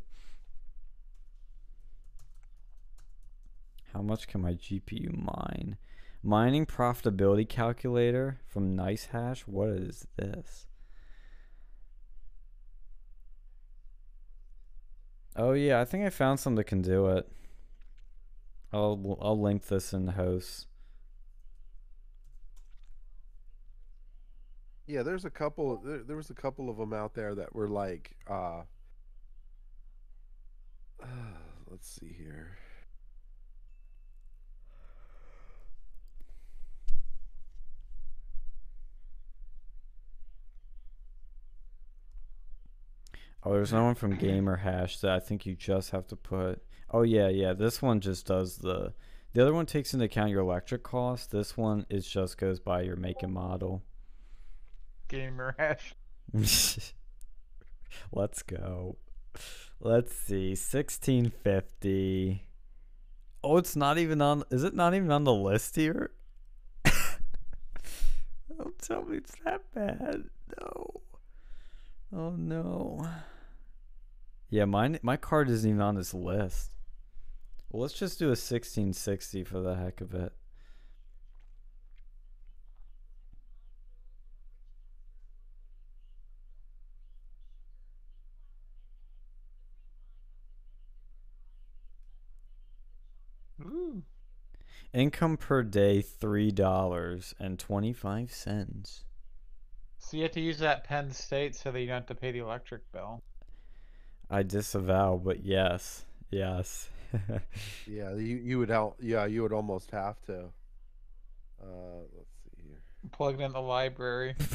[3.93, 5.77] How much can my GPU mine?
[6.23, 9.41] Mining profitability calculator from NiceHash.
[9.41, 10.67] What is this?
[15.35, 17.29] Oh yeah, I think I found something that can do it.
[18.73, 20.67] I'll I'll link this in the host.
[24.87, 25.77] Yeah, there's a couple.
[25.77, 28.63] There, there was a couple of them out there that were like, uh,
[31.69, 32.57] let's see here.
[43.43, 46.61] Oh, there's no one from GamerHash that I think you just have to put.
[46.91, 47.53] Oh yeah, yeah.
[47.53, 48.93] This one just does the.
[49.33, 51.31] The other one takes into account your electric cost.
[51.31, 53.81] This one is just goes by your make and model.
[55.07, 55.93] GamerHash.
[58.11, 58.97] Let's go.
[59.79, 60.49] Let's see.
[60.49, 62.45] 1650.
[63.43, 64.43] Oh, it's not even on.
[64.51, 66.11] Is it not even on the list here?
[66.85, 70.25] Don't tell me it's that bad.
[70.59, 71.01] No.
[72.13, 73.07] Oh no.
[74.49, 76.71] Yeah, mine my card isn't even on this list.
[77.69, 80.33] Well, let's just do a 1660 for the heck of it.
[93.61, 94.03] Ooh.
[94.93, 99.05] Income per day three dollars and twenty five cents.
[100.03, 102.31] So you have to use that Penn State so that you don't have to pay
[102.31, 103.21] the electric bill.
[104.29, 106.89] I disavow, but yes, yes.
[107.87, 108.95] Yeah, you you would out.
[108.99, 110.45] Yeah, you would almost have to.
[111.61, 112.81] Uh, let's see here.
[113.11, 114.35] Plug it in the library.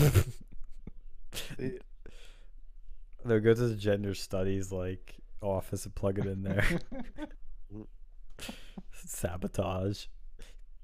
[1.58, 1.82] It-
[3.24, 6.64] They'll go to the gender studies like office and plug it in there.
[8.92, 10.06] Sabotage.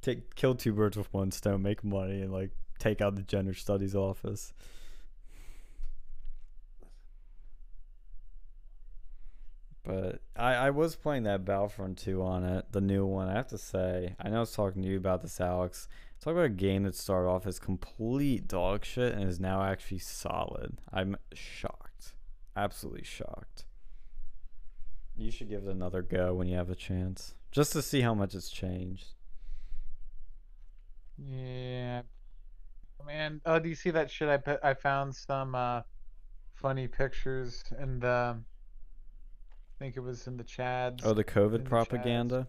[0.02, 2.50] Take kill two birds with one stone, make money, and like
[2.82, 4.52] take out the gender studies office.
[9.84, 13.28] But I, I was playing that Battlefront 2 on it, the new one.
[13.28, 15.88] I have to say, I know I was talking to you about this, Alex.
[16.20, 19.98] Talk about a game that started off as complete dog shit and is now actually
[19.98, 20.78] solid.
[20.92, 22.14] I'm shocked.
[22.54, 23.64] Absolutely shocked.
[25.16, 27.34] You should give it another go when you have a chance.
[27.50, 29.14] Just to see how much it's changed.
[31.18, 32.02] yeah.
[33.06, 34.28] Man, oh, do you see that shit?
[34.28, 35.82] I put, I found some uh,
[36.54, 38.36] funny pictures in the.
[38.38, 41.00] I think it was in the Chads.
[41.04, 42.46] Oh, the COVID the propaganda?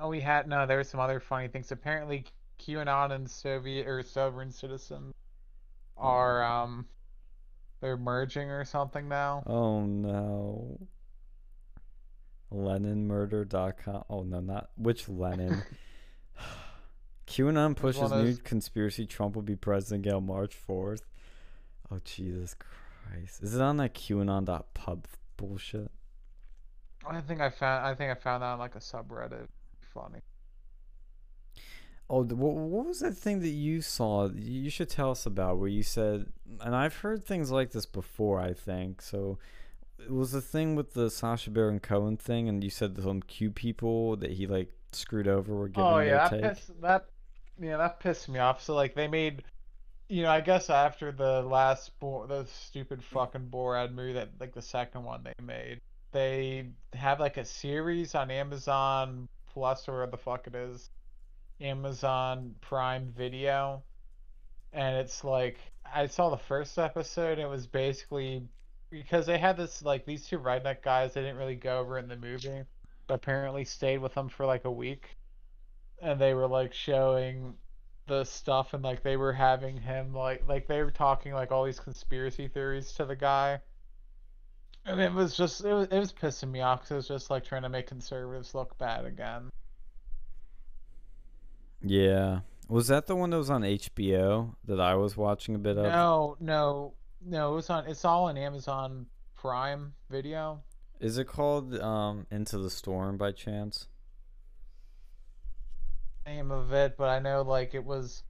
[0.00, 0.66] Oh, we had no.
[0.66, 1.70] There were some other funny things.
[1.72, 2.24] Apparently,
[2.58, 5.14] QAnon and Soviet or sovereign citizens
[5.96, 6.86] are um,
[7.80, 9.42] they're merging or something now.
[9.46, 10.78] Oh no.
[12.52, 14.04] LeninMurder.com.
[14.10, 15.62] Oh no, not which Lenin.
[17.30, 21.02] QAnon pushes new conspiracy Trump will be president again on March 4th.
[21.90, 23.42] Oh Jesus Christ.
[23.42, 25.90] Is it on that QAnon.pub bullshit?
[27.06, 27.86] I think I found.
[27.86, 29.46] I think I found that on like a subreddit.
[29.94, 30.20] Funny.
[32.08, 34.28] Oh, what, what was that thing that you saw?
[34.28, 36.26] You should tell us about where you said,
[36.60, 38.40] and I've heard things like this before.
[38.40, 39.38] I think so.
[39.98, 43.50] It was the thing with the Sacha Baron Cohen thing, and you said some Q
[43.50, 47.06] people that he like screwed over were giving Oh yeah, that pissed that
[47.60, 48.62] yeah that pissed me off.
[48.62, 49.44] So like they made,
[50.08, 54.54] you know, I guess after the last Bo- the stupid fucking Borat movie that like
[54.54, 55.80] the second one they made,
[56.12, 60.90] they have like a series on Amazon Plus or whatever the fuck it is,
[61.60, 63.82] Amazon Prime Video,
[64.72, 65.58] and it's like
[65.92, 67.38] I saw the first episode.
[67.38, 68.48] It was basically
[68.90, 71.14] because they had this like these two redneck guys.
[71.14, 72.62] They didn't really go over in the movie,
[73.06, 75.16] but apparently stayed with them for like a week
[76.00, 77.54] and they were like showing
[78.06, 81.64] the stuff and like they were having him like like they were talking like all
[81.64, 83.60] these conspiracy theories to the guy.
[84.84, 87.30] And it was just it was it was pissing me off because it was just
[87.30, 89.50] like trying to make conservatives look bad again.
[91.82, 92.40] Yeah.
[92.68, 95.84] Was that the one that was on HBO that I was watching a bit of?
[95.84, 96.94] No, no,
[97.24, 97.52] no.
[97.52, 97.86] It was on.
[97.86, 100.62] It's all on Amazon Prime Video.
[101.00, 103.88] Is it called um Into the Storm by chance?
[106.30, 108.22] Name of it, but I know like it was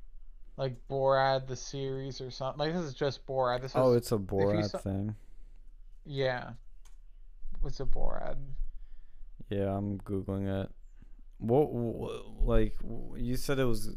[0.57, 2.59] like Borat the series or something.
[2.59, 3.61] Like this is just Borat.
[3.63, 5.15] This Oh, it's a Borat saw- thing.
[6.07, 6.53] yeah.
[7.65, 8.37] It's a Borat.
[9.51, 10.71] Yeah, I'm googling it.
[11.39, 12.75] What, what like
[13.17, 13.91] you said it was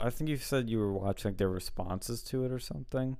[0.00, 3.16] I think you said you were watching like their responses to it or something.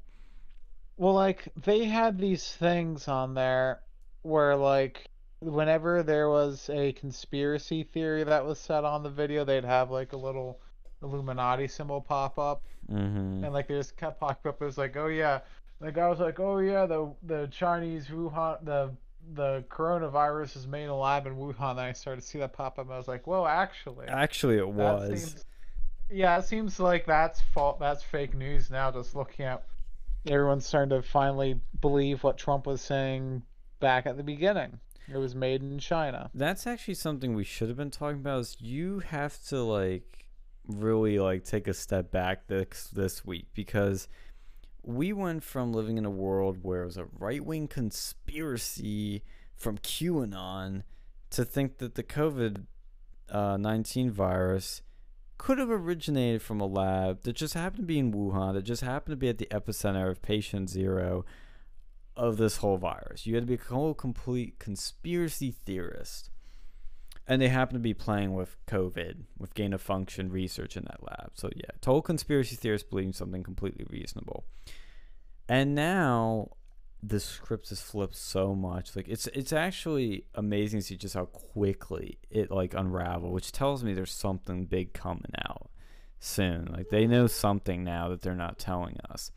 [0.98, 3.80] Well, like they had these things on there
[4.22, 5.09] where like
[5.40, 10.12] whenever there was a conspiracy theory that was set on the video, they'd have like
[10.12, 10.60] a little
[11.02, 13.42] Illuminati symbol pop up, Mhm.
[13.44, 14.60] and like they just kept popping up.
[14.60, 15.40] It was like, oh yeah,
[15.80, 18.90] the guy was like, oh yeah, the the Chinese Wuhan the
[19.34, 21.72] the coronavirus is made in a lab in Wuhan.
[21.72, 22.86] And I started to see that pop up.
[22.86, 25.08] And I was like, whoa, actually, Actually it was.
[25.08, 25.44] seems-
[26.10, 27.78] yeah, it seems like that's fault.
[27.78, 28.90] That's fake news now.
[28.90, 29.62] Just looking at
[30.26, 33.42] everyone's starting to finally believe what Trump was saying
[33.78, 34.80] back at the beginning.
[35.08, 36.30] It was made in China.
[36.34, 38.40] That's actually something we should have been talking about.
[38.40, 40.26] Is you have to like
[40.66, 44.08] really like take a step back this this week because
[44.82, 49.22] we went from living in a world where it was a right wing conspiracy
[49.54, 50.82] from QAnon
[51.30, 52.64] to think that the COVID
[53.30, 54.82] uh, 19 virus
[55.38, 58.82] could have originated from a lab that just happened to be in Wuhan, that just
[58.82, 61.24] happened to be at the epicenter of patient zero
[62.16, 63.26] of this whole virus.
[63.26, 66.30] You had to be a whole complete conspiracy theorist.
[67.26, 71.02] And they happen to be playing with COVID, with gain of function research in that
[71.02, 71.32] lab.
[71.34, 74.44] So, yeah, total conspiracy theorist believing something completely reasonable.
[75.48, 76.50] And now
[77.02, 78.94] the script has flipped so much.
[78.94, 83.82] Like it's it's actually amazing to see just how quickly it like unraveled, which tells
[83.82, 85.70] me there's something big coming out
[86.18, 86.66] soon.
[86.72, 89.30] Like they know something now that they're not telling us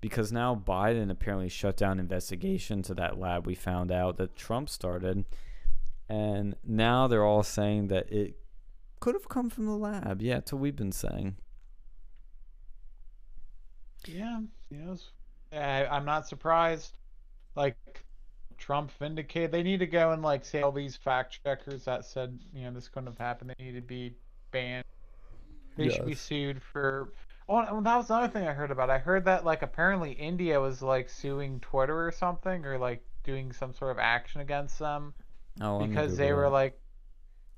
[0.00, 4.68] because now Biden apparently shut down investigation to that lab we found out that Trump
[4.68, 5.24] started,
[6.08, 8.36] and now they're all saying that it
[9.00, 10.22] could have come from the lab.
[10.22, 11.36] Yeah, that's what we've been saying.
[14.06, 15.10] Yeah, yes.
[15.52, 16.92] I, I'm not surprised.
[17.54, 17.76] Like
[18.56, 19.50] Trump vindicated.
[19.52, 22.72] They need to go and like say all these fact checkers that said you know
[22.72, 23.54] this couldn't have happened.
[23.58, 24.14] They need to be
[24.50, 24.84] banned.
[25.76, 27.12] They should be sued for.
[27.48, 28.90] Oh, and that was another thing I heard about.
[28.90, 33.52] I heard that like apparently India was like suing Twitter or something, or like doing
[33.52, 35.14] some sort of action against them
[35.60, 36.78] Oh, because they were like.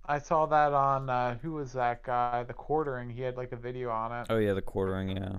[0.04, 2.42] I saw that on uh, who was that guy?
[2.42, 3.10] The quartering.
[3.10, 4.26] He had like a video on it.
[4.30, 5.10] Oh yeah, the quartering.
[5.16, 5.38] Yeah.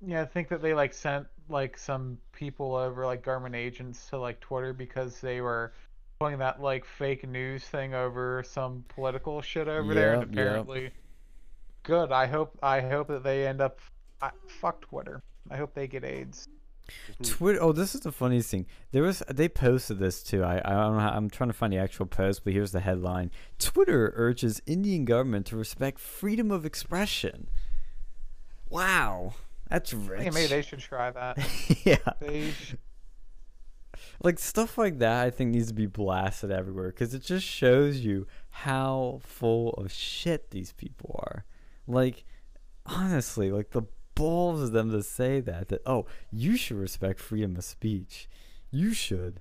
[0.00, 4.18] Yeah, I think that they like sent like some people over, like government agents, to
[4.18, 5.72] like Twitter because they were
[6.18, 10.92] putting that like fake news thing over some political shit over there, and Yep, yep.
[11.86, 12.12] Good.
[12.12, 13.78] I hope I hope that they end up.
[14.20, 15.22] I, fuck Twitter.
[15.50, 16.48] I hope they get AIDS.
[17.22, 17.62] Twitter.
[17.62, 18.66] Oh, this is the funniest thing.
[18.92, 20.42] There was they posted this too.
[20.44, 21.00] I I don't know.
[21.00, 25.04] How, I'm trying to find the actual post, but here's the headline: Twitter urges Indian
[25.04, 27.48] government to respect freedom of expression.
[28.68, 29.34] Wow,
[29.70, 30.32] that's rich.
[30.32, 31.38] Maybe they should try that.
[31.84, 32.74] yeah, They sh-
[34.22, 35.26] like stuff like that.
[35.26, 39.92] I think needs to be blasted everywhere because it just shows you how full of
[39.92, 41.44] shit these people are.
[41.86, 42.24] Like,
[42.84, 43.82] honestly, like the
[44.14, 45.68] balls of them to say that.
[45.68, 48.28] That oh, you should respect freedom of speech.
[48.70, 49.40] You should.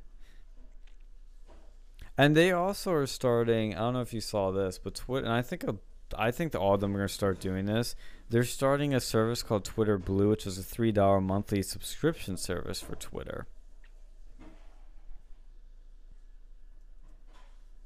[2.18, 3.76] And they also are starting.
[3.76, 5.26] I don't know if you saw this, but Twitter.
[5.26, 5.76] And I think a,
[6.18, 7.96] I think that all of them are going to start doing this.
[8.30, 12.80] They're starting a service called Twitter Blue, which is a three dollar monthly subscription service
[12.82, 13.48] for Twitter.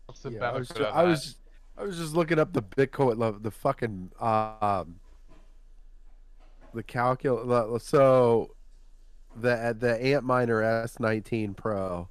[0.06, 1.36] what's the Yeah, I was, benefit ju- of I was
[1.80, 5.00] I was just looking up the Bitcoin, lo- the fucking um,
[6.74, 7.80] the calcul.
[7.82, 8.56] So
[9.36, 12.10] the the Antminer S19 Pro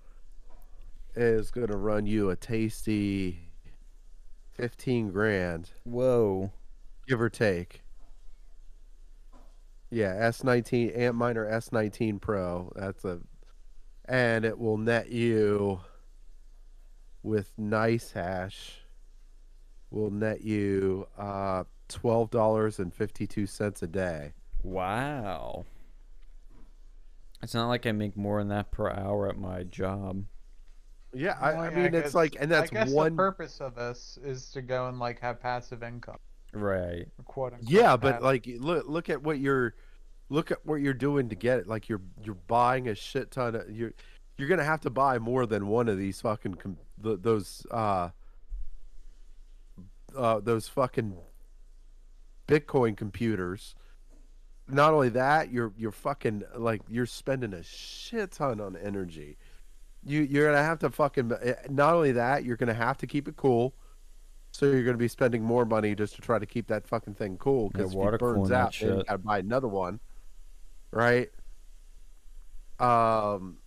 [1.15, 3.51] is gonna run you a tasty
[4.53, 6.51] fifteen grand, Whoa.
[7.07, 7.83] give or take.
[9.91, 12.73] Yeah, S19 Antminer S19 Pro.
[12.75, 13.21] That's a,
[14.07, 15.81] and it will net you
[17.23, 18.71] with NiceHash
[19.91, 24.33] will net you uh twelve dollars and fifty two cents a day.
[24.63, 25.65] Wow.
[27.43, 30.25] It's not like I make more than that per hour at my job.
[31.15, 33.13] Yeah, I, Well, I yeah, mean it's guess- like, and that's I guess one.
[33.13, 36.19] the purpose of this is to go and like have passive income.
[36.53, 37.07] Right.
[37.25, 38.23] Quote unquote, Yeah, but that.
[38.23, 39.75] like look look at what you're
[40.31, 41.67] look at what you're doing to get it.
[41.69, 43.93] Like you're you're buying a shit ton of you're
[44.37, 48.11] you're gonna have to buy more than one of these fucking com- th- those uh
[50.17, 51.17] uh those fucking
[52.47, 53.75] Bitcoin computers.
[54.67, 59.39] Not only that, you're you're fucking like you're spending a shit ton on energy.
[60.05, 63.29] You you're gonna have to fucking eh, not only that, you're gonna have to keep
[63.29, 63.75] it cool.
[64.51, 67.15] So you're going to be spending more money just to try to keep that fucking
[67.15, 70.01] thing cool because if it burns out, then you got to buy another one,
[70.91, 71.29] right?
[72.81, 73.59] Um,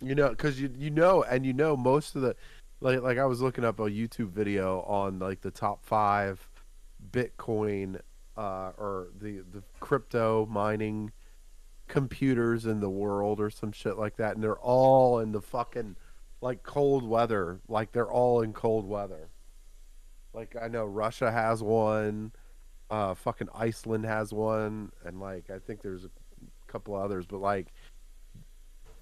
[0.00, 2.36] you know, because you you know, and you know most of the
[2.84, 6.46] like like I was looking up a YouTube video on like the top five
[7.10, 7.98] Bitcoin
[8.36, 11.10] uh, or the the crypto mining
[11.88, 15.96] computers in the world or some shit like that, and they're all in the fucking
[16.42, 17.60] like cold weather.
[17.68, 19.30] Like they're all in cold weather.
[20.34, 22.32] Like I know Russia has one,
[22.90, 26.10] uh, fucking Iceland has one, and like I think there's a
[26.66, 27.68] couple others, but like,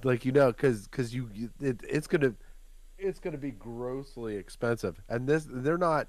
[0.04, 1.30] like you know, because because you
[1.60, 2.34] it, it's gonna
[3.02, 6.08] it's gonna be grossly expensive, and this they're not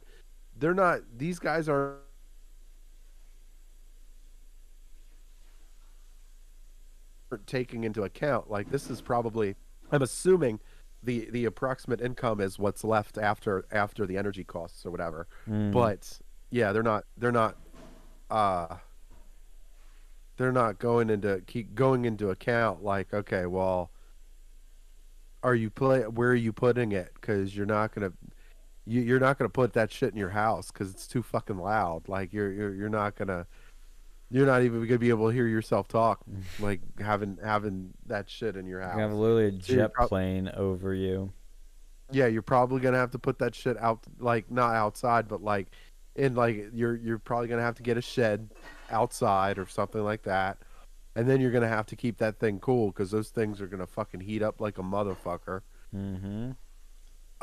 [0.57, 1.97] they're not these guys are
[7.47, 9.55] taking into account like this is probably
[9.91, 10.59] i'm assuming
[11.01, 15.71] the the approximate income is what's left after after the energy costs or whatever Mm.
[15.71, 16.19] but
[16.51, 17.57] yeah they're not they're not
[18.29, 18.77] uh
[20.37, 23.89] they're not going into keep going into account like okay well
[25.43, 28.11] are you play where are you putting it because you're not gonna
[28.85, 32.07] you, you're not gonna put that shit in your house because it's too fucking loud
[32.07, 33.45] like you're you're you're not gonna
[34.29, 36.21] you're not even gonna be able to hear yourself talk
[36.59, 38.95] like having having that shit in your house.
[38.95, 41.31] You have literally a So jet prob- plane over you.
[42.11, 45.67] yeah, you're probably gonna have to put that shit out, like not outside, but like
[46.15, 48.49] in like you're you're probably gonna have to get a shed
[48.89, 50.57] outside or something like that,
[51.15, 53.87] and then you're gonna have to keep that thing cool because those things are gonna
[53.87, 55.61] fucking heat up like a motherfucker.
[55.95, 56.51] Mm-hmm.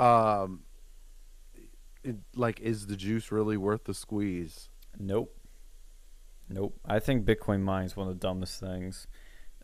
[0.03, 0.63] Um,
[2.03, 4.71] it, like, is the juice really worth the squeeze?
[4.99, 5.37] Nope.
[6.49, 6.79] Nope.
[6.85, 9.07] I think Bitcoin mining is one of the dumbest things.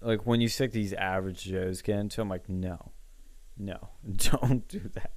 [0.00, 2.92] Like when you see these average Joes get into, I'm like, no,
[3.56, 5.12] no, don't do that.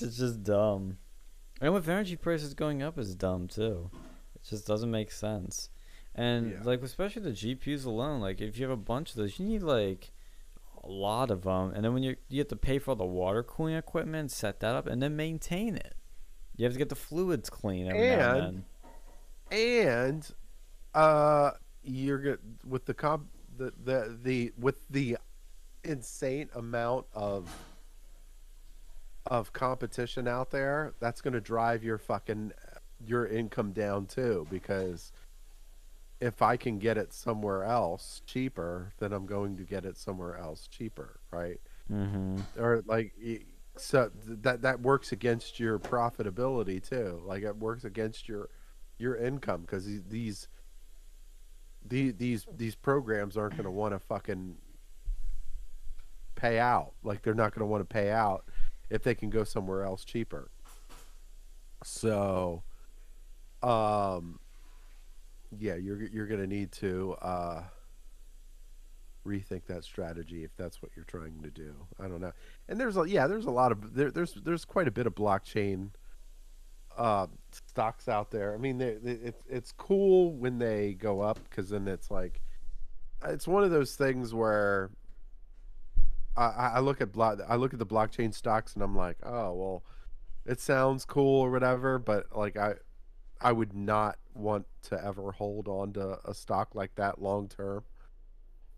[0.00, 0.98] It's just dumb.
[1.60, 3.90] And with energy prices going up is dumb too.
[4.34, 5.68] It just doesn't make sense.
[6.20, 6.62] And Yeah.
[6.64, 9.62] like especially the GPUs alone, like if you have a bunch of those, you need
[9.62, 10.12] like
[10.82, 11.72] a lot of them.
[11.74, 14.60] And then when you you have to pay for all the water cooling equipment, set
[14.60, 15.94] that up, and then maintain it.
[16.56, 18.64] You have to get the fluids clean every now and And-
[19.50, 19.58] then.
[19.58, 20.34] and
[20.94, 21.52] uh
[21.82, 25.16] you're good with the comp the, the the with the
[25.84, 27.48] insane amount of
[29.26, 32.52] of competition out there that's going to drive your fucking
[33.06, 35.12] your income down too because
[36.20, 40.36] if i can get it somewhere else cheaper then i'm going to get it somewhere
[40.36, 41.60] else cheaper right?
[41.90, 42.38] Mm-hmm.
[42.56, 43.12] or like
[43.76, 47.20] so th- that that works against your profitability too.
[47.24, 48.48] Like it works against your
[48.98, 50.48] your income because these
[51.86, 54.56] the, these these programs aren't going to want to fucking
[56.34, 56.92] pay out.
[57.02, 58.44] Like they're not going to want to pay out
[58.90, 60.50] if they can go somewhere else cheaper.
[61.82, 62.62] So
[63.62, 64.38] um
[65.58, 67.62] yeah you're you're going to need to uh
[69.26, 71.74] rethink that strategy if that's what you're trying to do.
[71.98, 72.32] I don't know.
[72.68, 75.14] And there's a yeah, there's a lot of there, there's there's quite a bit of
[75.14, 75.90] blockchain
[76.96, 78.54] uh, stocks out there.
[78.54, 82.40] I mean, they, they, it's it's cool when they go up because then it's like
[83.24, 84.90] it's one of those things where
[86.36, 89.52] I, I look at block I look at the blockchain stocks and I'm like, oh
[89.52, 89.84] well,
[90.46, 92.74] it sounds cool or whatever, but like I
[93.40, 97.84] I would not want to ever hold on to a stock like that long term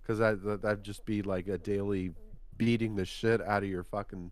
[0.01, 2.13] because that that- that'd just be like a daily
[2.57, 4.31] beating the shit out of your fucking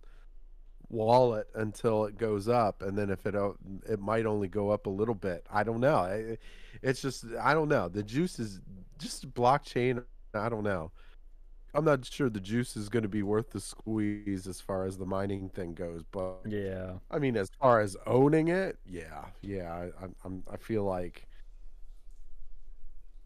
[0.88, 3.34] wallet until it goes up, and then if it
[3.88, 5.46] it might only go up a little bit.
[5.50, 6.36] I don't know.
[6.82, 7.88] It's just I don't know.
[7.88, 8.60] The juice is
[8.98, 10.04] just blockchain.
[10.34, 10.92] I don't know.
[11.74, 14.98] I'm not sure the juice is going to be worth the squeeze as far as
[14.98, 16.94] the mining thing goes, but Yeah.
[17.10, 21.28] I mean, as far as owning it, yeah, yeah, I, I'm, I'm, feel like,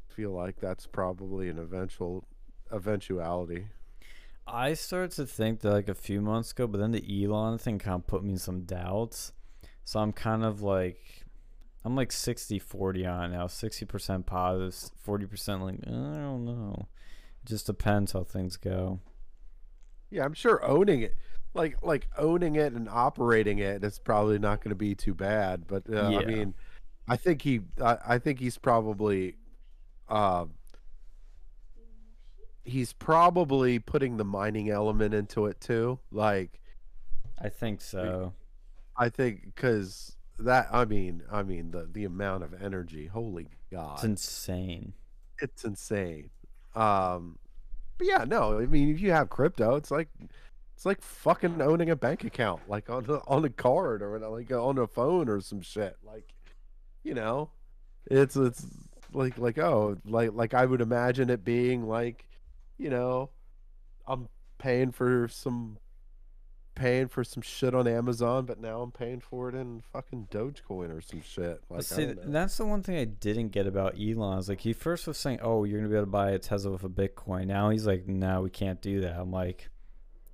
[0.09, 2.27] feel like that's probably an eventual,
[2.71, 3.69] eventuality.
[4.47, 7.79] I started to think that like a few months ago, but then the Elon thing
[7.79, 9.33] kind of put me in some doubts.
[9.85, 11.25] So I'm kind of like,
[11.85, 13.47] I'm like 60 40 on now.
[13.47, 16.89] 60% positive, 40% like, I don't know.
[17.45, 19.01] Just depends how things go.
[20.11, 21.17] Yeah, I'm sure owning it,
[21.55, 25.15] like like owning it and operating it, it is probably not going to be too
[25.15, 25.67] bad.
[25.67, 26.19] But uh, Yeah.
[26.21, 26.55] I mean,
[27.09, 29.37] I think he I, I think he's probably
[30.09, 30.47] uh,
[32.65, 35.99] he's probably putting the mining element into it too.
[36.11, 36.61] Like
[37.39, 38.33] I think so.
[38.97, 43.07] I think because that I mean I mean the the amount of energy.
[43.07, 44.93] Holy God, It's insane.
[45.41, 46.31] it's insane.
[46.75, 47.39] Um,
[47.99, 50.09] but yeah, no, I mean if you have crypto, it's like
[50.75, 54.51] it's like fucking owning a bank account, like on the, on a card or like
[54.51, 55.97] on a phone or some shit.
[56.03, 56.35] Like,
[57.05, 57.51] you know,
[58.07, 58.67] it's it's
[59.13, 62.27] like like oh like like I would imagine it being like,
[62.79, 63.31] you know,
[64.07, 64.29] I'm
[64.59, 65.79] paying for some
[66.75, 70.97] paying for some shit on Amazon, but now I'm paying for it in fucking Dogecoin
[70.97, 71.61] or some shit.
[71.69, 74.39] Like, see, that's the one thing I didn't get about Elon.
[74.39, 76.73] Is like he first was saying, "Oh, you're gonna be able to buy a Tesla
[76.73, 79.71] with a Bitcoin." Now he's like, "No, we can't do that." I'm like,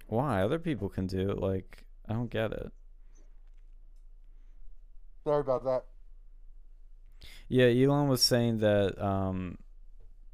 [0.06, 0.42] "Why?
[0.42, 2.72] Other people can do it." Like, I don't get it.
[5.24, 5.84] Sorry about that.
[7.48, 9.58] Yeah, Elon was saying that, um,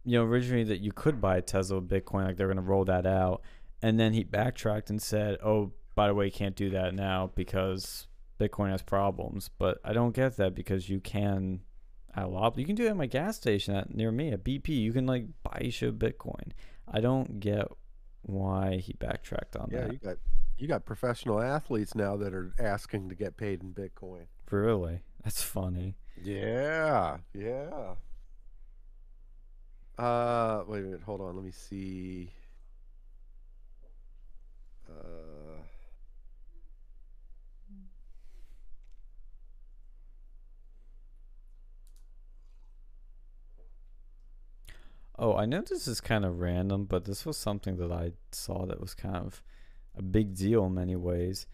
[0.05, 2.85] you know, originally that you could buy a Tesla with Bitcoin, like they're gonna roll
[2.85, 3.43] that out,
[3.83, 7.32] and then he backtracked and said, "Oh, by the way, you can't do that now
[7.35, 8.06] because
[8.39, 11.62] Bitcoin has problems." But I don't get that because you can.
[12.14, 14.43] At a lot, you can do it at my gas station at near me at
[14.44, 14.68] BP.
[14.68, 16.52] You can like buy shit Bitcoin.
[16.89, 17.66] I don't get
[18.23, 19.86] why he backtracked on Yeah, that.
[19.86, 20.16] Yeah, you got
[20.59, 24.28] you got professional athletes now that are asking to get paid in Bitcoin.
[24.51, 25.97] Really, that's funny.
[26.23, 27.97] Yeah, yeah.
[29.98, 31.02] Uh, wait a minute.
[31.02, 31.36] Hold on.
[31.36, 32.32] Let me see.
[34.89, 35.60] Uh,
[45.18, 48.66] Oh, I know this is kind of random, but this was something that I saw
[48.66, 49.43] that was kind of
[49.97, 51.47] a big deal in many ways.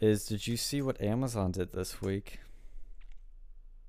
[0.00, 2.40] Is did you see what Amazon did this week?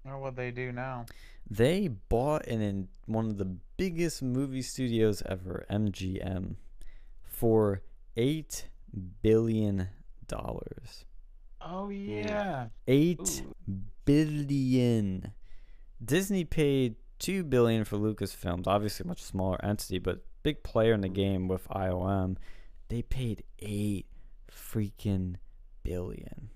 [0.06, 1.06] Oh, or what they do now.
[1.50, 6.56] They bought an in one of the biggest movie studios ever, MGM,
[7.24, 7.82] for
[8.18, 8.68] eight
[9.22, 9.88] billion
[10.28, 11.06] dollars.
[11.62, 12.68] Oh yeah.
[12.88, 13.82] Eight Ooh.
[14.06, 15.34] billion.
[16.04, 21.02] Disney paid two billion for Lucasfilms, obviously a much smaller entity, but big player in
[21.02, 22.36] the game with ILM.
[22.90, 24.08] They paid eight
[24.52, 25.36] freaking
[25.84, 26.50] billion.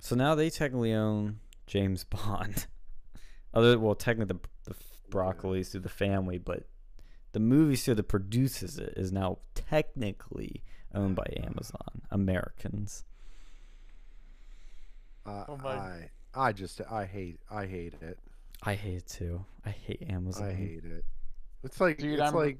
[0.00, 2.66] So now they technically own James Bond.
[3.54, 4.76] Other well, technically the, the
[5.10, 6.64] Broccoli's through the family, but
[7.32, 10.62] the movie studio that produces it is now technically
[10.94, 13.04] owned by Amazon Americans.
[15.24, 18.18] uh, Oh my- I I just I hate I hate it.
[18.66, 19.44] I hate it too.
[19.64, 20.48] I hate Amazon.
[20.48, 21.04] I hate it.
[21.64, 22.58] It's like Dude, it's I'm- like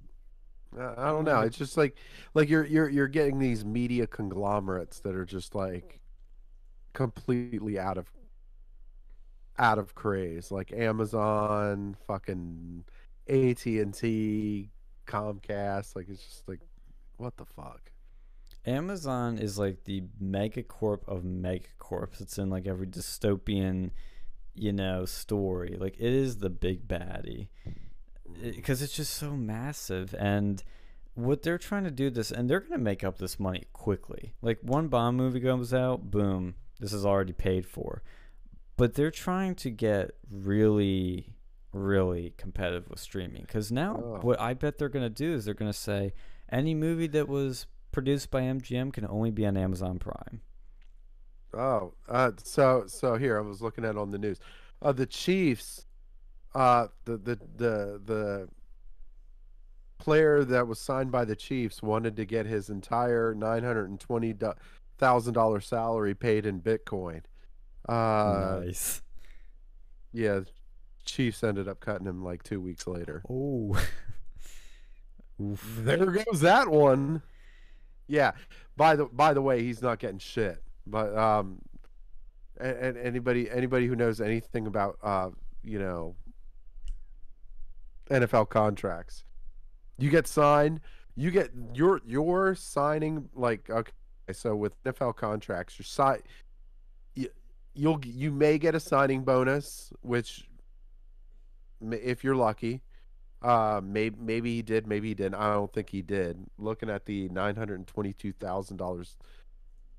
[0.79, 1.41] uh, I don't know.
[1.41, 1.97] It's just like
[2.35, 6.01] like you're you're you're getting these media conglomerates that are just like
[6.93, 8.11] completely out of
[9.59, 10.51] out of craze.
[10.51, 12.85] Like Amazon, fucking
[13.29, 14.71] AT and T,
[15.07, 15.97] Comcast.
[15.97, 16.61] Like it's just like
[17.17, 17.91] what the fuck.
[18.67, 22.21] Amazon is like the megacorp of megacorps.
[22.21, 23.91] It's in like every dystopian,
[24.57, 25.77] you know, story.
[25.79, 27.49] Like it is the big baddie
[28.43, 30.63] because it's just so massive and
[31.15, 34.35] what they're trying to do this and they're going to make up this money quickly
[34.43, 38.03] like one bomb movie comes out boom this is already paid for
[38.77, 41.33] but they're trying to get really
[41.73, 44.19] really competitive with streaming because now Oh.
[44.21, 46.13] what i bet they're going to do is they're going to say
[46.51, 50.43] any movie that was produced by mgm can only be on amazon prime
[51.55, 54.39] Oh, uh, so so here I was looking at on the news.
[54.83, 55.87] Uh, the Chiefs,
[56.55, 58.49] uh, the the the the
[59.99, 64.01] player that was signed by the Chiefs wanted to get his entire nine hundred and
[64.01, 64.35] twenty
[64.99, 67.23] thousand dollar salary paid in Bitcoin.
[67.89, 69.01] Uh, nice
[70.17, 70.41] yeah,
[71.05, 73.23] Chiefs ended up cutting him like two weeks later.
[73.29, 73.79] oh
[75.39, 77.21] There goes that one.
[78.09, 78.33] Yeah.
[78.77, 80.63] By the by the way, he's not getting shit.
[80.87, 81.59] But um,
[82.61, 85.31] and, and anybody anybody who knows anything about uh,
[85.63, 86.15] you know,
[88.11, 89.25] NFL contracts,
[89.99, 90.81] you get signed.
[91.17, 93.93] You get your your signing like okay.
[94.33, 96.21] So with NFL contracts, your sign.
[97.15, 97.29] You,
[97.75, 100.49] you'll you may get a signing bonus, which
[101.81, 102.83] if you're lucky.
[103.43, 105.35] Uh, maybe maybe he did, maybe he didn't.
[105.35, 106.39] I don't think he did.
[106.59, 109.17] Looking at the nine hundred twenty-two thousand dollars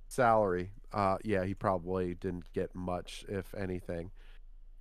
[0.07, 4.11] salary, uh, yeah, he probably didn't get much, if anything.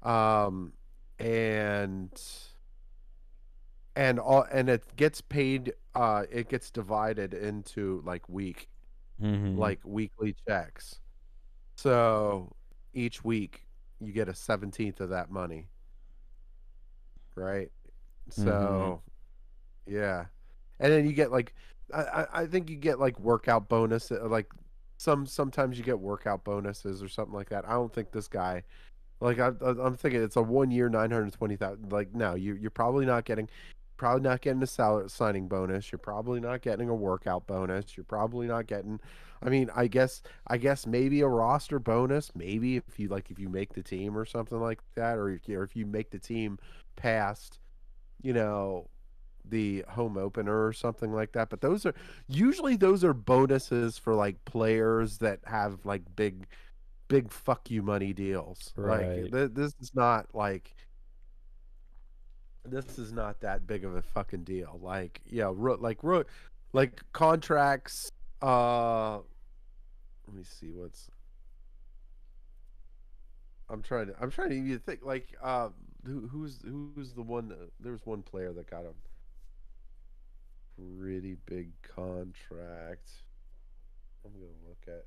[0.03, 0.73] Um,
[1.19, 2.11] and
[3.95, 5.73] and all and it gets paid.
[5.95, 8.69] Uh, it gets divided into like week
[9.23, 9.59] Mm-hmm.
[9.59, 11.01] like weekly checks.
[11.77, 12.55] So
[12.93, 13.67] each week
[13.99, 15.69] you get a seventeenth of that money.
[17.35, 17.71] Right?
[18.29, 19.01] So
[19.87, 20.27] yeah.
[20.81, 21.55] And then you get like
[21.95, 24.51] I, I I think you get like workout bonus uh, like
[24.97, 27.69] some sometimes you get workout bonuses or something like that.
[27.69, 28.63] I don't think this guy
[29.21, 31.91] like I, I'm thinking it's a one year nine hundred twenty thousand.
[31.91, 33.49] Like no, you you're probably not getting,
[33.97, 35.91] probably not getting a salary signing bonus.
[35.91, 37.97] You're probably not getting a workout bonus.
[37.97, 39.01] You're probably not getting.
[39.43, 42.31] I mean, I guess I guess maybe a roster bonus.
[42.35, 45.63] Maybe if you like if you make the team or something like that, or or
[45.63, 46.59] if you make the team
[46.97, 47.59] past,
[48.23, 48.87] you know,
[49.49, 51.51] the home opener or something like that.
[51.51, 51.95] But those are
[52.29, 56.47] usually those are bonuses for like players that have like big
[57.09, 58.73] big fuck you money deals.
[58.77, 59.23] Right.
[59.23, 60.75] Like th- this is not like
[62.65, 64.79] this is not that big of a fucking deal.
[64.83, 66.25] Like yeah, ro- like ro-
[66.73, 68.11] like contracts.
[68.43, 69.17] Uh,
[70.27, 71.11] let me see what's.
[73.69, 74.15] I'm trying to.
[74.21, 75.05] I'm trying to even think.
[75.05, 75.71] Like, uh,
[76.05, 77.49] who, who's who's the one?
[77.49, 78.93] That, there was one player that got a
[80.77, 83.11] pretty big contract.
[84.25, 85.05] I'm gonna look at.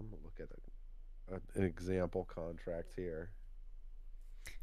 [0.00, 3.30] I'm gonna look at a, a, an example contract here.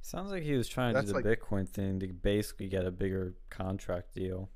[0.02, 2.92] Sounds like he was trying to do the like- Bitcoin thing to basically get a
[2.92, 4.50] bigger contract deal.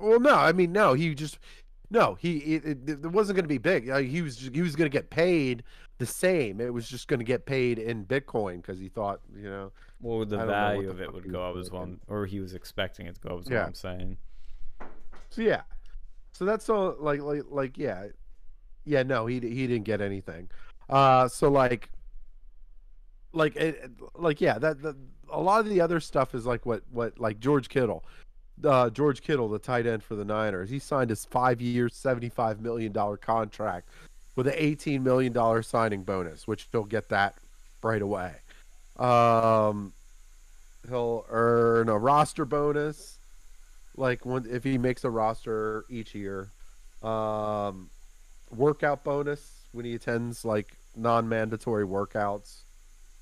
[0.00, 1.38] Well, no, I mean, no, he just
[1.90, 3.90] no, he it, it, it wasn't going to be big.
[3.90, 5.62] Uh, he was he was going to get paid
[5.98, 6.60] the same.
[6.60, 9.72] It was just going to get paid in Bitcoin because he thought, you know,
[10.02, 12.40] What would the what value the of it would go up as well, or he
[12.40, 13.60] was expecting it to go up is Yeah.
[13.60, 14.16] what I'm saying.
[15.30, 15.62] So yeah,
[16.32, 16.94] so that's all.
[17.00, 18.08] Like like like yeah,
[18.84, 19.02] yeah.
[19.04, 20.50] No, he he didn't get anything.
[20.90, 21.90] Uh, so like,
[23.32, 24.96] like it, it- like yeah, that, that
[25.30, 28.04] a lot of the other stuff is like what what like George Kittle,
[28.64, 30.68] uh, George Kittle, the tight end for the Niners.
[30.68, 33.88] He signed his five-year, seventy-five million dollar contract
[34.36, 37.36] with an eighteen million dollar signing bonus, which he'll get that
[37.82, 38.34] right away.
[38.98, 39.92] Um,
[40.88, 43.18] he'll earn a roster bonus
[43.96, 46.50] like when if he makes a roster each year.
[47.02, 47.90] Um
[48.54, 52.62] workout bonus when he attends like non-mandatory workouts.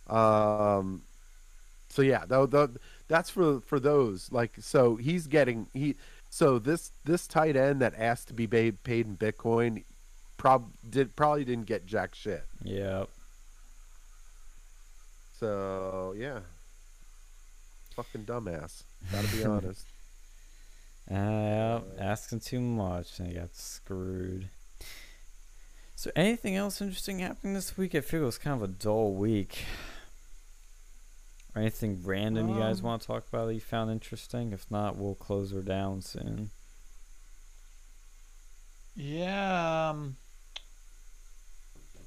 [0.09, 1.03] Um
[1.89, 2.71] so yeah though th-
[3.09, 4.31] that's for for those.
[4.33, 5.97] Like so he's getting he
[6.29, 9.85] so this this tight end that asked to be paid, paid in bitcoin
[10.37, 12.45] prob did probably didn't get jack shit.
[12.63, 13.05] Yeah.
[15.41, 16.41] So yeah
[17.97, 19.87] fucking dumbass gotta be honest
[21.11, 24.49] Uh, yeah, asking too much and he got screwed.
[25.97, 27.97] So, anything else interesting happening this week?
[27.97, 29.65] I feel it was kind of a dull week.
[31.55, 34.53] Or anything random you guys Um, want to talk about that you found interesting?
[34.53, 36.51] If not, we'll close her down soon.
[38.95, 40.17] Yeah, um,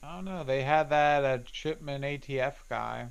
[0.02, 0.44] I don't know.
[0.46, 3.08] They had that uh, Chipman ATF guy,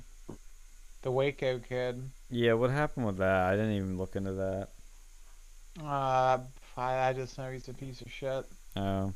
[1.03, 2.09] the Waco kid.
[2.29, 3.45] Yeah, what happened with that?
[3.45, 4.69] I didn't even look into that.
[5.81, 6.39] Uh,
[6.77, 8.45] I, I just know he's a piece of shit.
[8.75, 9.13] Oh,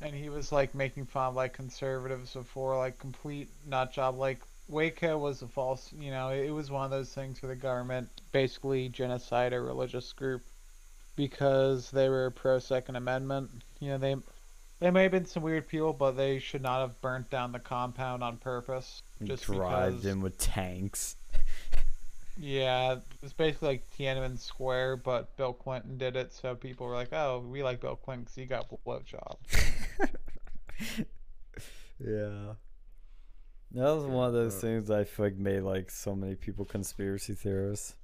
[0.00, 4.18] And he was like making fun of like conservatives before, like complete nut job.
[4.18, 7.60] Like Waco was a false, you know, it was one of those things where the
[7.60, 10.42] government basically genocide a religious group
[11.16, 13.50] because they were pro Second Amendment.
[13.80, 14.16] You know, they
[14.80, 17.58] they may have been some weird people, but they should not have burnt down the
[17.58, 19.02] compound on purpose.
[19.22, 21.16] Just drive in with tanks.
[22.38, 27.12] Yeah, it's basically like Tiananmen Square, but Bill Clinton did it, so people were like,
[27.12, 29.36] "Oh, we like Bill Clinton because he got blowjob."
[31.98, 32.54] yeah.
[33.72, 36.64] That was one of those Uh, things I feel like made like so many people
[36.64, 37.94] conspiracy theorists.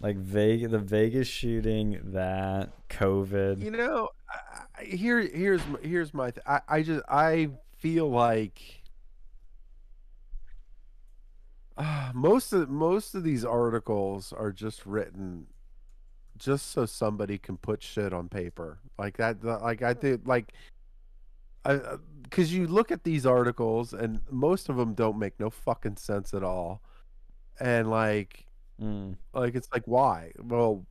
[0.00, 3.62] Like Vegas, the Vegas shooting, that COVID.
[3.62, 8.81] you know I, I- here here's here's my th- I, I just i feel like
[11.76, 15.46] uh, most of most of these articles are just written
[16.38, 20.52] just so somebody can put shit on paper like that like i think like
[22.24, 26.34] because you look at these articles and most of them don't make no fucking sense
[26.34, 26.82] at all
[27.60, 28.46] and like
[28.80, 29.16] Mm.
[29.32, 30.32] like it's like why?
[30.42, 30.86] Well,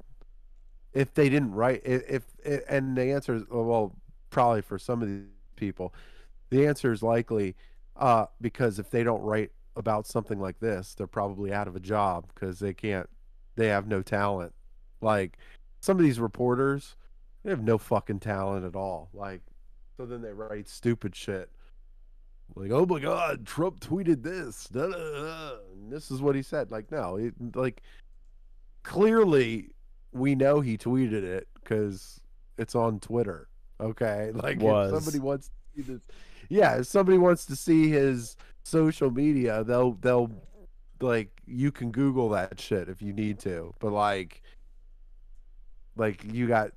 [0.94, 3.95] if they didn't write, if, if, if and the answer is well,
[4.30, 5.26] probably for some of these
[5.56, 5.94] people,
[6.49, 7.56] the answer is likely
[7.98, 11.80] uh, because if they don't write about something like this, they're probably out of a
[11.80, 13.10] job because they can't,
[13.56, 14.53] they have no talent.
[15.02, 15.38] Like
[15.80, 16.95] some of these reporters,
[17.43, 19.10] they have no fucking talent at all.
[19.14, 19.41] Like
[19.98, 21.49] so then they write stupid shit.
[22.56, 24.68] Like, oh my God, Trump tweeted this.
[24.72, 25.52] Da, da, da,
[25.89, 26.72] this is what he said.
[26.72, 27.81] Like, no, it, like
[28.84, 29.69] clearly
[30.11, 32.19] we know he tweeted it because
[32.57, 33.48] it's on Twitter.
[33.80, 36.02] Okay, like somebody wants to see this,
[36.49, 40.31] yeah, if somebody wants to see his social media, they'll they'll
[40.99, 44.41] like you can Google that shit if you need to, but like
[45.95, 46.71] like you got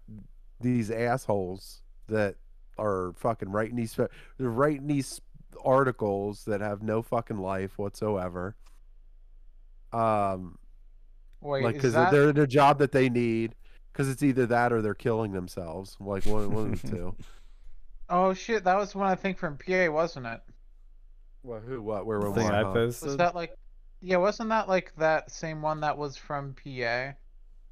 [0.61, 2.37] these assholes that
[2.79, 5.21] are fucking writing these they're writing these
[5.65, 8.57] articles that have no fucking life whatsoever.
[9.93, 10.59] Um,
[11.41, 13.55] Wait, like because that they're in a job that they need
[13.93, 17.15] because it's either that or they're killing themselves like one, one of the two
[18.09, 20.41] Oh shit, that was one I think from PA, wasn't it?
[21.45, 23.07] Well who what where The were thing I posted.
[23.09, 23.57] Was that like
[24.01, 27.13] Yeah, wasn't that like that same one that was from PA?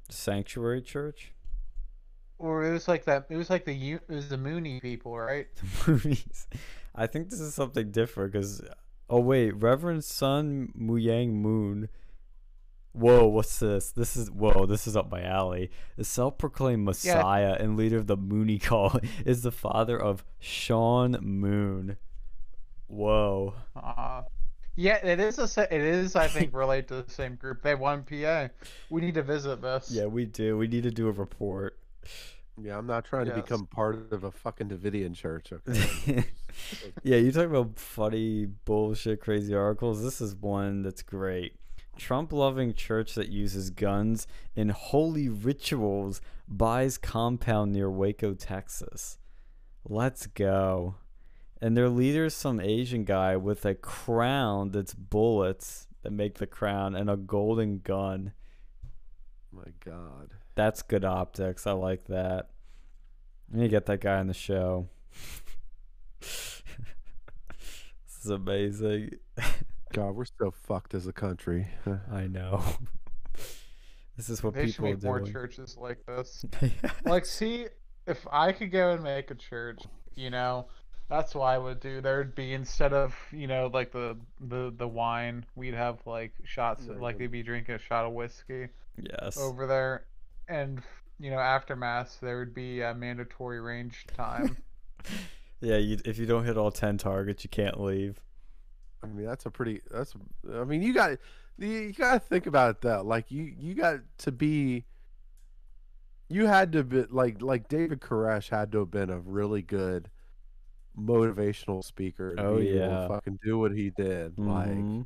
[0.09, 1.33] Sanctuary Church.
[2.37, 5.17] Or it was like that it was like the U- it was the Moonie people,
[5.17, 5.47] right?
[5.85, 6.47] The movies.
[6.95, 8.61] I think this is something different because.
[9.09, 11.89] Oh wait, Reverend Sun Myung Moon.
[12.93, 13.91] Whoa, what's this?
[13.91, 15.71] This is whoa, this is up my alley.
[15.97, 21.97] The self-proclaimed Messiah and leader of the Moonie call is the father of Sean Moon.
[22.87, 23.53] Whoa.
[23.75, 24.23] Uh,
[24.75, 27.61] yeah, it is a it is I think related to the same group.
[27.61, 28.49] They won PA.
[28.89, 29.91] We need to visit this.
[29.91, 30.57] Yeah, we do.
[30.57, 31.77] We need to do a report.
[32.61, 36.23] yeah i'm not trying to become part of a fucking davidian church okay
[37.03, 40.03] yeah, you talk about funny bullshit, crazy articles.
[40.03, 41.55] This is one that's great.
[41.97, 49.19] Trump loving church that uses guns in holy rituals buys compound near Waco, Texas.
[49.87, 50.95] Let's go.
[51.63, 56.93] And their leader's some Asian guy with a crown that's bullets that make the crown
[56.93, 58.33] and a golden gun.
[59.49, 61.65] my god That's good optics.
[61.65, 62.49] I like that.
[63.49, 64.89] I need to get that guy on the show.
[66.19, 66.63] this
[68.25, 69.11] is amazing.
[69.93, 71.65] god we're so fucked as a country
[72.11, 72.61] I know.
[74.17, 75.31] this is what They people are make more doing.
[75.31, 76.43] churches like this.
[77.05, 77.67] Like, see,
[78.05, 79.83] if I could go and make a church,
[80.15, 80.67] you know,
[81.13, 82.01] that's what I would do.
[82.01, 86.85] There'd be instead of you know like the the the wine, we'd have like shots.
[86.89, 89.37] Oh yeah, like they'd be drinking a shot of whiskey yes.
[89.37, 90.05] over there,
[90.47, 90.81] and
[91.19, 94.57] you know after mass there would be a mandatory range time.
[95.61, 98.19] yeah, you, if you don't hit all 10 targets, you can't leave.
[99.03, 100.15] i mean that's a pretty that's
[100.55, 101.11] i mean you got
[101.59, 104.85] you, you got to think about it though like you you got to be
[106.27, 110.09] you had to be like like david koresh had to have been a really good
[110.99, 113.01] motivational speaker to Oh, be able yeah.
[113.01, 115.05] to fucking do what he did like Mhm.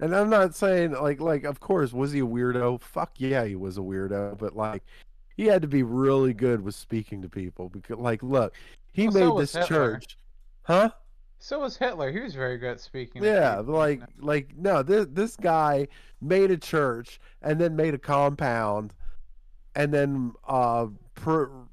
[0.00, 2.80] And I'm not saying like like of course was he a weirdo?
[2.80, 4.38] Fuck yeah, he was a weirdo.
[4.38, 4.82] But like
[5.36, 8.54] he had to be really good with speaking to people because like look,
[8.92, 9.92] he Well, made was this Hitler.
[9.98, 10.18] church,
[10.62, 10.90] huh?
[11.40, 12.10] so was Hitler.
[12.12, 13.22] He was very good at speaking.
[13.24, 15.88] Yeah, like like no, this this guy
[16.20, 18.92] made a church and then made a compound,
[19.74, 21.67] and then uh pro-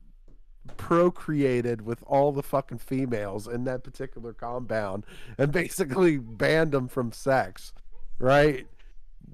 [0.77, 5.05] procreated with all the fucking females in that particular compound
[5.37, 7.73] and basically banned them from sex,
[8.19, 8.67] right?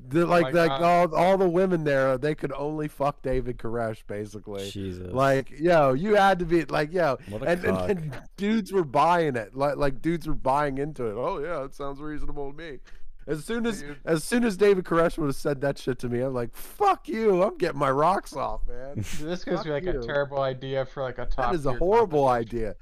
[0.07, 1.13] The, oh like my like God.
[1.13, 4.69] all all the women there, they could only fuck David Koresh basically.
[4.69, 5.11] Jesus.
[5.11, 9.55] Like yo, you had to be like yo, and, and, and dudes were buying it
[9.55, 12.79] like like dudes were buying into it oh yeah it sounds reasonable to me
[13.27, 13.97] as soon as Dude.
[14.05, 17.07] as soon as david koresh would have said that shit to me i'm like fuck
[17.07, 19.99] you i'm getting my rocks off man this gives fuck me like you.
[19.99, 21.51] a terrible idea for like a top.
[21.51, 22.75] that is a horrible idea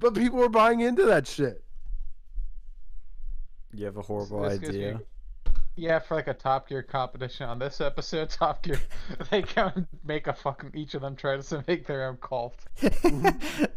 [0.00, 1.62] but people were buying into that shit
[3.72, 5.00] you have a horrible This gives me- idea.
[5.76, 8.78] Yeah, for like a top gear competition on this episode, Top Gear,
[9.32, 12.54] they can make a fucking each of them try to make their own cult.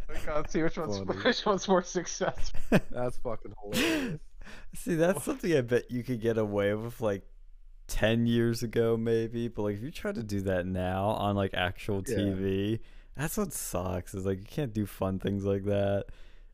[0.08, 1.20] Like, let's see which one's Funny.
[1.22, 2.60] which one's more successful.
[2.92, 4.20] that's fucking hilarious
[4.76, 7.24] See, that's something I bet you could get away with like
[7.88, 9.48] 10 years ago, maybe.
[9.48, 12.18] But like, if you try to do that now on like actual Yeah.
[12.18, 12.80] TV,
[13.16, 14.14] that's what sucks.
[14.14, 16.06] Is like, you can't do fun things like that.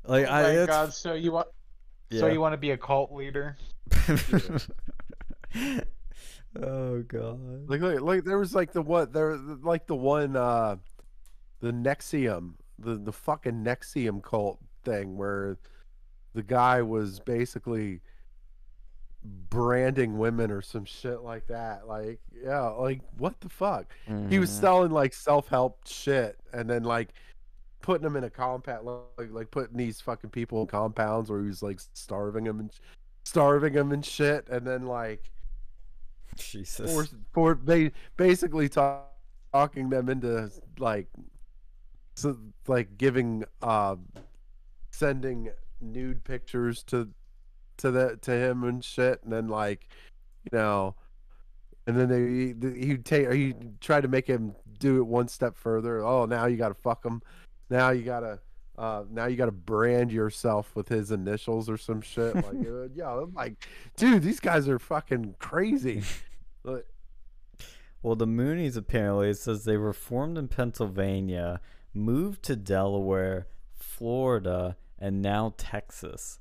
[0.06, 0.94] Like, oh I, my god!
[0.94, 1.48] So you want
[2.12, 3.58] so you want to be a cult leader?
[6.62, 7.70] oh, God.
[7.70, 10.76] like, like like there was like the what there like the one uh
[11.62, 15.58] the NXIVM the the fucking NXIVM cult thing where
[16.34, 18.02] the guy was basically
[19.50, 23.86] branding women or some shit like that like yeah like what the fuck
[24.30, 24.60] he was Mhm.
[24.62, 27.14] selling like self-help shit and then like
[27.82, 28.86] putting them in a compound
[29.18, 32.72] like like putting these fucking people in compounds where he was like starving them and
[33.24, 35.30] starving them and shit and then like
[36.36, 36.92] Jesus.
[36.94, 39.10] for for they basically talk,
[39.54, 41.08] talking them into like
[42.16, 42.38] so,
[42.68, 43.96] like giving uh
[44.92, 45.50] sending
[45.84, 47.10] nude pictures to
[47.78, 49.88] to the to him and shit and then like
[50.44, 50.96] you know
[51.86, 56.04] and then they he take he tried to make him do it one step further.
[56.04, 57.22] Oh, now you got to fuck him.
[57.70, 58.40] Now you gotta
[58.78, 62.36] uh, now you got to brand yourself with his initials or some shit.
[62.44, 66.04] Like, uh, yeah, I'm like, dude, these guys are fucking crazy.
[66.66, 66.86] Like,
[68.02, 71.60] Well, the Moonies apparently says they were formed in Pennsylvania,
[71.94, 76.40] moved to Delaware, Florida, and now Texas.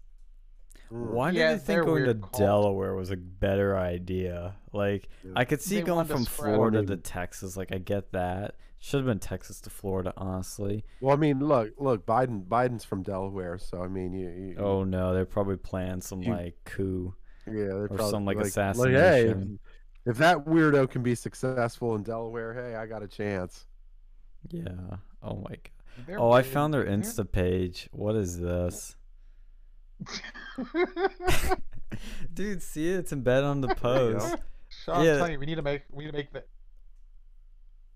[0.90, 2.32] mm, Why Yeah, did they they're think going to cult.
[2.34, 4.56] Delaware was a better idea?
[4.72, 5.32] Like, Yeah.
[5.36, 6.24] I could see They going wanted to from.
[6.26, 7.56] Florida I to Texas.
[7.56, 8.54] Like, I get that.
[8.78, 10.84] Should have been Texas to Florida, honestly.
[11.00, 14.82] Well, I mean, look, look, Biden, Biden's from Delaware, so I mean, you, you Oh
[14.82, 17.14] no, they're probably planning some You- like coup.
[17.46, 19.58] yeah, they're or probably some, like, hey, if, assassination.
[20.04, 23.66] if that weirdo can be successful in Delaware, hey, I got a chance.
[24.50, 24.96] Yeah.
[25.22, 25.70] Oh my god.
[26.06, 27.88] They're Oh, I found their Insta page.
[27.92, 28.96] What is this?
[32.34, 32.98] Dude, see it?
[33.00, 34.36] It's embedded on the post.
[34.68, 35.12] Sean, Yeah.
[35.12, 36.44] I'm telling you, we need to make we need to make the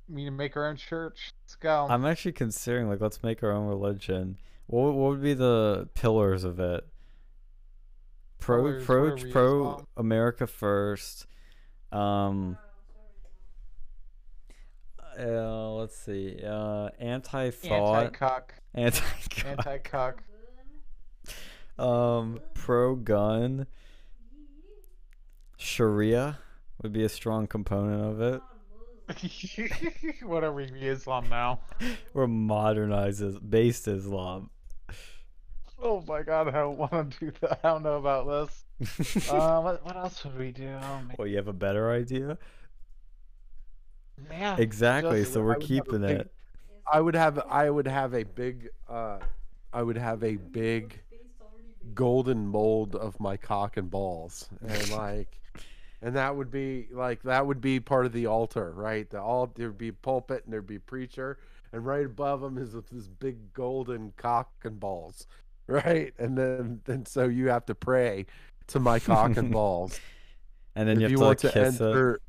[0.09, 1.33] we need to make our own church.
[1.45, 1.87] Let's go.
[1.89, 4.37] I'm actually considering like let's make our own religion.
[4.67, 6.87] What would- what would be the pillars of it?
[8.39, 11.27] Pro Pillars, pro what pro America first.
[11.91, 12.59] Um
[15.19, 16.41] uh, let's see.
[16.45, 18.55] Uh anti thought, Anti-cock.
[18.75, 19.03] anti
[19.47, 20.23] Anti-cock.
[21.79, 23.67] um pro gun.
[25.59, 26.39] Sharia
[26.83, 28.43] would be a strong component of it.
[30.23, 30.65] what are we?
[30.65, 31.61] Islam now?
[32.15, 34.51] Or modernizes based Islam.
[35.81, 37.61] Oh my god, I don't want to do that.
[37.63, 38.63] I don't know about this.
[39.31, 40.69] Uh, what, what else would we do?
[40.83, 42.37] Oh, well, you have a better idea?
[44.29, 46.33] Man, Exactly, just- so we're would have a keeping big- it.
[46.93, 49.19] I would have, I would have a big, uh,
[49.73, 51.01] I would have a big
[51.95, 55.41] golden mold of my cock and balls, and like,
[56.03, 59.09] and that would be like that would be part of the altar, right?
[59.11, 61.39] The all there'd be pulpit and there'd be preacher,
[61.73, 65.27] and right above him is this big golden cock and balls,
[65.67, 66.15] right?
[66.19, 68.27] And then, then so you have to pray
[68.69, 69.99] to my cock and balls.
[70.77, 71.81] And then if you you have want to, to like, it.
[71.81, 72.21] enter,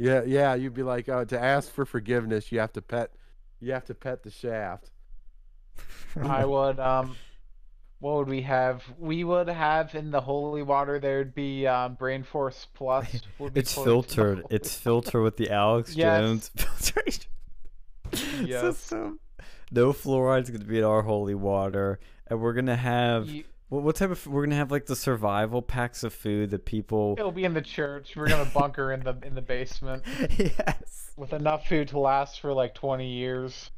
[0.00, 3.10] yeah, yeah, you'd be like, uh, to ask for forgiveness, you have to pet,
[3.60, 4.90] you have to pet the shaft.
[6.20, 7.16] I would um
[8.00, 8.82] what would we have?
[8.98, 13.20] We would have in the holy water there'd be um Brain Force Plus.
[13.38, 14.46] would It's close to the filtered.
[14.50, 16.20] It's filtered with the Alex Yes.
[16.20, 17.24] Jones filtration
[18.46, 18.60] Yes.
[18.78, 19.20] system.
[19.70, 23.96] No fluoride's gonna be in our holy water, and we're gonna have You- what, what
[23.96, 24.26] type of?
[24.26, 27.14] We're gonna have like the survival packs of food that people.
[27.18, 28.16] It'll be in the church.
[28.16, 30.02] We're gonna bunker in the in the basement
[30.36, 31.12] yes.
[31.16, 33.70] with enough food to last for like twenty years.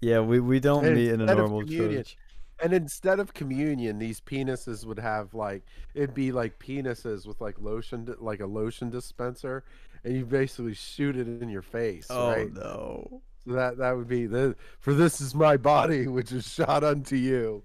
[0.00, 2.16] Yeah, we we don't And meet in a normal communion, church.
[2.62, 5.62] And instead of communion, these penises would have like
[5.94, 9.64] it'd be like penises with like lotion, like a lotion dispenser,
[10.04, 12.52] and you basically shoot it in your face, Oh right?
[12.52, 13.22] no.
[13.44, 17.16] So that that would be the for this is my body which is shot unto
[17.16, 17.64] you.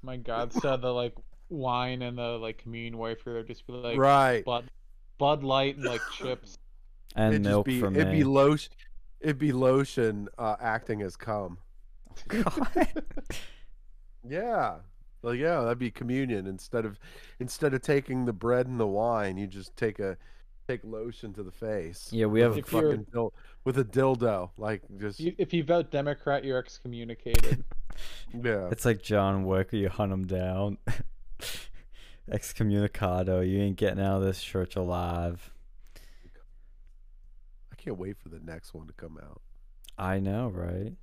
[0.07, 1.13] My God, so the like
[1.49, 4.45] wine and the like communion wafer, there'd just be like right.
[4.45, 4.71] Bud
[5.17, 6.57] Bud Light and like chips.
[7.15, 8.19] And it'd milk just be for it'd me.
[8.19, 8.71] be lotion.
[9.19, 11.57] It'd be lotion uh, acting as cum.
[12.27, 12.93] God.
[14.27, 14.75] Yeah.
[15.23, 16.99] Well, yeah, that'd be communion instead of
[17.39, 20.15] instead of taking the bread and the wine, you just take a
[20.67, 22.09] take lotion to the face.
[22.11, 23.33] Yeah, we have a If you're- fucking dil-
[23.63, 27.63] with a dildo, like just You, if you vote Democrat, you're excommunicated.
[28.33, 28.67] yeah.
[28.71, 30.77] It's like John Wick, you hunt him down.
[32.29, 35.51] Excommunicado, you ain't getting out of this church alive.
[37.71, 39.41] I can't wait for the next one to come out.
[39.97, 40.93] I know, right?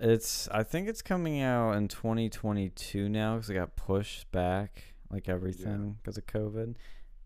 [0.00, 0.48] It's.
[0.48, 5.96] I think it's coming out in 2022 now because it got pushed back, like everything,
[6.02, 6.74] because of COVID.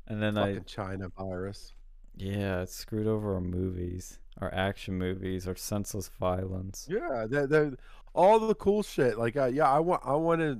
[0.08, 1.72] And then Fucking I, China virus.
[2.16, 6.86] yeah, it screwed over our movies, our action movies, our senseless violence.
[6.90, 7.76] Yeah, that that
[8.14, 9.18] all the cool shit.
[9.18, 10.58] Like, uh, yeah, I want I want to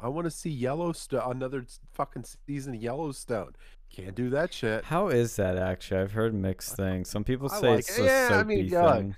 [0.00, 3.54] I want to see Yellowstone another fucking season of Yellowstone.
[3.90, 4.84] Can't do that shit.
[4.84, 6.00] How is that actually?
[6.00, 7.08] I've heard mixed things.
[7.10, 8.02] Some people say like it's it.
[8.02, 9.16] a Yeah, I soapy mean, yeah, thing.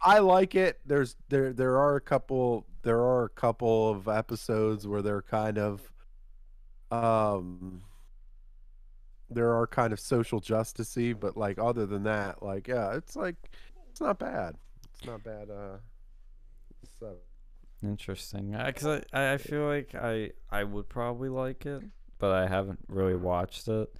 [0.00, 0.80] I like it.
[0.86, 5.58] There's there there are a couple there are a couple of episodes where they're kind
[5.58, 5.90] of
[6.90, 7.82] um
[9.30, 13.36] there are kind of social justicey, but like other than that, like yeah, it's like
[13.90, 14.56] it's not bad.
[14.94, 15.50] It's not bad.
[15.50, 15.76] Uh,
[17.00, 17.16] so
[17.84, 18.56] Interesting.
[18.66, 21.82] Because I, I, I feel like I I would probably like it,
[22.18, 23.94] but I haven't really watched it.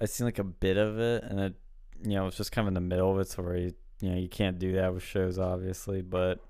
[0.00, 1.54] I've seen like a bit of it, and it,
[2.02, 4.10] you know, it's just kind of in the middle of it, so where you, you
[4.10, 6.02] know, you can't do that with shows, obviously.
[6.02, 6.40] But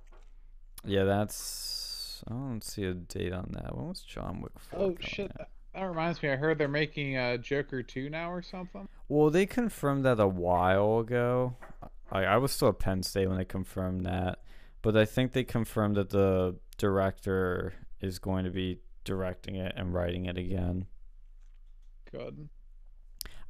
[0.85, 2.23] yeah, that's.
[2.29, 3.77] I don't see a date on that.
[3.77, 5.33] When was John Wick 4 oh shit!
[5.39, 5.49] out?
[5.77, 8.89] That reminds me, I heard they're making a Joker 2 now or something.
[9.11, 11.55] Well, they confirmed that a while ago.
[12.11, 14.39] I, I was still at Penn State when they confirmed that,
[14.81, 19.93] but I think they confirmed that the director is going to be directing it and
[19.93, 20.87] writing it again.
[22.11, 22.49] Good.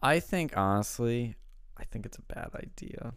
[0.03, 1.37] I think honestly,
[1.77, 3.13] I think it's a bad idea.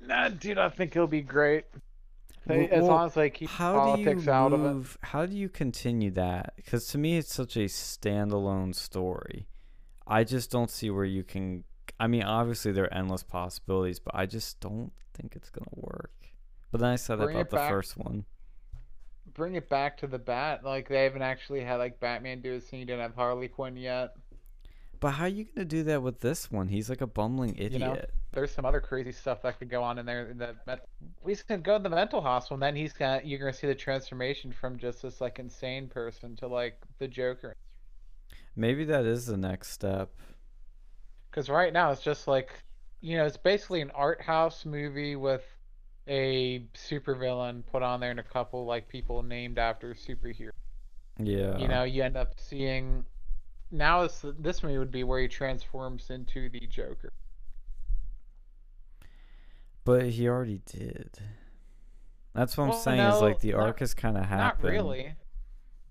[0.00, 1.66] Nah, dude, I think it'll be great.
[2.46, 4.62] Well- as long as they keep how politics do you out of it.
[4.64, 6.54] move, How do you continue that?
[6.56, 9.48] Because to me, it's such a standalone story.
[10.06, 11.64] I just don't see where you can.
[11.98, 16.12] I mean, obviously there are endless possibilities, but I just don't think it's gonna work.
[16.70, 17.70] But then I said that Bring about the back.
[17.70, 18.24] first one.
[19.34, 20.62] Bring it back to the bat.
[20.64, 22.86] Like they haven't actually had like Batman do a scene.
[22.86, 24.14] Didn't have Harley Quinn yet.
[25.00, 26.68] But how are you gonna do that with this one?
[26.68, 27.80] He's like a bumbling idiot.
[27.80, 28.00] know?
[28.32, 30.28] There's some other crazy stuff that could go on in there.
[30.28, 30.86] In the met-
[31.26, 33.74] he's gonna go to the mental hospital, and then he's gonna you're gonna see the
[33.74, 37.54] transformation from just this like insane person to like the Joker.
[38.56, 40.10] Maybe that is the next step.
[41.30, 42.50] Because right now it's just like,
[43.02, 45.44] you know, it's basically an art house movie with
[46.08, 50.50] a supervillain put on there and a couple like people named after superheroes.
[51.18, 51.58] Yeah.
[51.58, 53.04] You know, you end up seeing.
[53.70, 57.12] Now this this movie would be where he transforms into the Joker.
[59.84, 61.10] But he already did.
[62.34, 63.00] That's what I'm Well, saying.
[63.00, 64.64] is like no, the not- arc has kind of happened.
[64.64, 65.14] Not really.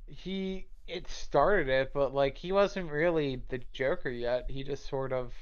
[0.07, 4.45] He it started it, but like he wasn't really the Joker yet.
[4.49, 5.33] He just sort of.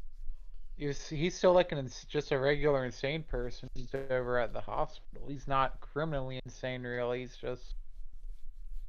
[0.76, 4.54] He was, he's still like an ins- just a regular insane person who's over at
[4.54, 5.28] the hospital.
[5.28, 7.20] He's not criminally insane, really.
[7.20, 7.76] He's just,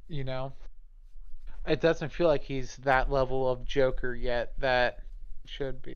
[0.07, 0.51] you know,
[1.67, 4.99] it doesn't feel like he's that level of Joker yet that
[5.45, 5.95] should be.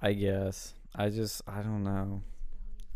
[0.00, 0.74] I guess.
[0.94, 2.22] I just I don't know.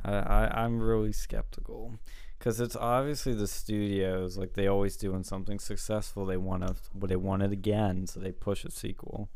[0.05, 1.99] I, I I'm really skeptical
[2.39, 6.75] because it's obviously the studios like they always do when something successful they want to
[7.07, 9.29] they want it again so they push a sequel.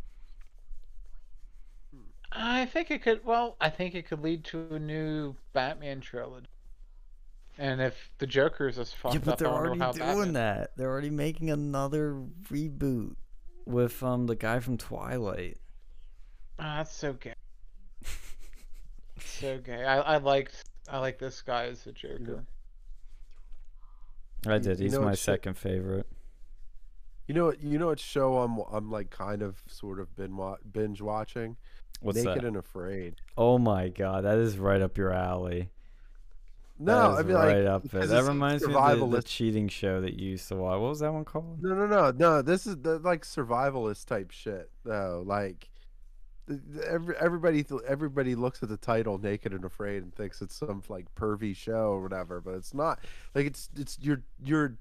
[2.32, 3.24] I think it could.
[3.24, 6.49] Well, I think it could lead to a new Batman trilogy.
[7.59, 9.85] And if the Joker is as fucked yeah, but up, they're I don't already know
[9.86, 10.32] how doing Batman.
[10.35, 10.76] that.
[10.76, 12.20] They're already making another
[12.51, 13.14] reboot
[13.66, 15.59] with um the guy from Twilight.
[16.59, 17.35] Ah, that's so gay.
[19.20, 19.85] so gay.
[19.85, 22.44] I I liked I like this guy as the Joker.
[24.47, 24.78] I You- did.
[24.78, 26.06] you He's know my what shit- second favorite.
[27.26, 30.36] You know, what- you know what show I'm I'm like kind of sort of been
[30.36, 31.56] wa- binge watching.
[32.01, 32.47] What's Naked that?
[32.48, 33.16] and Afraid.
[33.39, 35.70] Oh my god, that is right up your alley.
[36.78, 38.06] No, I mean right like up there.
[38.06, 40.80] That reminds me of the, the cheating show that you used to watch.
[40.80, 41.62] What was that one called?
[41.62, 42.42] No, no, no, no.
[42.42, 45.22] This is the like survivalist type shit, though.
[45.24, 45.68] Like,
[46.84, 51.06] every, everybody, everybody looks at the title "Naked and Afraid" and thinks it's some like
[51.14, 52.98] pervy show or whatever, but it's not.
[53.36, 54.76] Like, it's it's you're you're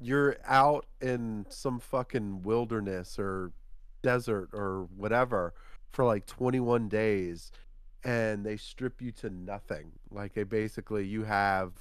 [0.00, 3.52] you're out in some fucking wilderness or
[4.02, 5.54] desert or whatever
[5.92, 7.52] for like 21 days
[8.04, 11.72] and they strip you to nothing like they basically you have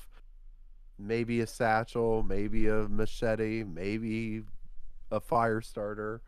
[0.99, 4.43] maybe a satchel maybe a machete maybe
[5.11, 6.21] a fire starter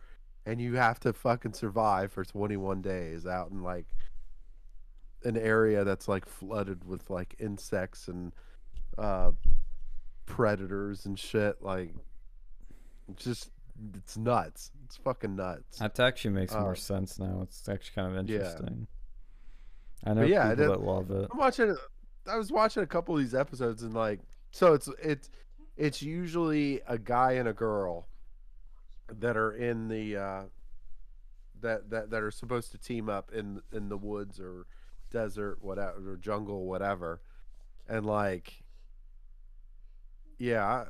[0.45, 3.85] and you have to fucking survive for 21 days out in like
[5.23, 8.31] an area that's like flooded with like insects and
[8.97, 9.31] uh
[10.25, 11.91] predators and shit like
[13.15, 13.51] just
[13.95, 17.41] it's nuts it's fucking nuts That actually makes more Uh, sense now.
[17.43, 18.35] It's actually kind of yeah.
[18.37, 18.87] interesting.
[20.03, 21.27] I know But yeah, people it- that love it.
[21.31, 21.75] I'm watching.
[22.27, 24.19] I was watching a couple of these episodes and like,
[24.51, 25.29] so it's it's
[25.77, 28.07] it's usually a guy and a girl
[29.09, 30.41] that are in the uh,
[31.61, 34.65] that that that are supposed to team up in in the woods or
[35.11, 37.21] desert whatever or jungle whatever,
[37.87, 38.63] and like,
[40.37, 40.85] yeah,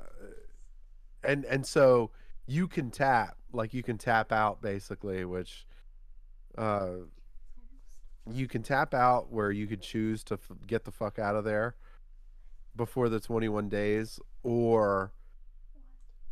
[1.24, 2.12] and and so
[2.46, 5.66] you can tap like you can tap out basically, which.
[6.58, 7.04] Uh,
[8.32, 11.44] you can tap out where you could choose to f- get the fuck out of
[11.44, 11.76] there
[12.76, 15.12] before the 21 days or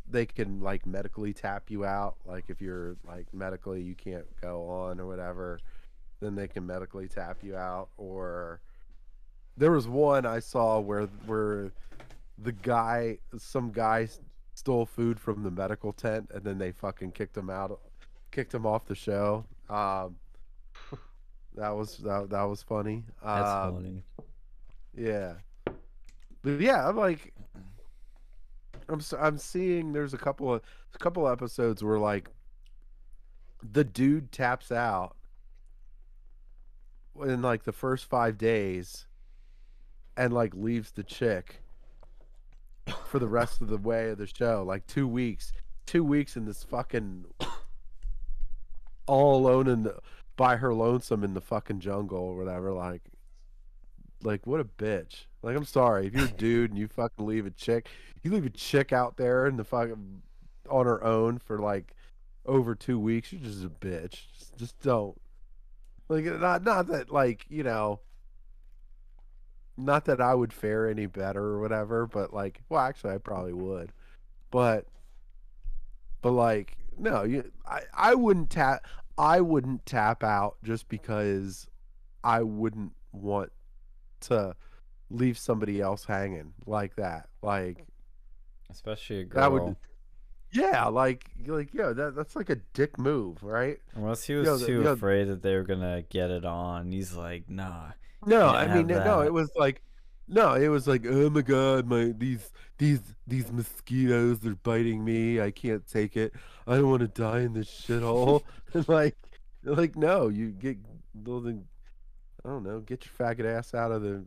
[0.10, 2.16] they can like medically tap you out.
[2.26, 5.60] Like if you're like medically you can't go on or whatever
[6.20, 7.90] then they can medically tap you out.
[7.98, 8.62] Or
[9.56, 11.72] there was one I saw where where
[12.38, 14.08] the guy some guy
[14.56, 17.80] stole food from the medical tent and then they fucking kicked him out
[18.32, 19.46] kicked him off the show.
[19.70, 20.16] Um
[21.56, 24.04] that was that, that was funny That's um, funny.
[24.98, 25.34] yeah.
[26.42, 27.34] But yeah, I'm like
[28.90, 30.62] I'm I'm seeing there's a couple of
[30.94, 32.30] a couple episodes where like
[33.62, 35.16] the dude taps out
[37.26, 39.06] in like the first 5 days
[40.18, 41.62] and like leaves the chick
[43.06, 45.54] for the rest of the way of the show, like 2 weeks.
[45.86, 47.26] two weeks in this fucking
[49.06, 50.00] all alone in the
[50.36, 52.72] by her lonesome in the fucking jungle or whatever.
[52.74, 53.04] Like,
[54.24, 55.26] like what a bitch.
[55.42, 57.88] Like, I'm sorry if you're a dude and you fucking leave a chick,
[58.22, 60.22] you leave a chick out there in the fucking
[60.70, 61.94] on her own for like
[62.46, 63.32] over two weeks.
[63.32, 64.22] You're just a bitch.
[64.38, 65.20] Just, just don't.
[66.10, 68.00] Like, not not that like you know.
[69.76, 73.54] Not that I would fare any better or whatever, but like, well, actually, I probably
[73.54, 73.92] would,
[74.52, 74.86] but,
[76.22, 78.86] but like, no, you, I, I wouldn't tap,
[79.18, 81.68] I wouldn't tap out just because
[82.24, 83.52] I wouldn't want
[84.22, 84.56] to
[85.10, 87.30] leave somebody else hanging like that.
[87.42, 87.86] Like,
[88.72, 89.42] Especially a girl.
[89.42, 89.76] that would,
[90.52, 93.80] yeah, like, like, yeah, that that's like a dick move, right?
[93.96, 96.92] Unless he was Yo, too yo- afraid that they were gonna get it on.
[96.92, 97.92] He's like, nah.
[98.26, 99.82] No, I mean, no, it was like,
[100.28, 105.42] no, it was like, oh my god, my these these these mosquitoes they're biting me.
[105.42, 106.34] I can't take it.
[106.68, 108.44] I don't want to die in this shithole.
[108.74, 109.18] and like,
[109.64, 110.78] like no, you get
[111.14, 111.66] well, then,
[112.46, 114.26] I don't know, get your faggot ass out of the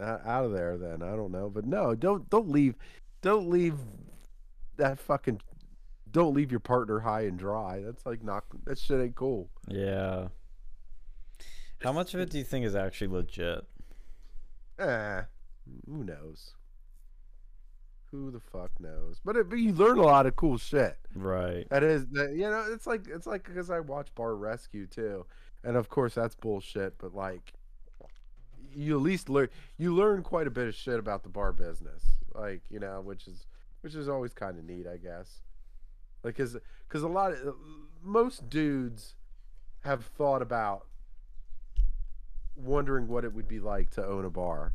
[0.00, 0.76] out out of there.
[0.76, 2.74] Then I don't know, but no, don't don't leave,
[3.20, 3.76] don't leave
[4.76, 5.40] that fucking.
[6.10, 7.80] Don't leave your partner high and dry.
[7.82, 8.44] That's like not.
[8.64, 9.48] That shit ain't cool.
[9.66, 10.28] Yeah.
[11.82, 13.66] How much of it do you think is actually legit?
[14.82, 15.22] Eh,
[15.86, 16.54] who knows?
[18.10, 19.20] Who the fuck knows?
[19.24, 20.98] But it, but you learn a lot of cool shit.
[21.14, 21.66] Right.
[21.70, 25.24] That is, that, you know, it's like it's like because I watch Bar Rescue too,
[25.64, 26.98] and of course that's bullshit.
[26.98, 27.54] But like,
[28.74, 29.48] you at least learn
[29.78, 32.02] you learn quite a bit of shit about the bar business,
[32.34, 33.46] like you know, which is
[33.80, 35.40] which is always kind of neat, I guess.
[36.22, 36.56] Like, cause
[36.88, 37.56] cause a lot of
[38.02, 39.14] most dudes
[39.84, 40.86] have thought about
[42.56, 44.72] wondering what it would be like to own a bar.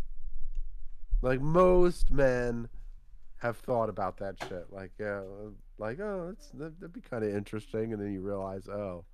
[1.22, 2.70] Like most men
[3.38, 4.68] have thought about that shit.
[4.72, 8.68] Like, yeah, uh, like oh, that, that'd be kind of interesting, and then you realize,
[8.68, 9.06] oh,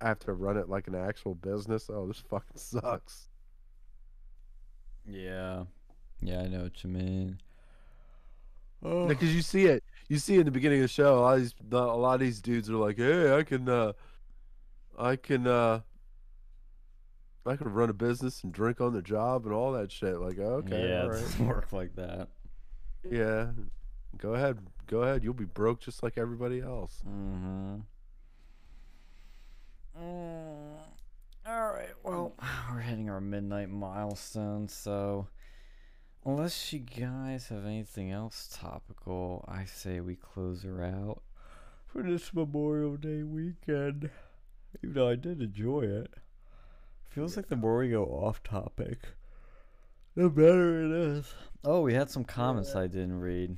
[0.00, 1.90] I have to run it like an actual business.
[1.92, 3.28] Oh, this fucking sucks.
[5.06, 5.64] Yeah.
[6.20, 7.40] Yeah, I know what you mean.
[8.82, 9.06] Oh.
[9.08, 11.40] Because you see it, you see in the beginning of the show, a lot of
[11.40, 13.92] these, the, a lot of these dudes are like, hey, I can, uh,
[14.98, 15.80] I can, uh,
[17.48, 20.20] I could run a business and drink on the job and all that shit.
[20.20, 21.20] Like, okay, yeah, all it right.
[21.20, 22.28] doesn't work like that.
[23.08, 23.48] Yeah.
[24.16, 24.58] Go ahead.
[24.86, 25.22] Go ahead.
[25.22, 27.02] You'll be broke just like everybody else.
[27.06, 27.76] Mm-hmm.
[30.00, 30.78] Mm,
[31.46, 31.94] all right.
[32.02, 32.34] Well,
[32.70, 35.28] we're hitting our midnight milestone, so
[36.24, 41.22] unless you guys have anything else topical, I say we close her out
[41.86, 44.10] for this Memorial Day weekend.
[44.82, 46.14] Even though I did enjoy it,
[47.08, 48.98] feels like the more we go off topic,
[50.14, 51.34] the better it is.
[51.64, 53.56] Oh, we had some comments I didn't read.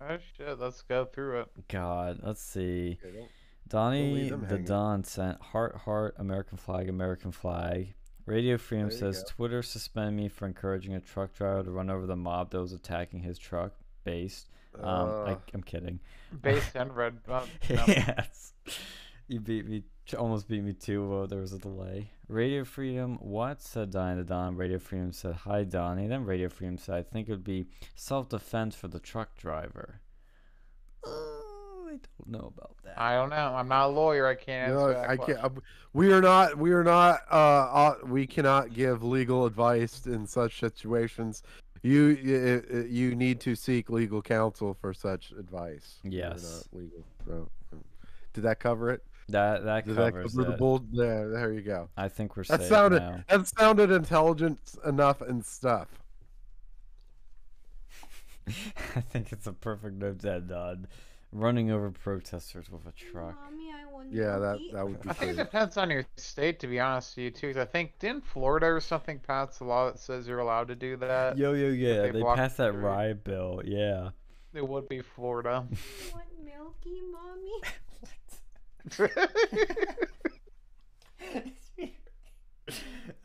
[0.00, 1.48] Oh shit, let's go through it.
[1.68, 2.98] God, let's see.
[3.04, 3.26] Okay,
[3.68, 4.64] Donnie the hanging.
[4.64, 7.94] Don sent heart heart American flag American flag.
[8.26, 9.28] Radio Freedom There says go.
[9.28, 12.72] Twitter suspended me for encouraging a truck driver to run over the mob that was
[12.72, 13.72] attacking his truck.
[14.04, 14.48] Based.
[14.78, 16.00] Um, I, Uh, I'm kidding.
[16.42, 17.18] Based and red.
[17.28, 17.84] Uh, no.
[17.86, 18.54] yes.
[19.28, 19.84] You beat me.
[20.18, 21.08] Almost beat me too.
[21.08, 22.10] Well, there was a delay.
[22.28, 23.16] Radio Freedom.
[23.20, 24.54] What said Donnie the Don?
[24.56, 26.06] Radio Freedom said hi Donnie.
[26.06, 30.00] Then Radio Freedom said I think it would be self defense for the truck driver.
[31.06, 32.98] Uh, I don't know about that.
[33.00, 33.36] I don't know.
[33.54, 34.26] I'm not a lawyer.
[34.26, 35.36] I can't answer No, that I question.
[35.40, 35.58] can't.
[35.92, 36.58] We are not.
[36.58, 37.20] We are not.
[37.30, 41.42] Uh, uh, we cannot give legal advice in such situations.
[41.82, 45.96] You you, you need to seek legal counsel for such advice.
[46.04, 46.68] We Yes.
[46.72, 47.04] legal.
[47.26, 47.48] So,
[48.32, 49.02] did that cover it?
[49.30, 50.58] That that Did that covers cover the it.
[50.58, 50.84] bull?
[50.92, 51.88] There, there you go.
[51.96, 53.24] I think we're That safe sounded now.
[53.28, 55.88] that sounded intelligent enough and stuff.
[58.96, 60.86] I think it's a perfect note to end on.
[61.32, 63.34] Running over protesters with a truck.
[63.50, 66.60] Mommy, I want Yeah, that that would be I think it depends on your state,
[66.60, 67.48] to be honest with you, too.
[67.48, 70.76] 'cause I think didn't Florida or something pass a law that says you're allowed to
[70.76, 71.36] do that?
[71.36, 73.62] Yo yo yeah, they they passed that the- riot bill.
[73.64, 74.10] Yeah.
[74.52, 75.66] It would be Florida.
[75.68, 77.50] I want milky, mommy.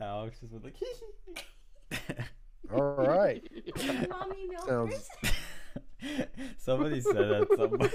[0.00, 0.76] Alex just went like.
[2.72, 3.46] All right.
[4.08, 4.48] mommy.
[4.66, 5.08] Sounds-
[6.58, 7.90] Somebody said that somewhere.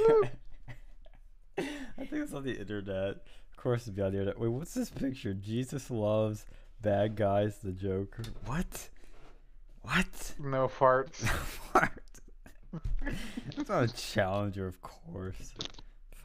[1.97, 3.15] I think it's on the internet.
[3.51, 4.39] Of course, it's on the internet.
[4.39, 5.33] Wait, what's this picture?
[5.33, 6.45] Jesus loves
[6.81, 7.57] bad guys.
[7.63, 8.23] The Joker.
[8.45, 8.89] What?
[9.81, 10.33] What?
[10.39, 11.25] no farts.
[11.71, 11.91] What?
[13.57, 15.53] it's not a challenger, of course.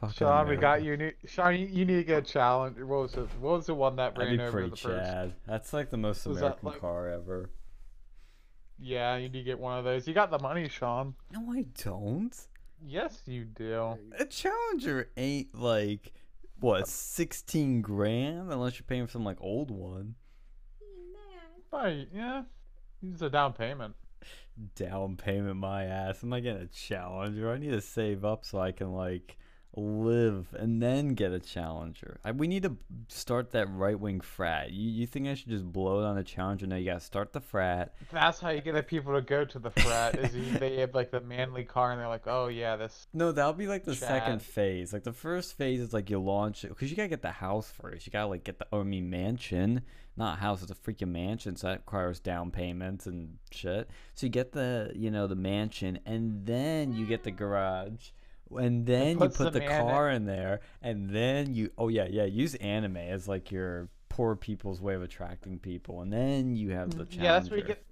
[0.01, 0.97] Fucking Sean, we got you.
[0.97, 2.77] Need, Sean, you, you need to get a challenge.
[2.79, 3.27] What was it?
[3.39, 5.33] What was the one that That'd ran be over the first?
[5.47, 7.51] That's like the most Was American like- car ever.
[8.79, 10.07] Yeah, you need to get one of those.
[10.07, 11.13] You got the money, Sean.
[11.31, 12.35] No, I don't.
[12.83, 13.95] Yes, you do.
[14.17, 16.13] A challenger ain't like
[16.59, 20.15] what sixteen grand unless you're paying for some like old one.
[21.71, 22.43] Right, yeah.
[23.01, 23.93] Use a down payment.
[24.75, 26.23] Down payment, my ass.
[26.23, 27.51] Am I getting a challenger?
[27.51, 29.37] I need to save up so I can like
[29.75, 32.19] live and then get a challenger.
[32.25, 32.77] I, we need to
[33.07, 34.71] start that right wing frat.
[34.71, 36.67] You you think I should just blow it on a challenger?
[36.67, 37.93] No, you gotta start the frat.
[38.11, 40.17] That's how you get the people to go to the frat.
[40.17, 43.31] is you, they have like the manly car, and they're like, "Oh yeah, this." No,
[43.31, 44.91] that'll be like the second phase.
[44.91, 47.71] Like the first phase is like you launch it because you gotta get the house
[47.71, 48.05] first.
[48.05, 49.83] You gotta like get the I mean mansion,
[50.17, 50.61] not house.
[50.61, 53.89] It's a freaking mansion, so that requires down payments and shit.
[54.15, 58.09] So you get the you know the mansion, and then you get the garage,
[58.57, 62.55] and then you put the car in there, and then you oh yeah yeah use
[62.55, 67.05] anime as like your poor people's way of attracting people, and then you have the
[67.05, 67.19] challenger.
[67.19, 67.83] Mm, Yeah, that's what you get.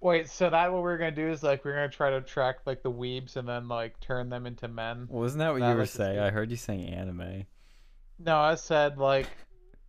[0.00, 2.82] Wait, so that what we're gonna do is like we're gonna try to attract like
[2.82, 5.06] the weebs and then like turn them into men.
[5.10, 6.18] Well, isn't that what That you were saying?
[6.20, 7.46] I heard you saying anime.
[8.18, 9.26] No, I said like,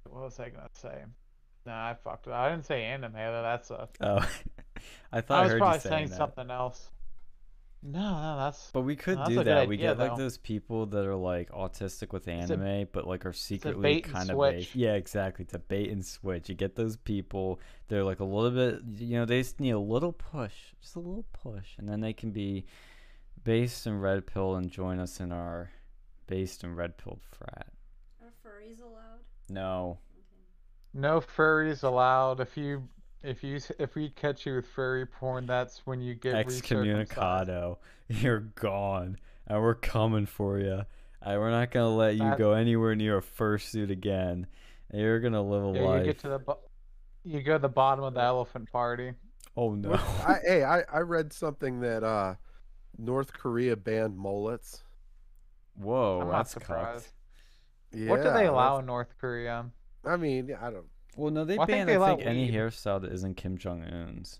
[0.03, 1.03] what was I gonna say?
[1.65, 2.33] Nah, I fucked it.
[2.33, 2.39] up.
[2.39, 3.13] I didn't say anime.
[3.13, 3.87] though, That's a.
[4.01, 4.27] Oh,
[5.11, 6.89] I thought I I, was heard probably you saying saying something else.
[7.81, 8.71] No, no, that's.
[8.71, 9.67] But we could That's do a good that.
[9.69, 13.25] we idea, get like those people that are like autistic with a- anime, but like
[13.25, 14.75] are secretly kind of based.
[14.75, 15.45] Yeah, exactly.
[15.45, 16.49] To bait and switch.
[16.49, 17.61] You get those people.
[17.87, 18.81] They're like a little bit.
[19.01, 22.11] You know, they just need a little push, just a little push, and then they
[22.11, 22.65] can be
[23.45, 25.71] based in red pill and join us in our
[26.27, 27.67] based in red pill frat.
[28.21, 29.19] Are furries allowed?
[29.47, 29.99] No.
[30.93, 32.39] No furries allowed.
[32.41, 32.89] If you,
[33.23, 37.07] if you, if we catch you with furry porn, that's when you get recircumcised.
[37.07, 37.77] Excommunicado.
[38.07, 39.17] You're gone,
[39.47, 40.83] and we're coming for you.
[41.21, 44.47] And we're not gonna let you That- go anywhere near a fursuit again.
[44.93, 45.99] You're gonna live a Yeah, life.
[45.99, 46.59] you get to the, bo-
[47.23, 49.13] you go to the bottom of the elephant party.
[49.57, 49.93] Oh no.
[50.27, 52.35] I, hey, I, I read something that uh,
[52.97, 54.81] North Korea banned mullets.
[55.75, 57.09] Whoa, I'm not that's surprised.
[57.93, 59.65] Yeah, what do they that's- allow in North Korea?
[60.05, 60.85] I mean, I don't.
[61.15, 62.53] Well, no, they Well, I think ban they I think any weed.
[62.53, 64.39] hairstyle that isn't Kim Jong Un's.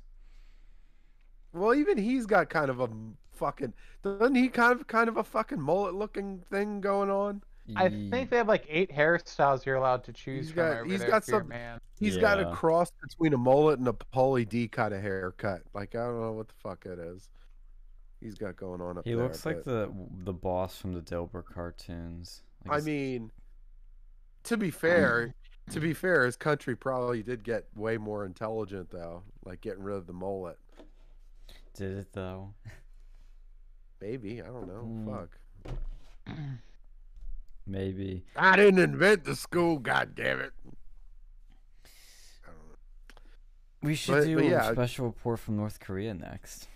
[1.54, 2.90] Well, even he's got kind of a
[3.34, 3.74] fucking.
[4.04, 7.42] Doesn't he kind of kind of a fucking mullet looking thing going on?
[7.76, 10.86] I think they have like eight hairstyles you're allowed to choose He's from got- over
[10.86, 11.80] he's there got if you're a some- man.
[12.00, 15.62] He's got a cross between a mullet and a Pauly D kind of haircut.
[15.74, 17.30] Like I don't know what the fuck it is.
[18.22, 19.18] He's got going on up he there.
[19.22, 19.92] He looks like but- the
[20.24, 22.42] the boss from the Dilbert cartoons.
[22.66, 23.32] Like I his- mean,
[24.44, 25.36] to be fair,
[25.72, 29.98] to be fair, his country probably did get way more intelligent though, like getting rid
[29.98, 30.58] of the mullet.
[31.76, 32.54] did it though?
[34.02, 34.84] Maybe I don't know.
[34.86, 35.28] Mm.
[36.26, 36.36] Fuck.
[37.68, 38.24] Maybe.
[38.36, 39.78] I didn't invent the school.
[39.78, 40.54] God damn it.
[40.66, 42.76] I don't know.
[43.84, 46.68] We should But- do but a special report from North Korea next.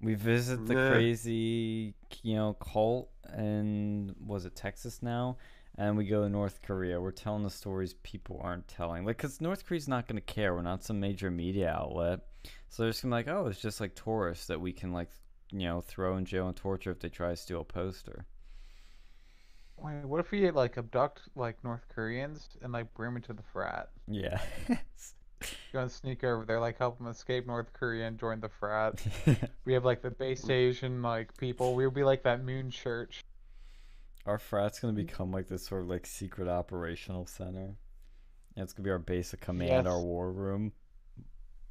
[0.00, 0.90] We visit the Nah.
[0.90, 5.36] crazy, you know, cult in was it Texas now,
[5.78, 7.00] and we go to North Korea.
[7.00, 10.54] We're telling the stories people aren't telling, like, cause North Korea's not gonna care.
[10.54, 12.20] We're not some major media outlet,
[12.68, 15.10] so they're just gonna be like, oh, it's just like tourists that we can like,
[15.50, 18.26] you know, throw in jail and torture if they try to steal a poster.
[19.82, 23.42] Wait, what if we like abduct like North Koreans and like bring them to the
[23.42, 23.90] frat?
[24.06, 24.40] Yeah.
[25.72, 29.04] Go and sneak over there, like help them escape North Korea and join the frat.
[29.64, 31.74] We have like the base Asian like people.
[31.74, 33.22] We'll be like that moon church.
[34.26, 37.74] Our frat's gonna become like this sort of like secret operational center.
[38.54, 40.72] And it's gonna be our base of command, our war room.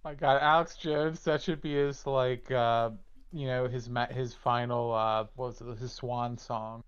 [0.04, 1.24] My God, Alex Jones.
[1.24, 2.90] That should be his like uh,
[3.32, 5.78] you know, his his final uh, what was it?
[5.80, 6.84] His swan song.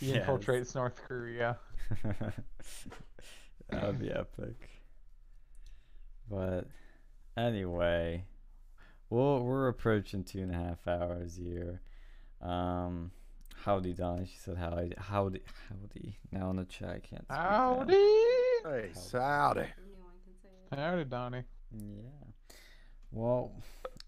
[0.00, 0.26] He Yes.
[0.26, 1.58] infiltrates North Korea.
[3.70, 4.68] that would be epic.
[6.28, 6.66] But
[7.36, 8.24] anyway,
[9.08, 11.80] well, we're approaching two and a half hours here.
[12.42, 13.10] Um,
[13.66, 14.26] howdy, Donnie.
[14.26, 16.16] She said howdy, howdy, howdy.
[16.30, 17.24] Now in the chat, I can't.
[17.24, 17.36] speak now.
[17.36, 17.92] Howdy,
[18.64, 19.60] Hey, Saudi.
[19.60, 20.78] Anyone can say it.
[20.78, 21.42] howdy, Donnie.
[21.76, 22.30] Yeah.
[23.10, 23.52] Well,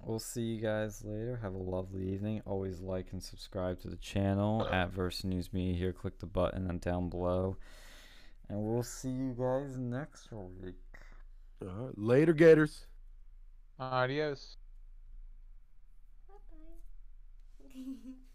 [0.04, 1.38] we'll see you guys later.
[1.42, 2.40] Have a lovely evening.
[2.46, 5.74] Always like and subscribe to the channel at Versa News Media.
[5.76, 7.56] Here, click the button and down below.
[8.48, 10.74] And we'll see you guys next week.
[11.62, 12.86] All right, later, Gators.
[13.80, 14.56] Adios.
[16.28, 18.10] Bye bye.